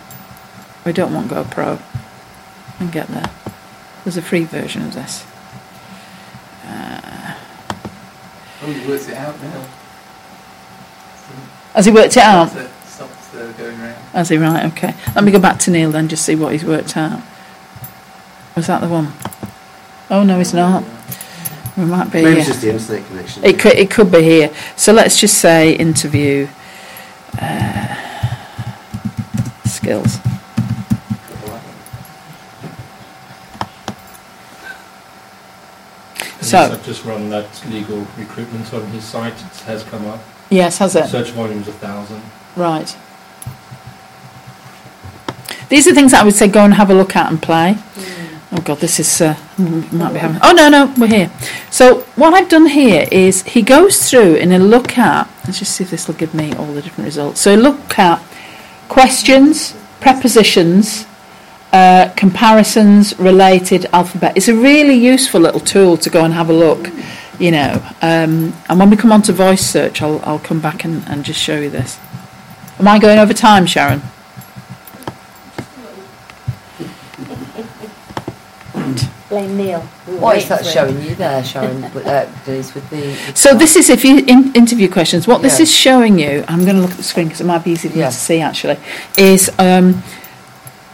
we 0.85 0.93
don't 0.93 1.15
want 1.15 1.31
GoPro. 1.31 1.81
And 2.81 2.93
get 2.93 3.09
there. 3.09 3.31
There's 4.05 4.17
a 4.17 4.23
free 4.23 4.45
version 4.45 4.83
of 4.83 4.95
this. 4.95 5.27
Oh, 8.61 8.71
you 8.71 8.93
it 8.93 9.15
out 9.15 9.41
now. 9.41 9.69
Has 11.79 11.87
he 11.87 11.93
worked 11.93 12.17
it 12.17 12.25
out? 12.25 12.49
Stopped 12.49 12.65
it- 12.65 12.89
Stopped 12.89 13.35
uh, 13.37 13.53
going 13.53 13.79
round. 13.81 13.95
Has 14.13 14.29
he? 14.31 14.37
Right, 14.37 14.67
okay. 14.73 14.97
Let 15.15 15.23
me 15.23 15.31
go 15.31 15.39
back 15.39 15.61
to 15.61 15.71
Neil 15.71 15.93
then, 15.93 16.09
just 16.09 16.25
see 16.27 16.35
what 16.35 16.51
he's 16.51 16.65
worked 16.65 16.97
out. 16.97 17.23
Was 18.57 18.67
that 18.67 18.81
the 18.81 18.89
one? 18.89 19.13
Oh, 20.11 20.25
no, 20.25 20.41
it's 20.41 20.53
not. 20.53 20.83
We 21.77 21.85
might 21.85 22.11
be. 22.11 22.23
Maybe 22.25 22.39
it's 22.41 22.49
just 22.49 22.63
the 22.63 22.73
internet 22.73 23.07
connection. 23.07 23.45
It 23.45 23.61
could, 23.61 23.75
it 23.75 23.93
could 23.93 24.11
be 24.11 24.25
here. 24.25 24.53
So 24.75 24.93
let's 24.93 25.21
just 25.21 25.39
say 25.39 25.75
interview 25.77 26.49
uh, 27.41 27.95
skills. 29.65 30.19
So- 36.41 36.59
I've 36.59 36.85
just 36.85 37.05
run 37.05 37.29
that 37.31 37.47
legal 37.71 38.07
recruitment 38.17 38.73
on 38.75 38.85
his 38.89 39.05
site. 39.05 39.35
It 39.35 39.61
has 39.67 39.85
come 39.85 40.07
up. 40.07 40.21
Yes, 40.51 40.79
has 40.79 40.97
it? 40.97 41.07
Search 41.09 41.31
volume's 41.31 41.69
a 41.69 41.73
thousand. 41.73 42.23
Right. 42.57 42.97
These 45.69 45.87
are 45.87 45.95
things 45.95 46.13
that 46.13 46.23
I 46.23 46.25
would 46.25 46.35
say 46.35 46.49
go 46.49 46.65
and 46.65 46.75
have 46.75 46.91
a 46.91 46.95
look 46.95 47.15
at 47.15 47.31
and 47.31 47.41
play. 47.41 47.77
Oh 48.51 48.63
God, 48.63 48.79
this 48.79 48.99
is 48.99 49.21
uh, 49.21 49.35
mm, 49.57 49.93
might 49.93 50.15
be 50.15 50.19
having. 50.19 50.41
Oh 50.43 50.53
no, 50.53 50.71
no, 50.71 50.95
we're 50.97 51.07
here. 51.09 51.31
So 51.71 52.01
what 52.17 52.33
I've 52.33 52.49
done 52.49 52.67
here 52.67 53.07
is 53.13 53.43
he 53.43 53.61
goes 53.61 54.09
through 54.09 54.37
and 54.37 54.51
he'll 54.51 54.63
look 54.63 54.97
at. 54.97 55.29
Let's 55.45 55.59
just 55.59 55.73
see 55.73 55.85
if 55.85 55.91
this 55.91 56.09
will 56.09 56.15
give 56.15 56.33
me 56.33 56.55
all 56.55 56.73
the 56.73 56.81
different 56.81 57.05
results. 57.05 57.43
So 57.43 57.55
look 57.55 57.99
at 57.99 58.23
questions, 58.89 59.77
prepositions, 60.01 61.07
uh, 61.75 62.11
comparisons, 62.17 63.19
related 63.19 63.85
alphabet. 63.93 64.35
It's 64.35 64.49
a 64.49 64.55
really 64.55 64.95
useful 64.95 65.43
little 65.43 65.61
tool 65.61 65.99
to 65.99 66.09
go 66.09 66.25
and 66.25 66.33
have 66.33 66.49
a 66.49 66.55
look. 66.55 66.89
You 67.39 67.53
know, 67.53 67.81
um, 68.03 68.53
and 68.69 68.81
when 68.81 68.91
we 68.91 68.97
come 68.97 69.13
on 69.13 69.23
to 69.23 69.33
voice 69.33 69.65
search, 69.65 70.03
I'll, 70.03 70.21
I'll 70.25 70.41
come 70.41 70.61
back 70.61 70.85
and, 70.85 71.07
and 71.09 71.25
just 71.25 71.41
show 71.41 71.59
you 71.61 71.71
this. 71.71 71.99
Am 72.81 72.89
I 72.89 72.99
going 72.99 73.19
over 73.19 73.33
time, 73.33 73.65
Sharon? 73.65 74.03
Blame 79.29 79.59
Neil. 79.59 79.81
What 80.21 80.39
is 80.39 80.49
that 80.49 80.65
showing 80.65 81.01
you 81.03 81.15
there, 81.15 81.45
Sharon, 81.45 81.83
with, 81.93 82.07
uh, 82.07 82.27
Denise, 82.47 82.75
with 82.75 82.89
the... 82.89 82.97
with 82.97 83.37
So 83.37 83.51
that? 83.51 83.59
this 83.59 83.77
is 83.77 83.91
if 83.91 84.03
you 84.03 84.21
in, 84.27 84.55
interview 84.55 84.91
questions. 84.91 85.29
What 85.29 85.43
this 85.43 85.59
Yeah. 85.59 85.65
is 85.65 85.71
showing 85.75 86.19
you, 86.19 86.45
I'm 86.49 86.65
going 86.65 86.77
to 86.77 86.81
look 86.83 86.93
at 86.93 86.97
the 86.97 87.03
screen 87.03 87.27
because 87.27 87.43
it 87.43 87.45
might 87.47 87.63
be 87.63 87.73
easy 87.73 87.89
for 87.91 87.99
Yeah. 87.99 88.07
you 88.07 88.11
to 88.11 88.17
see 88.17 88.41
actually, 88.41 88.79
is 89.19 89.51
um, 89.59 90.03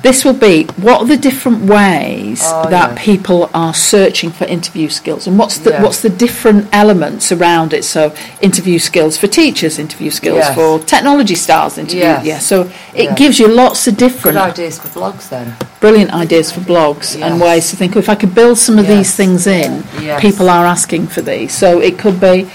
this 0.05 0.25
will 0.25 0.39
be 0.51 0.65
what 0.87 1.01
are 1.01 1.07
the 1.07 1.17
different 1.17 1.61
ways 1.77 2.41
Oh, 2.45 2.69
that 2.69 2.91
yeah. 2.91 3.03
people 3.11 3.51
are 3.55 3.73
searching 3.75 4.31
for 4.39 4.45
interview 4.45 4.89
skills, 5.01 5.27
and 5.27 5.39
what's 5.41 5.57
the 5.59 5.71
Yeah. 5.71 5.83
what's 5.83 6.01
the 6.07 6.11
different 6.27 6.69
elements 6.83 7.33
around 7.33 7.73
it. 7.73 7.85
So 7.85 8.13
interview 8.49 8.79
skills 8.79 9.17
for 9.17 9.29
teachers, 9.43 9.79
interview 9.79 10.11
skills 10.21 10.43
Yes. 10.45 10.55
for 10.55 10.79
technology 10.95 11.35
stars, 11.47 11.79
interview. 11.79 12.05
Yes. 12.05 12.25
Yeah. 12.33 12.39
So 12.51 12.57
it 13.03 13.05
Yeah. 13.05 13.15
gives 13.23 13.39
you 13.41 13.49
lots 13.49 13.81
of 13.89 13.97
Good 13.97 14.05
different 14.07 14.39
ideas 14.39 14.79
for 14.79 14.89
blogs 14.99 15.25
then. 15.31 15.47
brilliant 15.81 16.13
ideas 16.25 16.47
for 16.55 16.61
blogs 16.61 17.07
and 17.21 17.41
ways 17.41 17.65
to 17.71 17.77
think. 17.77 17.91
"Oh, 17.97 17.99
If 18.05 18.09
I 18.11 18.15
could 18.15 18.35
build 18.35 18.57
some 18.59 18.79
of 18.79 18.87
these 18.87 19.11
things 19.21 19.47
in, 19.47 19.85
Yes. 20.03 20.21
people 20.21 20.47
are 20.51 20.67
asking 20.77 21.07
for 21.15 21.23
these. 21.23 21.53
So 21.63 21.81
it 21.89 21.95
could 21.99 22.21
be. 22.21 22.47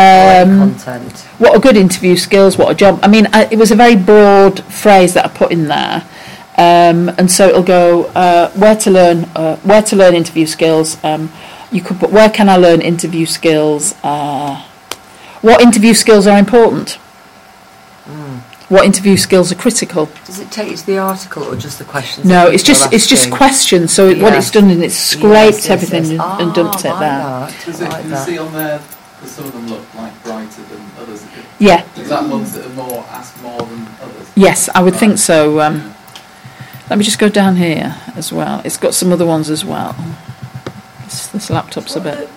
Um, 0.00 0.50
content. 0.76 1.12
what 1.38 1.50
are 1.56 1.58
good 1.58 1.76
interview 1.76 2.14
skills? 2.16 2.56
What 2.56 2.68
a 2.70 2.74
job? 2.74 3.00
I 3.02 3.08
mean, 3.08 3.26
I, 3.32 3.48
it 3.50 3.58
was 3.58 3.70
a 3.72 3.74
very 3.74 3.96
broad 3.96 4.54
phrase 4.82 5.12
that 5.14 5.24
I 5.24 5.28
put 5.28 5.50
in 5.50 5.66
there, 5.68 6.02
um, 6.58 7.08
and 7.18 7.30
so 7.30 7.48
it'll 7.48 7.62
go 7.62 8.06
uh, 8.14 8.50
where 8.52 8.76
to 8.76 8.90
learn, 8.90 9.24
uh, 9.36 9.56
where 9.58 9.82
to 9.82 9.96
learn 9.96 10.14
interview 10.14 10.44
skills. 10.46 11.02
Um, 11.04 11.30
you 11.70 11.80
could 11.80 11.98
put 12.00 12.10
where 12.10 12.30
can 12.30 12.48
I 12.48 12.56
learn 12.56 12.80
interview 12.80 13.26
skills? 13.26 13.94
Uh, 14.02 14.62
what 15.40 15.60
interview 15.60 15.94
skills 15.94 16.26
are 16.26 16.38
important? 16.38 16.98
Mm. 18.06 18.40
What 18.70 18.84
interview 18.84 19.16
skills 19.16 19.50
are 19.52 19.54
critical? 19.54 20.10
Does 20.26 20.40
it 20.40 20.50
take 20.50 20.70
you 20.70 20.76
to 20.76 20.86
the 20.86 20.98
article 20.98 21.44
or 21.44 21.56
just 21.56 21.78
the 21.78 21.84
questions? 21.84 22.26
No, 22.26 22.48
it's 22.48 22.62
just 22.62 22.92
it's 22.92 23.06
just 23.06 23.30
questions. 23.30 23.92
So 23.92 24.08
it, 24.08 24.20
what 24.20 24.34
it's 24.34 24.50
done 24.50 24.68
is 24.70 24.80
it's 24.80 24.94
scraped 24.96 25.54
Yes, 25.54 25.68
yes, 25.68 25.70
everything 25.70 26.04
yes. 26.04 26.10
and, 26.10 26.20
and 26.42 26.50
Ah, 26.50 26.52
dumped 26.54 26.84
it 26.84 26.86
I 26.86 26.90
like 26.90 27.00
there. 27.00 27.18
that, 27.20 27.64
Does 27.64 27.80
I 27.82 27.84
it, 27.86 27.88
like 27.90 28.02
can 28.02 28.10
you 28.10 28.16
see 28.16 28.38
on 28.38 28.52
there 28.52 28.80
Because 29.16 29.30
some 29.32 29.44
of 29.46 29.52
them 29.52 29.66
look 29.68 29.94
like 29.94 30.22
brighter 30.24 30.62
than 30.62 30.82
others. 31.00 31.24
Yeah. 31.58 31.84
Is 31.96 32.08
that 32.08 32.28
ones 32.28 32.52
that 32.54 32.66
are 32.66 32.74
more 32.74 33.04
ask 33.10 33.40
more 33.42 33.60
than 33.60 33.86
others? 34.02 34.32
Yes, 34.36 34.68
I 34.74 34.82
would 34.82 34.96
think 34.96 35.18
so. 35.18 35.60
Um, 35.60 35.94
let 36.88 36.98
me 36.98 37.04
just 37.04 37.18
go 37.18 37.28
down 37.28 37.56
here 37.56 37.96
as 38.16 38.32
well. 38.32 38.62
It's 38.64 38.76
got 38.76 38.94
some 38.94 39.12
other 39.12 39.26
ones 39.26 39.50
as 39.50 39.64
well. 39.64 39.94
This, 41.04 41.26
this 41.28 41.50
laptop's 41.50 41.96
a 41.96 42.00
bit. 42.00 42.28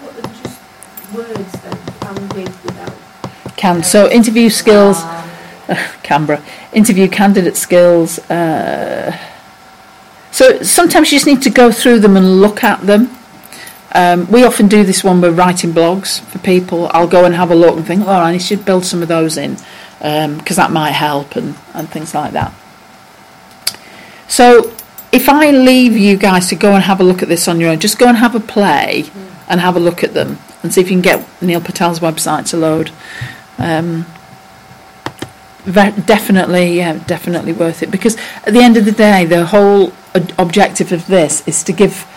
What 1.11 1.29
are 1.29 1.41
can 3.57 3.75
with, 3.77 3.85
so 3.85 4.09
interview 4.09 4.49
skills. 4.49 5.01
Um, 5.01 5.29
Canberra 6.03 6.43
interview 6.73 7.07
candidate 7.07 7.55
skills. 7.55 8.19
Uh, 8.29 9.17
so 10.31 10.61
sometimes 10.63 11.11
you 11.11 11.17
just 11.17 11.27
need 11.27 11.41
to 11.43 11.49
go 11.49 11.71
through 11.71 11.99
them 11.99 12.17
and 12.17 12.41
look 12.41 12.63
at 12.63 12.81
them. 12.81 13.09
Um, 13.93 14.31
we 14.31 14.45
often 14.45 14.67
do 14.67 14.83
this 14.83 15.03
when 15.03 15.19
we're 15.19 15.31
writing 15.31 15.71
blogs 15.71 16.21
for 16.21 16.39
people. 16.39 16.89
I'll 16.93 17.07
go 17.07 17.25
and 17.25 17.35
have 17.35 17.51
a 17.51 17.55
look 17.55 17.75
and 17.75 17.85
think, 17.85 18.03
oh, 18.07 18.11
I 18.11 18.37
should 18.37 18.63
build 18.63 18.85
some 18.85 19.01
of 19.01 19.09
those 19.09 19.37
in 19.37 19.57
because 19.99 20.55
that 20.55 20.71
might 20.71 20.91
help 20.91 21.35
and, 21.35 21.55
and 21.73 21.89
things 21.89 22.15
like 22.15 22.31
that. 22.31 22.53
So 24.31 24.73
if 25.11 25.27
I 25.27 25.51
leave 25.51 25.97
you 25.97 26.15
guys 26.15 26.47
to 26.47 26.55
go 26.55 26.73
and 26.73 26.81
have 26.85 27.01
a 27.01 27.03
look 27.03 27.21
at 27.21 27.27
this 27.27 27.49
on 27.49 27.59
your 27.59 27.69
own, 27.69 27.79
just 27.81 27.99
go 27.99 28.07
and 28.07 28.17
have 28.17 28.33
a 28.33 28.39
play 28.39 29.03
and 29.49 29.59
have 29.59 29.75
a 29.75 29.79
look 29.79 30.05
at 30.05 30.13
them 30.13 30.39
and 30.63 30.73
see 30.73 30.79
if 30.79 30.89
you 30.89 30.95
can 30.95 31.01
get 31.01 31.27
Neil 31.41 31.59
Patel's 31.59 31.99
website 31.99 32.49
to 32.51 32.57
load. 32.57 32.91
Um, 33.57 34.05
definitely, 35.65 36.77
yeah, 36.77 37.03
definitely 37.07 37.51
worth 37.51 37.83
it 37.83 37.91
because 37.91 38.15
at 38.45 38.53
the 38.53 38.61
end 38.61 38.77
of 38.77 38.85
the 38.85 38.93
day, 38.93 39.25
the 39.25 39.47
whole 39.47 39.91
objective 40.37 40.93
of 40.93 41.07
this 41.07 41.45
is 41.45 41.61
to 41.65 41.73
give 41.73 42.07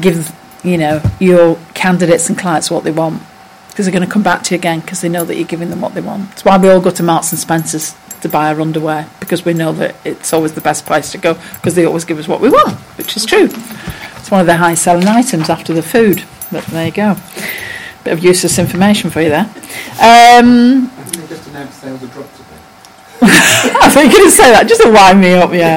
give 0.00 0.32
you 0.62 0.78
know 0.78 1.02
your 1.18 1.58
candidates 1.74 2.28
and 2.28 2.38
clients 2.38 2.70
what 2.70 2.84
they 2.84 2.92
want 2.92 3.20
because 3.68 3.86
they're 3.86 3.92
going 3.92 4.06
to 4.06 4.12
come 4.12 4.22
back 4.22 4.44
to 4.44 4.54
you 4.54 4.58
again 4.60 4.78
because 4.78 5.00
they 5.00 5.08
know 5.08 5.24
that 5.24 5.34
you're 5.34 5.44
giving 5.44 5.70
them 5.70 5.80
what 5.80 5.92
they 5.94 6.00
want. 6.00 6.28
That's 6.30 6.44
why 6.44 6.56
we 6.56 6.68
all 6.68 6.80
go 6.80 6.90
to 6.90 7.02
Marks 7.02 7.32
and 7.32 7.38
Spencers 7.40 7.96
to 8.24 8.28
buy 8.30 8.52
our 8.52 8.60
underwear 8.60 9.08
because 9.20 9.44
we 9.44 9.52
know 9.52 9.72
that 9.72 9.94
it's 10.04 10.32
always 10.32 10.54
the 10.54 10.60
best 10.62 10.86
place 10.86 11.12
to 11.12 11.18
go 11.18 11.34
because 11.34 11.74
they 11.74 11.84
always 11.84 12.04
give 12.04 12.18
us 12.18 12.26
what 12.26 12.40
we 12.40 12.48
want, 12.48 12.74
which 12.98 13.16
is 13.16 13.24
true. 13.24 13.48
It's 14.16 14.30
one 14.30 14.40
of 14.40 14.46
their 14.46 14.56
high 14.56 14.74
selling 14.74 15.06
items 15.06 15.50
after 15.50 15.74
the 15.74 15.82
food. 15.82 16.24
But 16.50 16.64
there 16.66 16.86
you 16.86 16.92
go. 16.92 17.16
Bit 18.02 18.14
of 18.14 18.24
useless 18.24 18.58
information 18.58 19.10
for 19.10 19.20
you 19.20 19.28
there. 19.28 19.50
Um, 20.00 20.90
just 21.28 21.48
have 21.50 22.12
dropped 22.12 22.34
a 22.34 22.38
bit. 22.38 22.43
I 23.36 23.88
thought 23.90 24.02
you 24.02 24.08
were 24.08 24.12
going 24.14 24.24
to 24.24 24.30
say 24.30 24.50
that 24.52 24.68
just 24.68 24.82
to 24.82 24.90
wind 24.90 25.20
me 25.20 25.34
up, 25.34 25.52
yeah. 25.52 25.76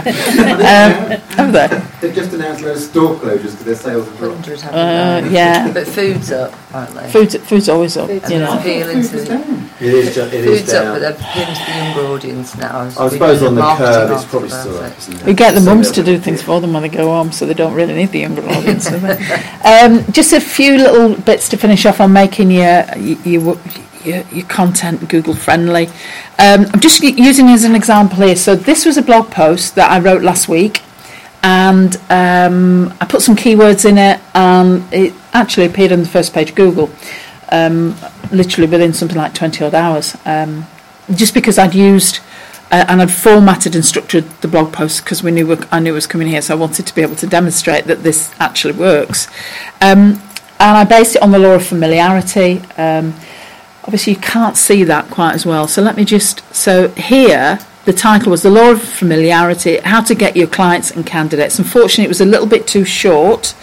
Um, 0.57 1.19
have 1.37 1.53
they? 1.53 1.67
They've 2.07 2.15
just 2.15 2.33
announced 2.33 2.61
loads 2.61 2.83
of 2.83 2.89
store 2.89 3.15
closures 3.15 3.51
because 3.51 3.63
their 3.65 3.75
sales 3.75 4.07
have 4.07 4.17
dropped. 4.17 4.47
Uh, 4.65 5.27
yeah. 5.31 5.71
But 5.73 5.87
food's 5.87 6.31
up, 6.31 6.53
apparently. 6.69 7.09
Food, 7.09 7.31
food's 7.41 7.69
always 7.69 7.97
up, 7.97 8.07
Food's 8.09 8.29
you 8.29 8.35
And 8.37 8.43
it's 8.43 8.53
know. 8.53 8.59
appealing 8.59 8.93
to 8.93 8.99
It's 8.99 9.11
the 9.11 9.25
down. 9.25 9.69
It 9.79 9.93
is, 9.93 10.15
ju- 10.15 10.21
it 10.21 10.33
is 10.33 10.59
food's 10.61 10.73
up, 10.73 10.93
but 10.93 10.99
they're 10.99 11.11
appealing 11.13 11.55
to 11.55 11.65
the 11.65 11.77
younger 11.77 12.13
audience 12.13 12.57
now. 12.57 12.79
I 12.81 12.89
suppose 13.09 13.41
on 13.43 13.55
the 13.55 13.61
Marketing 13.61 13.93
curve 13.93 14.11
it's 14.11 14.25
probably 14.25 14.49
still 14.49 14.77
up, 14.79 14.97
isn't 14.97 15.13
it? 15.21 15.25
We 15.25 15.33
get 15.33 15.53
the 15.53 15.59
So 15.61 15.65
mums 15.75 15.91
to 15.91 16.03
do 16.03 16.19
things 16.19 16.41
for 16.41 16.61
them 16.61 16.73
when 16.73 16.83
they 16.83 16.89
go 16.89 17.07
home, 17.07 17.31
so 17.31 17.45
they 17.45 17.53
don't 17.53 17.73
really 17.73 17.93
need 17.95 18.09
the 18.11 18.19
younger 18.19 18.47
audience. 18.47 18.89
do 18.89 18.97
they? 18.99 19.15
um, 19.63 20.03
just 20.11 20.33
a 20.33 20.39
few 20.41 20.77
little 20.77 21.15
bits 21.21 21.49
to 21.49 21.57
finish 21.57 21.85
off 21.85 21.99
on 22.01 22.13
making 22.13 22.51
your 22.51 22.85
your, 22.97 23.57
your, 24.05 24.23
your 24.31 24.45
content 24.47 25.07
Google 25.09 25.35
friendly. 25.35 25.87
Um, 26.39 26.65
I'm 26.73 26.79
just 26.79 27.01
using 27.01 27.47
as 27.47 27.63
an 27.63 27.75
example 27.75 28.17
here. 28.17 28.35
So 28.35 28.55
this 28.55 28.85
was 28.85 28.97
a 28.97 29.01
blog 29.01 29.31
post 29.31 29.75
that 29.75 29.91
I 29.91 29.99
wrote 29.99 30.21
last 30.21 30.47
week, 30.47 30.81
and 31.43 31.95
um, 32.09 32.93
I 32.99 33.05
put 33.05 33.21
some 33.21 33.35
keywords 33.35 33.87
in 33.89 33.97
it, 33.97 34.19
and 34.33 34.83
it 34.93 35.13
actually 35.33 35.65
appeared 35.65 35.91
on 35.91 35.99
the 35.99 36.09
first 36.09 36.33
page 36.33 36.49
of 36.51 36.55
Google, 36.55 36.89
um, 37.51 37.95
literally 38.31 38.69
within 38.69 38.93
something 38.93 39.17
like 39.17 39.33
20 39.33 39.63
odd 39.63 39.73
hours. 39.73 40.15
Um, 40.25 40.65
just 41.13 41.33
because 41.33 41.57
I'd 41.57 41.73
used 41.73 42.19
uh, 42.71 42.85
and 42.89 43.01
I'd 43.01 43.11
formatted 43.11 43.75
and 43.75 43.85
structured 43.85 44.25
the 44.41 44.47
blog 44.47 44.73
post 44.73 45.03
because 45.03 45.23
we 45.23 45.31
knew 45.31 45.57
I 45.71 45.79
knew 45.79 45.91
it 45.91 45.93
was 45.93 46.07
coming 46.07 46.27
here, 46.27 46.41
so 46.41 46.55
I 46.55 46.59
wanted 46.59 46.85
to 46.87 46.95
be 46.95 47.01
able 47.01 47.15
to 47.15 47.27
demonstrate 47.27 47.85
that 47.85 48.03
this 48.03 48.33
actually 48.39 48.73
works. 48.73 49.27
Um, 49.81 50.21
and 50.59 50.77
I 50.77 50.83
based 50.83 51.15
it 51.15 51.21
on 51.21 51.31
the 51.31 51.39
law 51.39 51.53
of 51.53 51.65
familiarity. 51.65 52.61
Obviously, 53.87 54.13
you 54.13 54.19
can't 54.19 54.57
see 54.57 54.83
that 54.83 55.09
quite 55.09 55.33
as 55.33 55.45
well, 55.45 55.65
so 55.65 55.81
let 55.81 55.95
me 55.95 56.03
just. 56.03 56.43
So 56.53 56.89
here, 56.89 57.57
the 57.85 57.93
title 57.93 58.31
was 58.31 58.43
the 58.43 58.49
law 58.49 58.71
of 58.71 58.81
familiarity: 58.81 59.77
how 59.77 60.01
to 60.01 60.13
get 60.13 60.35
your 60.35 60.47
clients 60.47 60.91
and 60.91 61.05
candidates. 61.05 61.57
Unfortunately, 61.57 62.03
it 62.03 62.09
was 62.09 62.19
a 62.19 62.25
little 62.25 62.47
bit 62.47 62.67
too 62.67 62.83
short. 62.83 63.55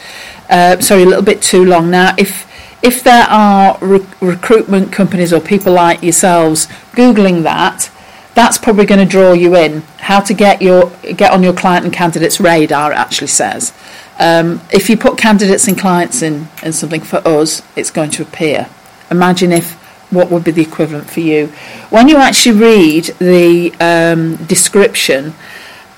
Uh, 0.49 0.81
sorry, 0.81 1.03
a 1.03 1.07
little 1.07 1.23
bit 1.23 1.43
too 1.43 1.65
long. 1.67 1.91
Now, 1.91 2.15
if 2.17 2.51
if 2.83 3.05
there 3.05 3.25
are 3.25 3.77
re- 3.83 4.07
recruitment 4.23 4.93
companies 4.93 5.31
or 5.31 5.41
people 5.41 5.75
like 5.75 6.03
yourselves 6.03 6.69
googling 6.93 7.43
that, 7.43 7.91
that's 8.35 8.57
probably 8.57 8.87
going 8.87 9.01
to 9.01 9.11
draw 9.11 9.33
you 9.33 9.55
in. 9.57 9.83
How 9.99 10.21
to 10.21 10.33
get 10.33 10.63
your 10.63 10.91
get 11.17 11.33
on 11.33 11.43
your 11.43 11.53
client 11.53 11.85
and 11.85 11.93
candidates 11.93 12.41
radar 12.41 12.93
it 12.93 12.97
actually 12.97 13.27
says. 13.27 13.75
Um, 14.19 14.63
if 14.73 14.89
you 14.89 14.97
put 14.97 15.19
candidates 15.19 15.69
and 15.69 15.79
clients 15.79 16.23
in 16.23 16.49
in 16.63 16.73
something 16.73 17.03
for 17.03 17.19
us, 17.29 17.61
it's 17.77 17.91
going 17.91 18.11
to 18.13 18.23
appear. 18.23 18.71
Imagine 19.11 19.53
if 19.53 19.84
what 20.15 20.31
would 20.31 20.45
be 20.45 20.51
the 20.51 20.63
equivalent 20.63 21.11
for 21.11 21.21
you 21.21 21.49
when 21.91 22.09
you 22.09 22.17
actually 22.17 22.59
read 22.59 23.05
the 23.19 23.75
um, 23.81 24.37
description. 24.47 25.35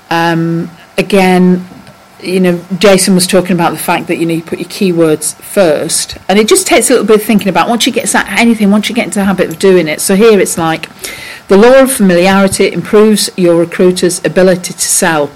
Um, 0.09 0.69
again, 0.97 1.65
you 2.21 2.39
know, 2.39 2.63
Jason 2.79 3.13
was 3.13 3.27
talking 3.27 3.51
about 3.51 3.71
the 3.71 3.77
fact 3.77 4.07
that 4.07 4.17
you 4.17 4.25
need 4.25 4.41
to 4.41 4.49
put 4.49 4.59
your 4.59 4.69
keywords 4.69 5.35
first, 5.35 6.17
and 6.27 6.39
it 6.39 6.47
just 6.47 6.65
takes 6.65 6.89
a 6.89 6.93
little 6.93 7.05
bit 7.05 7.17
of 7.17 7.23
thinking 7.23 7.47
about. 7.47 7.69
Once 7.69 7.85
you 7.85 7.93
get 7.93 8.13
anything, 8.15 8.71
once 8.71 8.89
you 8.89 8.95
get 8.95 9.05
into 9.05 9.19
the 9.19 9.25
habit 9.25 9.49
of 9.49 9.59
doing 9.59 9.87
it. 9.87 10.01
So 10.01 10.15
here 10.15 10.39
it's 10.39 10.57
like 10.57 10.89
the 11.47 11.57
law 11.57 11.81
of 11.81 11.91
familiarity 11.91 12.71
improves 12.71 13.29
your 13.37 13.55
recruiter's 13.57 14.23
ability 14.25 14.73
to 14.73 14.79
sell. 14.79 15.31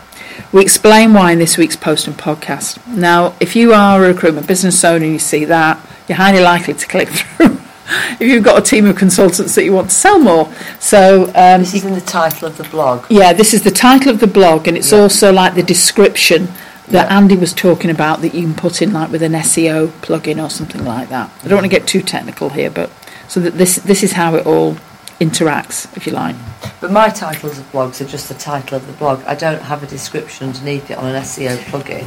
We 0.51 0.61
explain 0.61 1.13
why 1.13 1.31
in 1.31 1.39
this 1.39 1.57
week's 1.57 1.75
post 1.75 2.07
and 2.07 2.17
podcast. 2.17 2.85
Now, 2.87 3.35
if 3.39 3.55
you 3.55 3.73
are 3.73 4.03
a 4.03 4.07
recruitment 4.07 4.47
business 4.47 4.83
owner 4.83 5.05
and 5.05 5.13
you 5.13 5.19
see 5.19 5.45
that, 5.45 5.79
you're 6.07 6.17
highly 6.17 6.41
likely 6.41 6.73
to 6.73 6.87
click 6.87 7.09
through. 7.09 7.59
If 8.19 8.21
you've 8.21 8.43
got 8.43 8.57
a 8.59 8.61
team 8.61 8.85
of 8.85 8.95
consultants 8.95 9.55
that 9.55 9.63
you 9.63 9.73
want 9.73 9.89
to 9.89 9.95
sell 9.95 10.19
more, 10.19 10.51
so 10.79 11.25
um, 11.35 11.61
This 11.61 11.73
is 11.75 11.85
in 11.85 11.93
the 11.93 12.01
title 12.01 12.47
of 12.47 12.57
the 12.57 12.63
blog. 12.65 13.05
yeah, 13.09 13.33
this 13.33 13.53
is 13.53 13.61
the 13.63 13.71
title 13.71 14.09
of 14.11 14.19
the 14.19 14.27
blog, 14.27 14.67
and 14.67 14.77
it's 14.77 14.91
Yeah. 14.91 14.99
also 14.99 15.31
like 15.31 15.55
the 15.55 15.63
description 15.63 16.49
that 16.87 17.09
Yeah. 17.09 17.17
Andy 17.17 17.37
was 17.37 17.53
talking 17.53 17.89
about 17.89 18.21
that 18.21 18.33
you 18.35 18.41
can 18.41 18.53
put 18.53 18.81
in 18.81 18.91
like 18.93 19.11
with 19.11 19.23
an 19.23 19.33
SEO 19.35 19.87
plugin 20.01 20.43
or 20.43 20.49
something 20.49 20.83
like 20.83 21.09
that. 21.09 21.29
I 21.43 21.47
don't 21.47 21.55
want 21.57 21.65
to 21.65 21.69
get 21.79 21.87
too 21.87 22.01
technical 22.01 22.49
here, 22.49 22.69
but 22.69 22.89
so 23.27 23.39
that 23.39 23.57
this 23.57 23.75
this 23.77 24.03
is 24.03 24.13
how 24.13 24.35
it 24.35 24.45
all 24.45 24.75
interacts, 25.21 25.85
if 25.95 26.05
you 26.07 26.11
like. 26.13 26.35
But 26.81 26.91
my 26.91 27.09
titles 27.09 27.57
of 27.59 27.71
blogs 27.71 28.01
are 28.01 28.05
just 28.05 28.27
the 28.27 28.33
title 28.33 28.75
of 28.77 28.87
the 28.87 28.93
blog. 28.93 29.21
I 29.27 29.35
don't 29.35 29.61
have 29.61 29.83
a 29.83 29.85
description 29.87 30.47
underneath 30.47 30.89
it 30.91 30.97
on 30.97 31.05
an 31.05 31.15
SEO 31.21 31.55
plugin. 31.69 32.05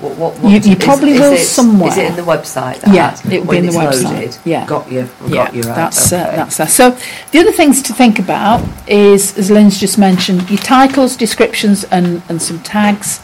What, 0.00 0.16
what, 0.16 0.38
what 0.40 0.52
You- 0.52 0.70
you 0.72 0.76
is- 0.76 0.84
probably 0.84 1.12
is 1.12 1.20
will 1.20 1.32
it, 1.32 1.38
somewhere. 1.38 1.90
Is 1.90 1.96
it 1.96 2.04
in 2.10 2.16
the 2.16 2.22
website? 2.22 2.80
That 2.80 2.94
Yeah, 2.94 3.18
it 3.32 3.40
will 3.40 3.52
be 3.52 3.58
in 3.58 3.66
the 3.66 3.72
website. 3.72 4.04
Loaded? 4.04 4.36
Yeah. 4.44 4.66
Got 4.66 4.92
you. 4.92 5.08
Yeah, 5.26 5.44
Got 5.46 5.54
you 5.54 5.62
right. 5.62 5.74
that's 5.74 6.12
uh, 6.12 6.18
that's 6.36 6.56
that. 6.58 6.68
So 6.70 6.96
the 7.32 7.38
other 7.38 7.52
things 7.52 7.80
to 7.82 7.94
think 7.94 8.18
about 8.18 8.60
is, 8.86 9.38
as 9.38 9.50
Lynn's 9.50 9.80
just 9.80 9.96
mentioned, 9.98 10.50
your 10.50 10.58
titles, 10.58 11.16
descriptions, 11.16 11.84
and 11.84 12.22
and 12.28 12.42
some 12.42 12.58
tags, 12.60 13.20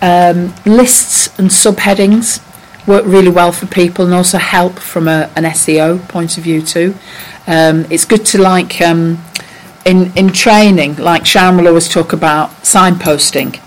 um, 0.00 0.54
lists 0.64 1.36
and 1.38 1.50
subheadings 1.50 2.40
work 2.86 3.04
really 3.06 3.30
well 3.30 3.50
for 3.52 3.66
people, 3.66 4.04
and 4.04 4.14
also 4.14 4.38
help 4.38 4.78
from 4.78 5.08
a, 5.08 5.28
an 5.36 5.44
SEO 5.44 5.98
point 6.08 6.38
of 6.38 6.44
view 6.44 6.62
too. 6.62 6.94
Um, 7.48 7.86
it's 7.90 8.04
good 8.04 8.24
to 8.26 8.38
like 8.38 8.80
um, 8.80 9.18
in 9.84 10.12
in 10.16 10.30
training, 10.30 10.96
like 10.96 11.26
Sharon 11.26 11.56
will 11.56 11.66
always 11.68 11.88
talk 11.88 12.12
about 12.12 12.50
signposting. 12.62 13.58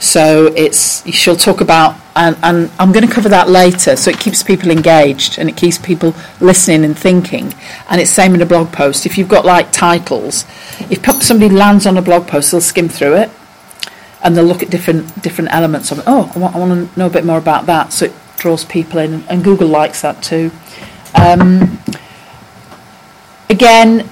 So 0.00 0.46
it's 0.56 1.06
she'll 1.12 1.36
talk 1.36 1.60
about, 1.60 1.94
and, 2.16 2.36
and 2.42 2.70
I'm 2.78 2.90
going 2.90 3.06
to 3.06 3.12
cover 3.12 3.28
that 3.28 3.48
later. 3.48 3.96
So 3.96 4.10
it 4.10 4.18
keeps 4.18 4.42
people 4.42 4.70
engaged 4.70 5.38
and 5.38 5.48
it 5.48 5.56
keeps 5.56 5.78
people 5.78 6.14
listening 6.40 6.84
and 6.84 6.98
thinking. 6.98 7.54
And 7.88 8.00
it's 8.00 8.10
same 8.10 8.34
in 8.34 8.40
a 8.40 8.46
blog 8.46 8.72
post. 8.72 9.04
If 9.04 9.18
you've 9.18 9.28
got 9.28 9.44
like 9.44 9.72
titles, 9.72 10.46
if 10.90 11.04
somebody 11.22 11.54
lands 11.54 11.86
on 11.86 11.96
a 11.98 12.02
blog 12.02 12.26
post, 12.26 12.50
they'll 12.50 12.62
skim 12.62 12.88
through 12.88 13.16
it 13.16 13.30
and 14.22 14.36
they'll 14.36 14.44
look 14.44 14.62
at 14.62 14.70
different 14.70 15.22
different 15.22 15.52
elements 15.52 15.90
of 15.92 15.98
it. 15.98 16.04
Oh, 16.06 16.32
I 16.34 16.38
want, 16.38 16.56
I 16.56 16.58
want 16.58 16.92
to 16.92 16.98
know 16.98 17.06
a 17.06 17.10
bit 17.10 17.24
more 17.24 17.38
about 17.38 17.66
that. 17.66 17.92
So 17.92 18.06
it 18.06 18.14
draws 18.38 18.64
people 18.64 18.98
in, 18.98 19.22
and 19.28 19.44
Google 19.44 19.68
likes 19.68 20.02
that 20.02 20.22
too. 20.22 20.50
Um, 21.14 21.78
again, 23.48 24.08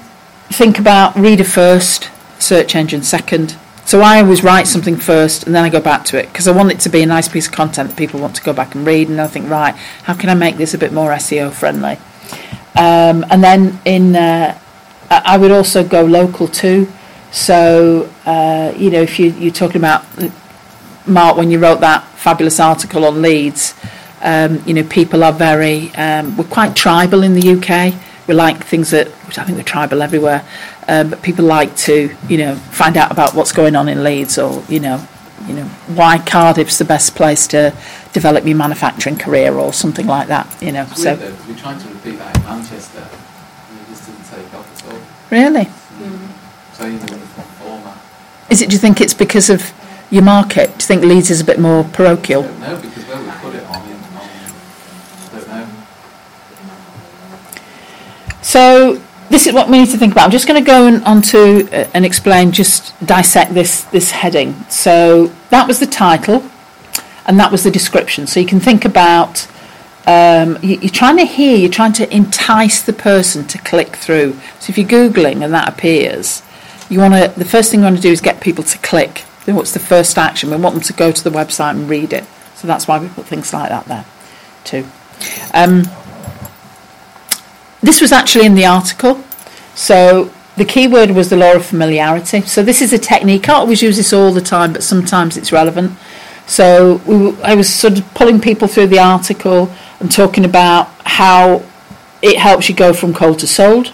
think 0.49 0.77
about 0.79 1.15
reader 1.15 1.43
first, 1.43 2.09
search 2.39 2.75
engine 2.75 3.01
second. 3.01 3.57
So 3.89 4.01
I 4.01 4.21
always 4.21 4.43
write 4.43 4.67
something 4.67 4.97
first 4.97 5.47
and 5.47 5.55
then 5.55 5.63
I 5.63 5.69
go 5.69 5.81
back 5.81 6.05
to 6.05 6.19
it 6.19 6.27
because 6.27 6.47
I 6.47 6.51
want 6.51 6.71
it 6.71 6.79
to 6.81 6.89
be 6.89 7.01
a 7.01 7.07
nice 7.07 7.27
piece 7.27 7.47
of 7.47 7.53
content 7.53 7.89
that 7.89 7.97
people 7.97 8.19
want 8.19 8.35
to 8.35 8.43
go 8.43 8.53
back 8.53 8.75
and 8.75 8.85
read. 8.85 9.09
And 9.09 9.19
I 9.19 9.25
think, 9.25 9.49
right, 9.49 9.73
how 10.03 10.13
can 10.13 10.29
I 10.29 10.35
make 10.35 10.57
this 10.57 10.75
a 10.75 10.77
bit 10.77 10.93
more 10.93 11.09
SEO 11.09 11.51
friendly? 11.51 11.97
Um, 12.77 13.25
and 13.31 13.43
then 13.43 13.79
in, 13.85 14.15
uh, 14.15 14.55
I 15.09 15.37
would 15.39 15.49
also 15.49 15.83
go 15.83 16.03
local 16.05 16.47
too. 16.47 16.87
So 17.31 18.07
uh, 18.27 18.73
you 18.77 18.91
know, 18.91 19.01
if 19.01 19.17
you, 19.17 19.31
you're 19.31 19.51
talking 19.51 19.77
about 19.77 20.05
Mark 21.07 21.35
when 21.35 21.49
you 21.49 21.57
wrote 21.57 21.79
that 21.79 22.03
fabulous 22.09 22.59
article 22.59 23.05
on 23.05 23.23
Leeds, 23.23 23.73
um, 24.21 24.61
you 24.67 24.75
know, 24.75 24.83
people 24.83 25.23
are 25.23 25.33
very 25.33 25.89
um, 25.95 26.37
we're 26.37 26.43
quite 26.43 26.75
tribal 26.75 27.23
in 27.23 27.33
the 27.33 27.53
UK. 27.53 27.99
we 28.27 28.35
like 28.35 28.63
things 28.63 28.91
that, 28.91 29.07
I 29.29 29.45
think 29.45 29.57
we're 29.57 29.63
tribal 29.63 30.03
everywhere, 30.03 30.45
um, 30.89 31.09
but 31.11 31.21
people 31.21 31.45
like 31.45 31.75
to, 31.77 32.13
you 32.27 32.37
know, 32.37 32.55
find 32.55 32.97
out 32.97 33.11
about 33.11 33.33
what's 33.35 33.51
going 33.51 33.75
on 33.75 33.87
in 33.87 34.03
Leeds 34.03 34.37
or, 34.37 34.63
you 34.67 34.79
know, 34.79 34.99
you 35.47 35.53
know, 35.53 35.63
why 35.95 36.17
Cardiff's 36.17 36.77
the 36.77 36.85
best 36.85 37.15
place 37.15 37.47
to 37.47 37.73
develop 38.11 38.45
your 38.45 38.57
manufacturing 38.57 39.17
career 39.17 39.53
or 39.53 39.71
something 39.71 40.05
like 40.07 40.27
that, 40.27 40.47
you 40.61 40.71
know. 40.71 40.83
It's 40.83 41.01
So 41.03 41.15
weird 41.15 41.19
though, 41.19 41.35
'cause 41.37 41.47
we 41.47 41.53
tried 41.55 41.79
to 41.79 41.87
repeat 41.87 42.19
that 42.19 42.35
in 42.37 42.43
Manchester, 42.43 42.99
and 42.99 43.79
it 43.79 43.89
just 43.89 44.05
didn't 44.05 44.25
take 44.29 44.53
off 44.59 44.65
at 44.87 44.91
all. 44.93 44.99
really, 45.29 45.69
So 46.77 46.85
you 46.85 46.91
know, 46.99 47.17
format. 47.59 47.97
is 48.49 48.61
it? 48.61 48.69
Do 48.69 48.73
you 48.73 48.79
think 48.79 48.99
it's 48.99 49.13
because 49.13 49.49
of 49.49 49.71
your 50.11 50.23
market? 50.23 50.67
Do 50.77 50.83
you 50.83 50.87
think 50.87 51.03
Leeds 51.03 51.29
is 51.31 51.39
a 51.39 51.45
bit 51.45 51.59
more 51.59 51.83
parochial? 51.85 52.41
don't 52.43 52.81
because 52.81 53.03
where 53.05 53.17
we 53.17 53.31
put 53.43 53.55
it 53.55 53.63
on, 53.69 53.81
in, 53.83 53.93
on 54.17 54.27
I 55.33 55.37
don't 55.37 55.47
know. 55.47 55.65
So 58.41 58.99
this 59.29 59.47
is 59.47 59.53
what 59.53 59.69
we 59.69 59.79
need 59.79 59.89
to 59.89 59.97
think 59.97 60.11
about. 60.11 60.25
I'm 60.25 60.31
just 60.31 60.47
going 60.47 60.63
to 60.63 60.67
go 60.67 60.87
and, 60.87 61.03
on 61.03 61.21
to 61.21 61.69
uh, 61.71 61.89
and 61.93 62.05
explain, 62.05 62.51
just 62.51 62.93
dissect 63.05 63.53
this 63.53 63.83
this 63.85 64.11
heading. 64.11 64.53
So 64.69 65.27
that 65.49 65.67
was 65.67 65.79
the 65.79 65.85
title, 65.85 66.43
and 67.25 67.39
that 67.39 67.51
was 67.51 67.63
the 67.63 67.71
description. 67.71 68.27
So 68.27 68.39
you 68.39 68.47
can 68.47 68.59
think 68.59 68.85
about. 68.85 69.47
Um, 70.07 70.57
you, 70.63 70.79
you're 70.79 70.89
trying 70.89 71.17
to 71.17 71.25
hear, 71.25 71.55
you're 71.55 71.69
trying 71.69 71.93
to 71.93 72.15
entice 72.15 72.81
the 72.81 72.93
person 72.93 73.45
to 73.47 73.59
click 73.59 73.95
through. 73.95 74.33
So 74.59 74.71
if 74.71 74.77
you're 74.77 74.87
googling 74.87 75.43
and 75.43 75.53
that 75.53 75.69
appears, 75.69 76.41
you 76.89 76.99
want 76.99 77.13
to. 77.13 77.31
The 77.37 77.45
first 77.45 77.69
thing 77.69 77.81
you 77.81 77.83
want 77.83 77.97
to 77.97 78.01
do 78.01 78.11
is 78.11 78.21
get 78.21 78.41
people 78.41 78.63
to 78.63 78.77
click. 78.79 79.25
Then 79.45 79.55
what's 79.55 79.73
the 79.73 79.79
first 79.79 80.17
action? 80.17 80.49
We 80.49 80.57
want 80.57 80.75
them 80.75 80.83
to 80.83 80.93
go 80.93 81.11
to 81.11 81.23
the 81.23 81.29
website 81.29 81.71
and 81.71 81.87
read 81.87 82.13
it. 82.13 82.23
So 82.55 82.67
that's 82.67 82.87
why 82.87 82.97
we 82.97 83.07
put 83.07 83.25
things 83.25 83.53
like 83.53 83.69
that 83.69 83.85
there, 83.85 84.05
too. 84.63 84.85
Um, 85.53 85.83
this 87.81 88.01
was 88.01 88.11
actually 88.11 88.45
in 88.45 88.55
the 88.55 88.65
article. 88.65 89.23
So 89.75 90.31
the 90.57 90.65
key 90.65 90.87
word 90.87 91.11
was 91.11 91.29
the 91.29 91.37
law 91.37 91.53
of 91.53 91.65
familiarity. 91.65 92.41
So 92.41 92.61
this 92.61 92.81
is 92.81 92.91
a 92.93 92.97
technique. 92.97 93.47
I 93.47 93.53
always 93.53 93.81
use 93.81 93.97
this 93.97 94.11
all 94.11 94.31
the 94.31 94.41
time, 94.41 94.73
but 94.73 94.83
sometimes 94.83 95.37
it's 95.37 95.51
relevant. 95.51 95.97
So 96.47 97.01
we, 97.05 97.39
I 97.41 97.55
was 97.55 97.73
sort 97.73 97.97
of 97.97 98.13
pulling 98.13 98.41
people 98.41 98.67
through 98.67 98.87
the 98.87 98.99
article 98.99 99.71
and 99.99 100.11
talking 100.11 100.45
about 100.45 100.89
how 101.05 101.63
it 102.21 102.37
helps 102.37 102.67
you 102.67 102.75
go 102.75 102.91
from 102.91 103.13
cold 103.13 103.39
to 103.39 103.47
sold, 103.47 103.93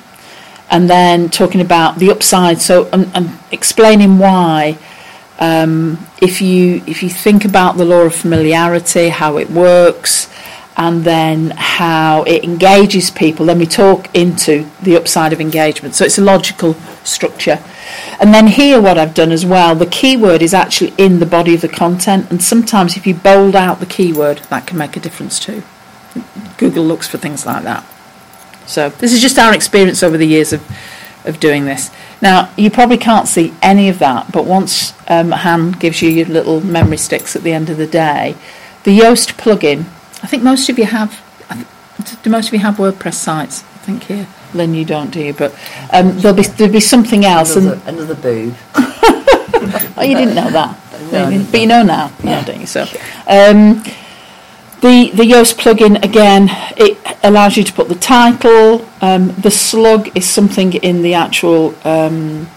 and 0.72 0.90
then 0.90 1.30
talking 1.30 1.62
about 1.62 2.00
the 2.00 2.10
upside. 2.10 2.60
So 2.60 2.90
and 2.92 3.30
explaining 3.52 4.18
why 4.18 4.78
um, 5.40 6.00
if 6.22 6.42
you 6.42 6.82
if 6.88 7.04
you 7.04 7.10
think 7.10 7.46
about 7.46 7.78
the 7.78 7.86
law 7.86 8.02
of 8.02 8.16
familiarity, 8.16 9.10
how 9.10 9.38
it 9.38 9.50
works, 9.50 10.30
and 10.78 11.04
then 11.04 11.52
how 11.56 12.24
it 12.24 12.44
engages 12.44 13.10
people, 13.10 13.46
then 13.46 13.60
we 13.60 13.66
talk 13.66 14.14
into 14.14 14.70
the 14.82 14.98
upside 14.98 15.32
of 15.32 15.40
engagement. 15.40 15.96
So 15.96 16.04
it's 16.06 16.18
a 16.18 16.22
logical 16.22 16.74
structure. 17.04 17.64
And 18.20 18.34
then 18.34 18.48
here, 18.48 18.82
what 18.82 18.98
I've 18.98 19.14
done 19.14 19.32
as 19.32 19.46
well, 19.46 19.76
the 19.76 19.86
keyword 19.86 20.42
is 20.42 20.54
actually 20.54 20.94
in 20.98 21.20
the 21.20 21.26
body 21.26 21.56
of 21.56 21.62
the 21.62 21.70
content, 21.70 22.30
and 22.30 22.44
sometimes 22.44 22.98
if 22.98 23.08
you 23.08 23.14
bold 23.14 23.56
out 23.56 23.80
the 23.80 23.86
keyword, 23.86 24.40
that 24.50 24.68
can 24.68 24.78
make 24.78 24.98
a 24.98 25.00
difference 25.00 25.40
too. 25.40 25.64
Google 26.58 26.84
looks 26.84 27.08
for 27.08 27.18
things 27.18 27.46
like 27.46 27.64
that. 27.64 27.86
So 28.66 28.90
this 28.90 29.14
is 29.14 29.22
just 29.22 29.38
our 29.38 29.54
experience 29.54 30.02
over 30.02 30.18
the 30.18 30.28
years 30.28 30.52
of, 30.52 30.64
of 31.26 31.40
doing 31.40 31.66
this. 31.66 31.92
Now, 32.22 32.52
you 32.58 32.72
probably 32.72 32.98
can't 32.98 33.28
see 33.28 33.54
any 33.62 33.90
of 33.90 34.00
that, 34.00 34.32
but 34.32 34.46
once 34.46 34.94
um, 35.08 35.32
Han 35.32 35.74
gives 35.74 36.02
you 36.02 36.10
your 36.10 36.26
little 36.26 36.62
memory 36.62 36.98
sticks 36.98 37.36
at 37.36 37.44
the 37.44 37.54
end 37.54 37.70
of 37.70 37.78
the 37.78 37.88
day, 37.88 38.36
the 38.84 38.98
Yoast 38.98 39.34
plugin, 39.34 39.86
I 40.24 40.28
think 40.28 40.44
most 40.44 40.70
of 40.70 40.78
you 40.80 40.86
have, 40.86 41.22
do 42.24 42.30
most 42.30 42.48
of 42.48 42.54
you 42.54 42.60
have 42.60 42.76
WordPress 42.76 43.16
sites? 43.16 43.64
I 43.64 43.78
think 43.80 44.04
here. 44.04 44.28
Lynn, 44.54 44.74
you 44.74 44.86
don't, 44.86 45.12
do 45.12 45.22
you? 45.22 45.34
But 45.34 45.54
um, 45.92 46.18
there'll, 46.20 46.36
be, 46.36 46.44
there'll 46.44 46.74
be 46.74 46.80
something 46.80 47.26
else. 47.26 47.56
Another, 47.56 47.82
and, 47.86 47.98
another 47.98 48.16
boob. 48.16 48.56
oh, 48.76 50.04
you 50.04 50.16
didn't 50.16 50.36
know 50.36 50.50
that. 50.50 50.80
No, 51.12 51.30
didn't 51.30 51.52
but 51.52 51.60
you 51.60 51.68
know 51.68 51.84
now, 51.84 52.12
yeah, 52.24 52.44
don't 52.44 52.60
you? 52.60 52.66
So, 52.66 52.82
um, 53.28 53.84
the 54.82 55.12
the 55.14 55.24
Yoast 55.24 55.56
plugin 55.60 56.04
again, 56.04 56.48
it 56.78 56.98
allows 57.22 57.58
you 57.58 57.64
to 57.64 57.74
put 57.74 57.90
the 57.90 57.96
title. 57.96 58.88
Um, 59.02 59.28
the 59.36 59.52
slug 59.52 60.16
is 60.18 60.28
something 60.28 60.74
in 60.74 61.04
the 61.04 61.14
actual 61.14 61.76
um, 61.86 62.50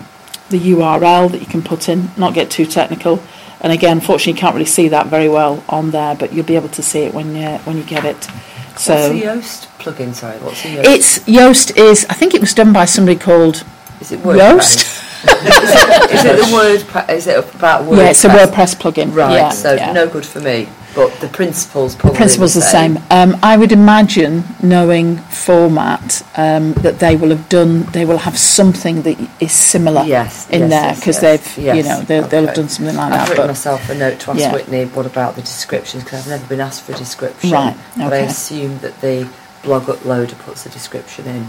the 0.48 0.58
URL 0.58 1.30
that 1.30 1.40
you 1.40 1.46
can 1.46 1.62
put 1.62 1.88
in. 1.88 2.10
Not 2.16 2.32
get 2.32 2.50
too 2.50 2.64
technical. 2.64 3.22
And 3.60 3.72
again, 3.72 3.98
unfortunately, 3.98 4.34
you 4.34 4.38
can't 4.38 4.54
really 4.54 4.66
see 4.66 4.88
that 4.88 5.06
very 5.06 5.28
well 5.28 5.64
on 5.68 5.90
there, 5.90 6.14
but 6.14 6.32
you'll 6.32 6.46
be 6.46 6.56
able 6.56 6.68
to 6.70 6.82
see 6.82 7.00
it 7.00 7.14
when 7.14 7.34
you 7.34 7.58
when 7.58 7.76
you 7.76 7.84
get 7.84 8.04
it. 8.04 8.22
So 8.76 8.94
What's 8.94 9.08
the 9.08 9.22
Yoast 9.22 9.66
plugin? 9.78 10.14
Sorry, 10.14 10.38
what's 10.38 10.62
the 10.62 10.76
Yoast? 10.76 10.84
it's 10.84 11.18
Yoast 11.20 11.76
is 11.76 12.06
I 12.08 12.14
think 12.14 12.34
it 12.34 12.40
was 12.40 12.54
done 12.54 12.72
by 12.72 12.84
somebody 12.84 13.18
called 13.18 13.64
is 14.00 14.12
it 14.12 14.20
WordPress? 14.20 14.38
Yoast. 14.38 15.04
is 16.14 16.24
it 16.24 16.46
the 16.46 16.54
word? 17.04 17.10
Is 17.10 17.26
it 17.26 17.54
about 17.54 17.82
WordPress? 17.82 17.96
Yeah, 17.96 18.10
it's 18.10 18.24
a 18.24 18.28
WordPress 18.28 18.76
plugin. 18.76 19.14
Right. 19.14 19.34
Yeah, 19.34 19.48
so 19.48 19.74
yeah. 19.74 19.92
no 19.92 20.08
good 20.08 20.24
for 20.24 20.40
me. 20.40 20.68
But 20.94 21.12
the 21.20 21.28
principles 21.28 21.94
probably 21.94 22.16
principles 22.16 22.54
the 22.54 22.60
same. 22.60 22.98
Um, 23.10 23.36
I 23.42 23.56
would 23.56 23.72
imagine, 23.72 24.42
knowing 24.62 25.18
format, 25.18 26.22
um, 26.36 26.72
that 26.74 26.98
they 26.98 27.14
will 27.14 27.28
have 27.28 27.48
done. 27.48 27.82
They 27.92 28.04
will 28.04 28.18
have 28.18 28.36
something 28.38 29.02
that 29.02 29.18
is 29.40 29.52
similar 29.52 30.02
Yes, 30.04 30.48
in 30.50 30.62
yes, 30.62 30.70
there 30.70 30.94
because 30.94 31.22
yes, 31.22 31.54
they've, 31.54 31.76
you 31.76 31.82
know, 31.82 32.00
they'll, 32.02 32.26
they'll 32.26 32.46
have 32.46 32.54
done 32.54 32.68
something 32.68 32.96
like 32.96 33.10
that. 33.10 33.20
I've 33.20 33.28
written 33.30 33.46
myself 33.48 33.88
a 33.90 33.94
note 33.94 34.18
to 34.20 34.30
ask 34.30 34.40
Yeah. 34.40 34.52
Whitney 34.52 34.84
what 34.86 35.06
about 35.06 35.36
the 35.36 35.42
descriptions 35.42 36.04
because 36.04 36.22
I've 36.22 36.28
never 36.28 36.46
been 36.46 36.60
asked 36.60 36.82
for 36.82 36.92
a 36.92 36.96
description. 36.96 37.50
Right, 37.50 37.76
But 37.96 38.12
I 38.12 38.18
assume 38.18 38.78
that 38.78 39.00
the 39.00 39.28
blog 39.62 39.84
uploader 39.84 40.38
puts 40.38 40.64
the 40.64 40.70
description 40.70 41.26
in. 41.26 41.48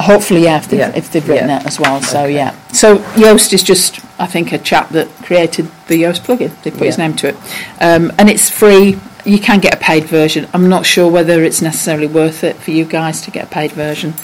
Hopefully, 0.00 0.44
yeah, 0.44 0.56
if 0.58 0.68
they've, 0.68 0.80
Yeah, 0.80 0.92
if 0.96 1.10
they've 1.12 1.28
written 1.28 1.48
yeah. 1.48 1.60
it 1.60 1.66
as 1.66 1.78
well. 1.78 2.00
So 2.02 2.22
Okay. 2.24 2.34
yeah. 2.34 2.54
So 2.72 2.98
Yoast 3.14 3.52
is 3.52 3.62
just, 3.62 4.00
I 4.18 4.26
think, 4.26 4.52
a 4.52 4.58
chap 4.58 4.88
that 4.90 5.08
created 5.22 5.68
the 5.88 6.02
Yoast 6.02 6.20
plugin. 6.22 6.50
They 6.62 6.70
put 6.70 6.82
his 6.82 6.98
name 6.98 7.14
to 7.16 7.28
it, 7.28 7.36
um, 7.80 8.12
and 8.18 8.28
it's 8.30 8.48
free. 8.48 8.98
You 9.24 9.38
can 9.38 9.60
get 9.60 9.74
a 9.74 9.76
paid 9.76 10.04
version. 10.04 10.48
I'm 10.54 10.68
not 10.68 10.86
sure 10.86 11.10
whether 11.10 11.44
it's 11.44 11.60
necessarily 11.60 12.06
worth 12.06 12.42
it 12.44 12.56
for 12.56 12.70
you 12.70 12.84
guys 12.84 13.20
to 13.22 13.30
get 13.30 13.44
a 13.44 13.48
paid 13.48 13.72
version. 13.72 14.14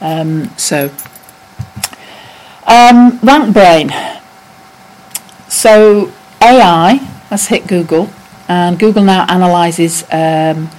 Um, 0.00 0.50
so, 0.56 0.90
um, 2.66 3.18
RankBrain. 3.20 3.90
So 5.48 6.12
AI 6.42 6.94
has 7.30 7.46
hit 7.48 7.66
Google, 7.66 8.08
and 8.48 8.78
Google 8.78 9.02
now 9.04 9.26
analyzes 9.28 10.04
um, 10.10 10.70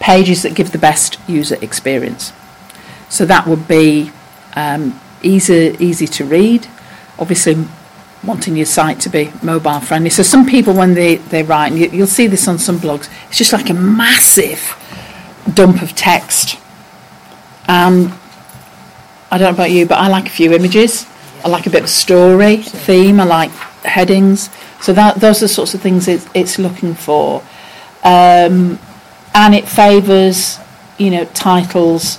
pages 0.00 0.42
that 0.42 0.54
give 0.54 0.72
the 0.72 0.78
best 0.78 1.18
user 1.28 1.56
experience. 1.62 2.32
So 3.12 3.26
that 3.26 3.46
would 3.46 3.68
be 3.68 4.10
um, 4.56 4.98
easy, 5.22 5.76
easy 5.78 6.06
to 6.06 6.24
read. 6.24 6.66
Obviously, 7.18 7.62
wanting 8.24 8.56
your 8.56 8.64
site 8.64 9.00
to 9.00 9.10
be 9.10 9.30
mobile 9.42 9.80
friendly. 9.80 10.08
So 10.08 10.22
some 10.22 10.46
people, 10.46 10.72
when 10.72 10.94
they, 10.94 11.16
they 11.16 11.42
write, 11.42 11.72
and 11.72 11.78
you, 11.78 11.90
you'll 11.90 12.06
see 12.06 12.26
this 12.26 12.48
on 12.48 12.58
some 12.58 12.78
blogs, 12.78 13.10
it's 13.28 13.36
just 13.36 13.52
like 13.52 13.68
a 13.68 13.74
massive 13.74 14.62
dump 15.52 15.82
of 15.82 15.94
text. 15.94 16.58
And 17.68 18.14
I 19.30 19.36
don't 19.36 19.52
know 19.52 19.62
about 19.62 19.72
you, 19.72 19.84
but 19.84 19.98
I 19.98 20.08
like 20.08 20.26
a 20.26 20.30
few 20.30 20.54
images. 20.54 21.06
I 21.44 21.48
like 21.48 21.66
a 21.66 21.70
bit 21.70 21.82
of 21.82 21.90
story, 21.90 22.56
theme. 22.56 23.20
I 23.20 23.24
like 23.24 23.50
headings. 23.84 24.48
So 24.80 24.94
that 24.94 25.16
those 25.16 25.42
are 25.42 25.44
the 25.44 25.48
sorts 25.48 25.74
of 25.74 25.82
things 25.82 26.08
it, 26.08 26.26
it's 26.34 26.58
looking 26.58 26.94
for. 26.94 27.42
Um, 28.04 28.78
and 29.34 29.54
it 29.54 29.68
favours, 29.68 30.58
you 30.96 31.10
know, 31.10 31.26
titles 31.26 32.18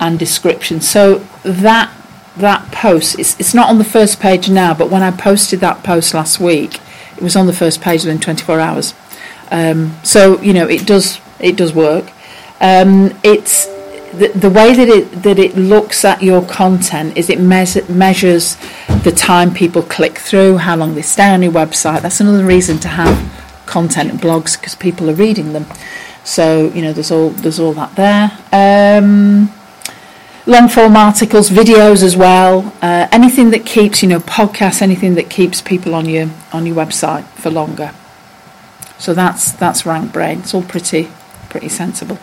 and 0.00 0.18
description. 0.18 0.80
So 0.80 1.18
that 1.42 1.92
that 2.36 2.70
post, 2.70 3.18
it's, 3.18 3.38
it's 3.40 3.52
not 3.52 3.68
on 3.68 3.78
the 3.78 3.84
first 3.84 4.20
page 4.20 4.48
now, 4.48 4.72
but 4.72 4.90
when 4.90 5.02
I 5.02 5.10
posted 5.10 5.58
that 5.60 5.82
post 5.82 6.14
last 6.14 6.38
week, 6.38 6.80
it 7.16 7.22
was 7.22 7.34
on 7.34 7.46
the 7.46 7.52
first 7.52 7.80
page 7.80 8.04
within 8.04 8.20
24 8.20 8.60
hours. 8.60 8.94
Um, 9.50 9.96
so 10.04 10.40
you 10.40 10.52
know, 10.52 10.68
it 10.68 10.86
does 10.86 11.20
it 11.40 11.56
does 11.56 11.72
work. 11.72 12.12
Um, 12.60 13.18
it's 13.22 13.66
the, 14.12 14.32
the 14.34 14.50
way 14.50 14.74
that 14.74 14.88
it 14.88 15.22
that 15.22 15.38
it 15.38 15.56
looks 15.56 16.04
at 16.04 16.22
your 16.22 16.44
content 16.44 17.16
is 17.16 17.30
it 17.30 17.40
mes- 17.40 17.88
measures 17.88 18.56
the 19.04 19.12
time 19.12 19.52
people 19.52 19.82
click 19.82 20.18
through, 20.18 20.58
how 20.58 20.76
long 20.76 20.94
they 20.94 21.02
stay 21.02 21.28
on 21.30 21.42
your 21.42 21.52
website. 21.52 22.02
That's 22.02 22.20
another 22.20 22.44
reason 22.44 22.78
to 22.80 22.88
have 22.88 23.64
content 23.66 24.10
and 24.10 24.20
blogs 24.20 24.58
because 24.58 24.74
people 24.74 25.10
are 25.10 25.14
reading 25.14 25.52
them. 25.52 25.66
So 26.24 26.68
you 26.70 26.82
know, 26.82 26.92
there's 26.92 27.10
all 27.10 27.30
there's 27.30 27.60
all 27.60 27.72
that 27.74 27.94
there. 27.96 28.30
Um, 28.52 29.52
long 30.48 30.68
form 30.68 30.96
articles, 30.96 31.50
videos 31.50 32.02
as 32.02 32.16
well. 32.16 32.74
Uh, 32.80 33.06
anything 33.12 33.50
that 33.50 33.64
keeps 33.64 34.02
you 34.02 34.08
know 34.08 34.18
podcasts, 34.20 34.82
anything 34.82 35.14
that 35.14 35.30
keeps 35.30 35.60
people 35.60 35.94
on 35.94 36.08
your 36.08 36.28
on 36.52 36.66
your 36.66 36.74
website 36.74 37.24
for 37.24 37.50
longer. 37.50 37.92
So 38.98 39.14
that's 39.14 39.52
that's 39.52 39.82
RankBrain. 39.82 40.40
It's 40.40 40.54
all 40.54 40.62
pretty 40.62 41.08
pretty 41.50 41.68
sensible. 41.68 42.18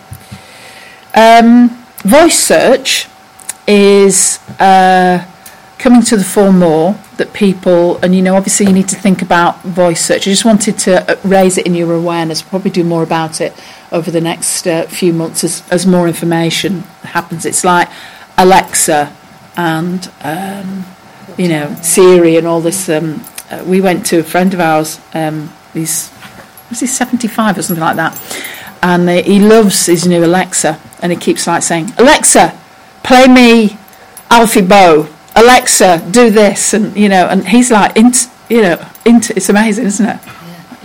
Um, 1.14 1.70
voice 2.00 2.38
search 2.38 3.08
is 3.68 4.40
uh, 4.60 5.26
coming 5.78 6.02
to 6.02 6.18
the 6.18 6.24
fore 6.24 6.52
more 6.52 7.00
that 7.18 7.32
people, 7.32 7.98
and 8.00 8.14
you 8.14 8.22
know, 8.22 8.36
obviously 8.36 8.66
you 8.66 8.74
need 8.74 8.90
to 8.90 8.96
think 8.96 9.22
about 9.22 9.62
voice 9.62 10.04
search. 10.04 10.28
I 10.28 10.32
just 10.32 10.44
wanted 10.44 10.78
to 10.80 11.10
uh, 11.10 11.16
raise 11.24 11.58
it 11.58 11.66
in 11.66 11.74
your 11.74 11.94
awareness, 11.94 12.42
probably 12.42 12.72
do 12.72 12.84
more 12.84 13.04
about 13.04 13.40
it 13.40 13.54
over 13.92 14.12
the 14.12 14.20
next 14.20 14.68
uh, 14.68 14.86
few 14.88 15.14
months 15.14 15.44
as, 15.44 15.64
as 15.72 15.88
more 15.88 16.08
information 16.08 16.82
happens. 17.04 17.46
It's 17.46 17.64
like 17.64 17.88
Alexa 18.38 19.16
and 19.58 20.12
um, 20.22 20.86
you 21.38 21.48
know 21.48 21.76
Siri 21.82 22.38
and 22.38 22.48
all 22.48 22.62
this. 22.62 22.90
Um, 22.90 23.24
uh, 23.50 23.64
we 23.66 23.80
went 23.80 24.06
to 24.08 24.20
a 24.20 24.24
friend 24.24 24.54
of 24.54 24.60
ours. 24.60 25.00
Um, 25.14 25.54
he's 25.74 26.12
was 26.70 26.80
he 26.80 26.88
seventy 26.88 27.28
five 27.28 27.58
or 27.58 27.62
something 27.62 27.84
like 27.84 27.96
that, 27.96 28.20
and 28.82 29.10
he 29.10 29.40
loves 29.40 29.86
his 29.86 30.08
new 30.08 30.24
Alexa, 30.24 30.80
and 31.02 31.12
he 31.12 31.18
keeps 31.18 31.48
like 31.48 31.64
saying, 31.64 31.92
"Alexa, 31.98 32.60
play 33.04 33.28
me 33.28 33.78
Alfie 34.30 34.62
Boe. 34.62 35.08
Alexa, 35.36 36.08
do 36.12 36.30
this, 36.30 36.74
and 36.74 36.96
you 36.96 37.10
know, 37.10 37.28
and 37.28 37.48
he's 37.48 37.70
like, 37.70 37.96
into, 37.98 38.30
you 38.50 38.62
know, 38.62 38.86
into. 39.06 39.36
It's 39.36 39.50
amazing, 39.50 39.86
isn't 39.86 40.06
it? 40.06 40.20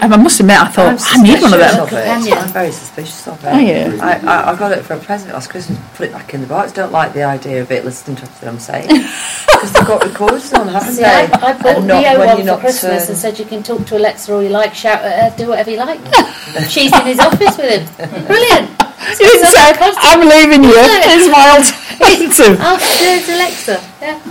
And 0.03 0.15
I 0.15 0.17
must 0.17 0.41
admit, 0.41 0.57
I 0.59 0.69
thought 0.69 0.99
I 0.99 1.23
need 1.23 1.43
one 1.43 1.53
of 1.53 1.61
them. 1.61 1.81
Of 1.81 1.93
it. 1.93 2.33
I'm 2.33 2.49
very 2.53 2.73
suspicious 2.73 3.29
of 3.29 3.45
it. 3.45 3.49
Are 3.49 3.61
you? 3.61 4.01
I, 4.01 4.19
I, 4.19 4.53
I 4.53 4.59
got 4.59 4.73
it 4.73 4.83
for 4.83 4.95
a 4.95 4.99
present 4.99 5.33
last 5.33 5.51
Christmas. 5.51 5.79
Put 5.95 6.09
it 6.09 6.13
back 6.13 6.33
in 6.33 6.41
the 6.41 6.47
box. 6.47 6.73
Don't 6.73 6.93
like 6.93 7.13
the 7.13 7.23
idea 7.23 7.61
of 7.61 7.71
it 7.71 7.85
listening 7.85 8.17
to 8.17 8.23
everything 8.23 8.49
I'm 8.49 8.59
saying 8.59 8.89
because 9.47 9.73
they've 9.73 9.87
got 9.87 10.05
recorders 10.05 10.53
on, 10.55 10.69
haven't 10.69 10.93
See, 10.95 11.03
they? 11.03 11.09
I, 11.09 11.23
I 11.23 11.53
bought 11.53 11.77
And 11.79 11.87
not 11.87 12.19
one 12.19 12.39
for 12.39 12.45
not, 12.45 12.61
Christmas 12.61 13.07
uh, 13.07 13.13
and 13.13 13.19
said 13.19 13.39
you 13.39 13.45
can 13.45 13.63
talk 13.63 13.87
to 13.87 13.97
Alexa 13.97 14.33
all 14.33 14.43
you 14.43 14.49
like, 14.49 14.75
shout 14.75 15.03
at 15.03 15.33
her, 15.33 15.37
do 15.37 15.49
whatever 15.51 15.71
you 15.71 15.79
like. 15.79 16.01
She's 16.69 16.93
in 16.93 17.07
his 17.07 17.19
office 17.19 17.57
with 17.57 17.71
him. 17.71 18.27
Brilliant. 18.27 18.71
You 19.19 19.27
didn't 19.27 19.47
say, 19.47 19.73
I'm 19.81 20.21
leaving 20.21 20.65
you. 20.65 20.73
It's 20.77 21.29
my 21.33 21.57
alternative. 21.57 22.61
Ask 22.61 23.01
there's 23.01 23.29
Alexa. 23.29 23.83
Yeah. 24.01 24.19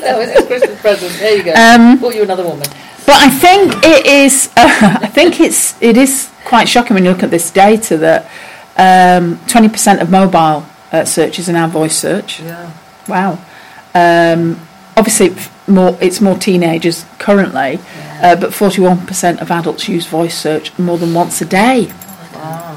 that 0.00 0.18
was 0.18 0.30
his 0.30 0.46
Christmas 0.46 0.80
present. 0.80 1.12
There 1.18 1.36
you 1.36 1.44
go. 1.44 1.52
Um, 1.54 1.98
Bought 1.98 2.14
you 2.14 2.22
another 2.22 2.44
woman. 2.44 2.66
But 3.08 3.16
I 3.22 3.30
think 3.30 3.72
it 3.84 4.04
is. 4.04 4.48
Uh, 4.54 4.98
I 5.02 5.06
think 5.06 5.40
it's. 5.40 5.80
It 5.80 5.96
is 5.96 6.30
quite 6.44 6.68
shocking 6.68 6.92
when 6.92 7.04
you 7.06 7.10
look 7.10 7.22
at 7.22 7.30
this 7.30 7.50
data 7.50 7.96
that 7.96 8.28
um, 8.76 9.40
twenty 9.46 9.70
percent 9.70 10.02
of 10.02 10.10
mobile 10.10 10.66
uh, 10.92 11.06
searches 11.06 11.48
are 11.48 11.54
now 11.54 11.68
voice 11.68 11.96
search. 11.96 12.40
Yeah. 12.40 12.70
Wow. 13.08 13.38
Um, 13.94 14.60
obviously, 14.94 15.34
more. 15.66 15.96
It's 16.02 16.20
more 16.20 16.36
teenagers 16.36 17.06
currently, 17.18 17.80
uh, 18.22 18.36
but 18.36 18.52
forty-one 18.52 19.06
percent 19.06 19.40
of 19.40 19.50
adults 19.50 19.88
use 19.88 20.04
voice 20.06 20.36
search 20.36 20.78
more 20.78 20.98
than 20.98 21.14
once 21.14 21.40
a 21.40 21.46
day. 21.46 21.90
Wow. 22.34 22.76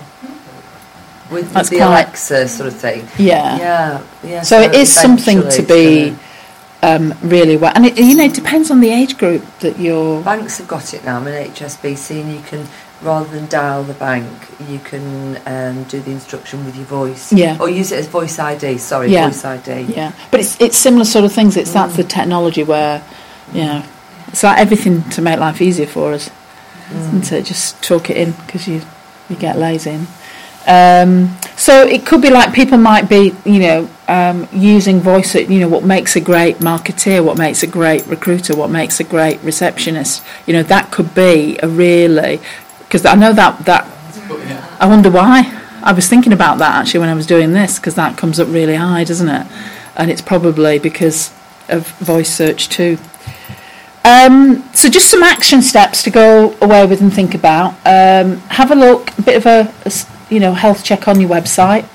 With 1.29 1.51
That's 1.51 1.69
the 1.69 1.77
quite- 1.77 1.87
Alexa 1.87 2.47
sort 2.47 2.67
of 2.67 2.75
thing. 2.79 3.05
Yeah. 3.17 3.57
Yeah. 3.57 4.03
Yeah. 4.23 4.41
So 4.43 4.61
it 4.61 4.75
is 4.75 4.93
something 4.93 5.41
to 5.49 5.61
be 5.61 6.11
gonna- 6.11 6.19
um, 6.83 7.13
really 7.21 7.57
well, 7.57 7.71
and 7.75 7.85
it, 7.85 7.97
you 7.97 8.15
know, 8.15 8.23
it 8.25 8.33
depends 8.33 8.71
on 8.71 8.79
the 8.81 8.89
age 8.89 9.17
group 9.17 9.43
that 9.59 9.77
you're. 9.79 10.21
Banks 10.23 10.57
have 10.57 10.67
got 10.67 10.93
it 10.93 11.03
now. 11.05 11.17
I'm 11.17 11.27
an 11.27 11.47
HSBC, 11.51 12.21
and 12.21 12.33
you 12.33 12.41
can 12.41 12.67
rather 13.01 13.27
than 13.29 13.47
dial 13.47 13.83
the 13.83 13.93
bank, 13.95 14.27
you 14.69 14.77
can 14.79 15.35
um, 15.47 15.83
do 15.85 15.99
the 16.01 16.11
instruction 16.11 16.63
with 16.65 16.75
your 16.75 16.85
voice. 16.85 17.33
Yeah. 17.33 17.57
Or 17.59 17.69
use 17.69 17.91
it 17.91 17.97
as 17.99 18.07
voice 18.07 18.37
ID. 18.37 18.77
Sorry, 18.77 19.11
Yeah. 19.11 19.27
voice 19.27 19.43
ID. 19.43 19.81
Yeah, 19.93 20.11
but 20.29 20.39
it's 20.39 20.59
it's 20.61 20.77
similar 20.77 21.05
sort 21.05 21.25
of 21.25 21.33
things. 21.33 21.57
It's 21.57 21.73
that's 21.73 21.95
the 21.95 22.03
technology 22.03 22.63
where, 22.63 23.03
you 23.53 23.63
know, 23.63 23.83
it's 24.27 24.43
like 24.43 24.57
everything 24.59 25.03
to 25.11 25.21
make 25.21 25.39
life 25.39 25.61
easier 25.61 25.87
for 25.87 26.13
us, 26.13 26.29
isn't 26.91 27.31
it? 27.31 27.45
Just 27.45 27.81
talk 27.83 28.09
it 28.09 28.17
in 28.17 28.31
because 28.45 28.67
you 28.67 28.81
you 29.29 29.35
get 29.35 29.57
lazy. 29.57 29.91
in. 29.91 30.07
Um, 30.67 31.37
so 31.55 31.85
it 31.85 32.05
could 32.05 32.21
be 32.21 32.29
like 32.29 32.53
people 32.53 32.77
might 32.77 33.09
be, 33.09 33.35
you 33.45 33.59
know, 33.59 33.89
um, 34.07 34.47
using 34.51 34.99
voice. 34.99 35.35
You 35.35 35.59
know, 35.59 35.67
what 35.67 35.83
makes 35.83 36.15
a 36.15 36.21
great 36.21 36.57
marketeer, 36.57 37.23
what 37.23 37.37
makes 37.37 37.63
a 37.63 37.67
great 37.67 38.05
recruiter, 38.07 38.55
what 38.55 38.69
makes 38.69 38.99
a 38.99 39.03
great 39.03 39.41
receptionist. 39.41 40.23
You 40.45 40.53
know, 40.53 40.63
that 40.63 40.91
could 40.91 41.13
be 41.13 41.57
a 41.61 41.67
really 41.67 42.39
because 42.79 43.05
I 43.05 43.15
know 43.15 43.33
that 43.33 43.65
that 43.65 43.87
I 44.79 44.87
wonder 44.87 45.09
why. 45.09 45.57
I 45.83 45.93
was 45.93 46.07
thinking 46.07 46.33
about 46.33 46.59
that 46.59 46.75
actually 46.75 46.99
when 46.99 47.09
I 47.09 47.15
was 47.15 47.25
doing 47.25 47.53
this 47.53 47.79
because 47.79 47.95
that 47.95 48.17
comes 48.17 48.39
up 48.39 48.47
really 48.49 48.75
high, 48.75 49.03
doesn't 49.03 49.29
it? 49.29 49.47
And 49.95 50.11
it's 50.11 50.21
probably 50.21 50.77
because 50.77 51.33
of 51.69 51.87
voice 51.99 52.29
search 52.29 52.69
too. 52.69 52.97
Um, 54.03 54.63
so 54.73 54.89
just 54.89 55.09
some 55.09 55.23
action 55.23 55.61
steps 55.61 56.03
to 56.03 56.09
go 56.09 56.55
away 56.61 56.85
with 56.85 57.01
and 57.01 57.13
think 57.13 57.35
about. 57.35 57.73
Um, 57.85 58.37
have 58.49 58.71
a 58.71 58.75
look, 58.75 59.17
a 59.17 59.21
bit 59.21 59.37
of 59.37 59.45
a, 59.45 59.73
a 59.85 59.91
you 60.31 60.39
know 60.39 60.53
health 60.53 60.83
check 60.83 61.07
on 61.07 61.19
your 61.19 61.29
website. 61.29 61.87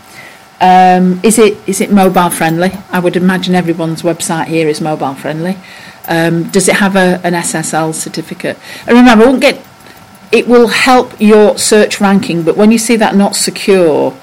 Um, 0.60 1.20
is 1.22 1.38
it 1.38 1.58
is 1.68 1.80
it 1.80 1.90
mobile 1.90 2.30
friendly? 2.30 2.70
I 2.90 3.00
would 3.00 3.16
imagine 3.16 3.54
everyone's 3.54 4.02
website 4.02 4.46
here 4.46 4.68
is 4.68 4.80
mobile 4.80 5.14
friendly. 5.14 5.56
Um, 6.08 6.44
does 6.50 6.68
it 6.68 6.76
have 6.76 6.94
a, 6.94 7.20
an 7.24 7.32
SSL 7.32 7.92
certificate? 7.92 8.56
And 8.86 8.96
remember, 8.96 9.26
won't 9.26 9.40
get 9.40 9.60
it 10.32 10.46
will 10.46 10.68
help 10.68 11.20
your 11.20 11.56
search 11.58 12.00
ranking, 12.00 12.42
but 12.42 12.56
when 12.56 12.70
you 12.70 12.78
see 12.78 12.96
that 12.96 13.14
not 13.14 13.36
secure, 13.36 14.16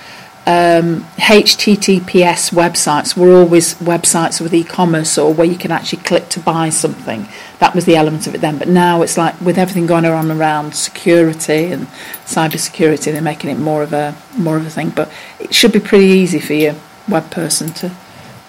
um, 0.45 1.05
HTTPS 1.15 2.51
websites 2.51 3.15
were 3.15 3.33
always 3.33 3.75
websites 3.75 4.41
with 4.41 4.53
e-commerce 4.53 5.17
or 5.17 5.33
where 5.33 5.47
you 5.47 5.57
can 5.57 5.71
actually 5.71 6.03
click 6.03 6.27
to 6.29 6.39
buy 6.41 6.69
something. 6.69 7.27
That 7.59 7.73
was 7.73 7.85
the 7.85 7.95
element 7.95 8.27
of 8.27 8.35
it 8.35 8.41
then. 8.41 8.57
But 8.57 8.67
now 8.67 9.03
it's 9.03 9.17
like 9.17 9.39
with 9.39 9.57
everything 9.57 9.85
going 9.85 10.03
on 10.03 10.29
around 10.29 10.75
security 10.75 11.71
and 11.71 11.87
cyber 12.25 12.59
security, 12.59 13.11
they're 13.11 13.21
making 13.21 13.51
it 13.51 13.57
more 13.57 13.83
of 13.83 13.93
a 13.93 14.15
more 14.37 14.57
of 14.57 14.65
a 14.65 14.69
thing. 14.69 14.89
But 14.89 15.09
it 15.39 15.55
should 15.55 15.71
be 15.71 15.79
pretty 15.79 16.07
easy 16.07 16.39
for 16.39 16.53
your 16.53 16.75
web 17.07 17.31
person 17.31 17.69
to 17.75 17.91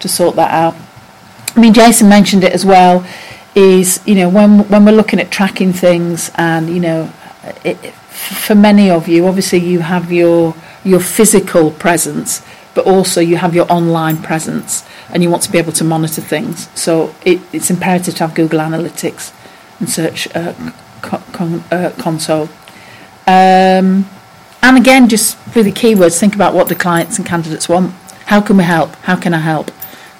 to 0.01 0.09
sort 0.09 0.35
that 0.35 0.51
out. 0.51 0.75
I 1.55 1.61
mean, 1.61 1.73
Jason 1.73 2.09
mentioned 2.09 2.43
it 2.43 2.51
as 2.51 2.65
well. 2.65 3.05
Is 3.55 4.01
you 4.05 4.15
know 4.15 4.27
when 4.27 4.67
when 4.67 4.83
we're 4.83 4.91
looking 4.91 5.21
at 5.21 5.31
tracking 5.31 5.71
things, 5.71 6.29
and 6.35 6.69
you 6.69 6.81
know, 6.81 7.09
it, 7.63 7.77
it- 7.83 7.93
for 7.93 8.55
many 8.55 8.89
of 8.89 9.07
you, 9.09 9.27
obviously 9.27 9.59
you 9.59 9.79
have 9.81 10.11
your 10.11 10.55
your 10.85 10.99
physical 10.99 11.71
presence, 11.71 12.41
but 12.73 12.85
also 12.85 13.19
you 13.19 13.35
have 13.37 13.53
your 13.55 13.69
online 13.71 14.17
presence, 14.21 14.83
and 15.09 15.21
you 15.23 15.29
want 15.29 15.43
to 15.43 15.51
be 15.51 15.57
able 15.57 15.73
to 15.73 15.83
monitor 15.83 16.21
things. 16.21 16.69
So 16.79 17.13
it, 17.25 17.41
it's 17.51 17.69
imperative 17.69 18.15
to 18.15 18.27
have 18.27 18.35
Google 18.35 18.59
Analytics 18.59 19.33
and 19.79 19.89
Search 19.89 20.27
uh, 20.35 20.53
con, 21.01 21.63
uh, 21.71 21.91
Console. 21.97 22.49
Um, 23.27 24.05
and 24.61 24.77
again, 24.77 25.09
just 25.09 25.37
with 25.55 25.65
the 25.65 25.71
keywords, 25.71 26.19
think 26.19 26.35
about 26.35 26.53
what 26.53 26.67
the 26.69 26.75
clients 26.75 27.17
and 27.17 27.25
candidates 27.27 27.67
want. 27.67 27.91
How 28.27 28.41
can 28.41 28.57
we 28.57 28.63
help? 28.63 28.95
How 29.03 29.15
can 29.15 29.33
I 29.33 29.39
help? 29.39 29.71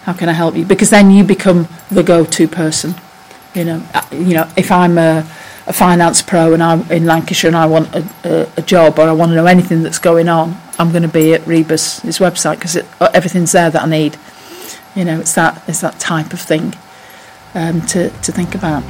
How 0.03 0.13
can 0.13 0.29
I 0.29 0.33
help 0.33 0.55
you? 0.55 0.65
Because 0.65 0.89
then 0.89 1.11
you 1.11 1.23
become 1.23 1.67
the 1.89 2.03
go-to 2.03 2.47
person. 2.47 2.93
You 3.53 3.65
know, 3.65 3.83
uh, 3.93 4.03
you 4.11 4.33
know, 4.35 4.49
if 4.57 4.71
I'm 4.71 4.97
a, 4.97 5.25
a 5.67 5.73
finance 5.73 6.21
pro 6.21 6.53
and 6.53 6.61
I'm 6.61 6.89
in 6.91 7.05
Lancashire 7.05 7.49
and 7.49 7.57
I 7.57 7.65
want 7.65 7.93
a, 7.95 8.07
a, 8.23 8.49
a 8.57 8.61
job 8.61 8.99
or 8.99 9.03
I 9.03 9.11
want 9.11 9.31
to 9.31 9.35
know 9.35 9.45
anything 9.45 9.83
that's 9.83 9.99
going 9.99 10.29
on, 10.29 10.55
I'm 10.77 10.91
going 10.91 11.03
to 11.03 11.07
be 11.07 11.33
at 11.33 11.45
Rebus, 11.47 12.01
his 12.01 12.19
website, 12.19 12.55
because 12.55 12.77
everything's 13.13 13.51
there 13.51 13.69
that 13.69 13.83
I 13.83 13.87
need. 13.87 14.17
You 14.95 15.05
know, 15.05 15.19
it's 15.19 15.33
that 15.35 15.61
it's 15.67 15.81
that 15.81 15.99
type 15.99 16.33
of 16.33 16.39
thing 16.39 16.73
um, 17.53 17.81
to 17.87 18.09
to 18.09 18.31
think 18.31 18.55
about. 18.55 18.83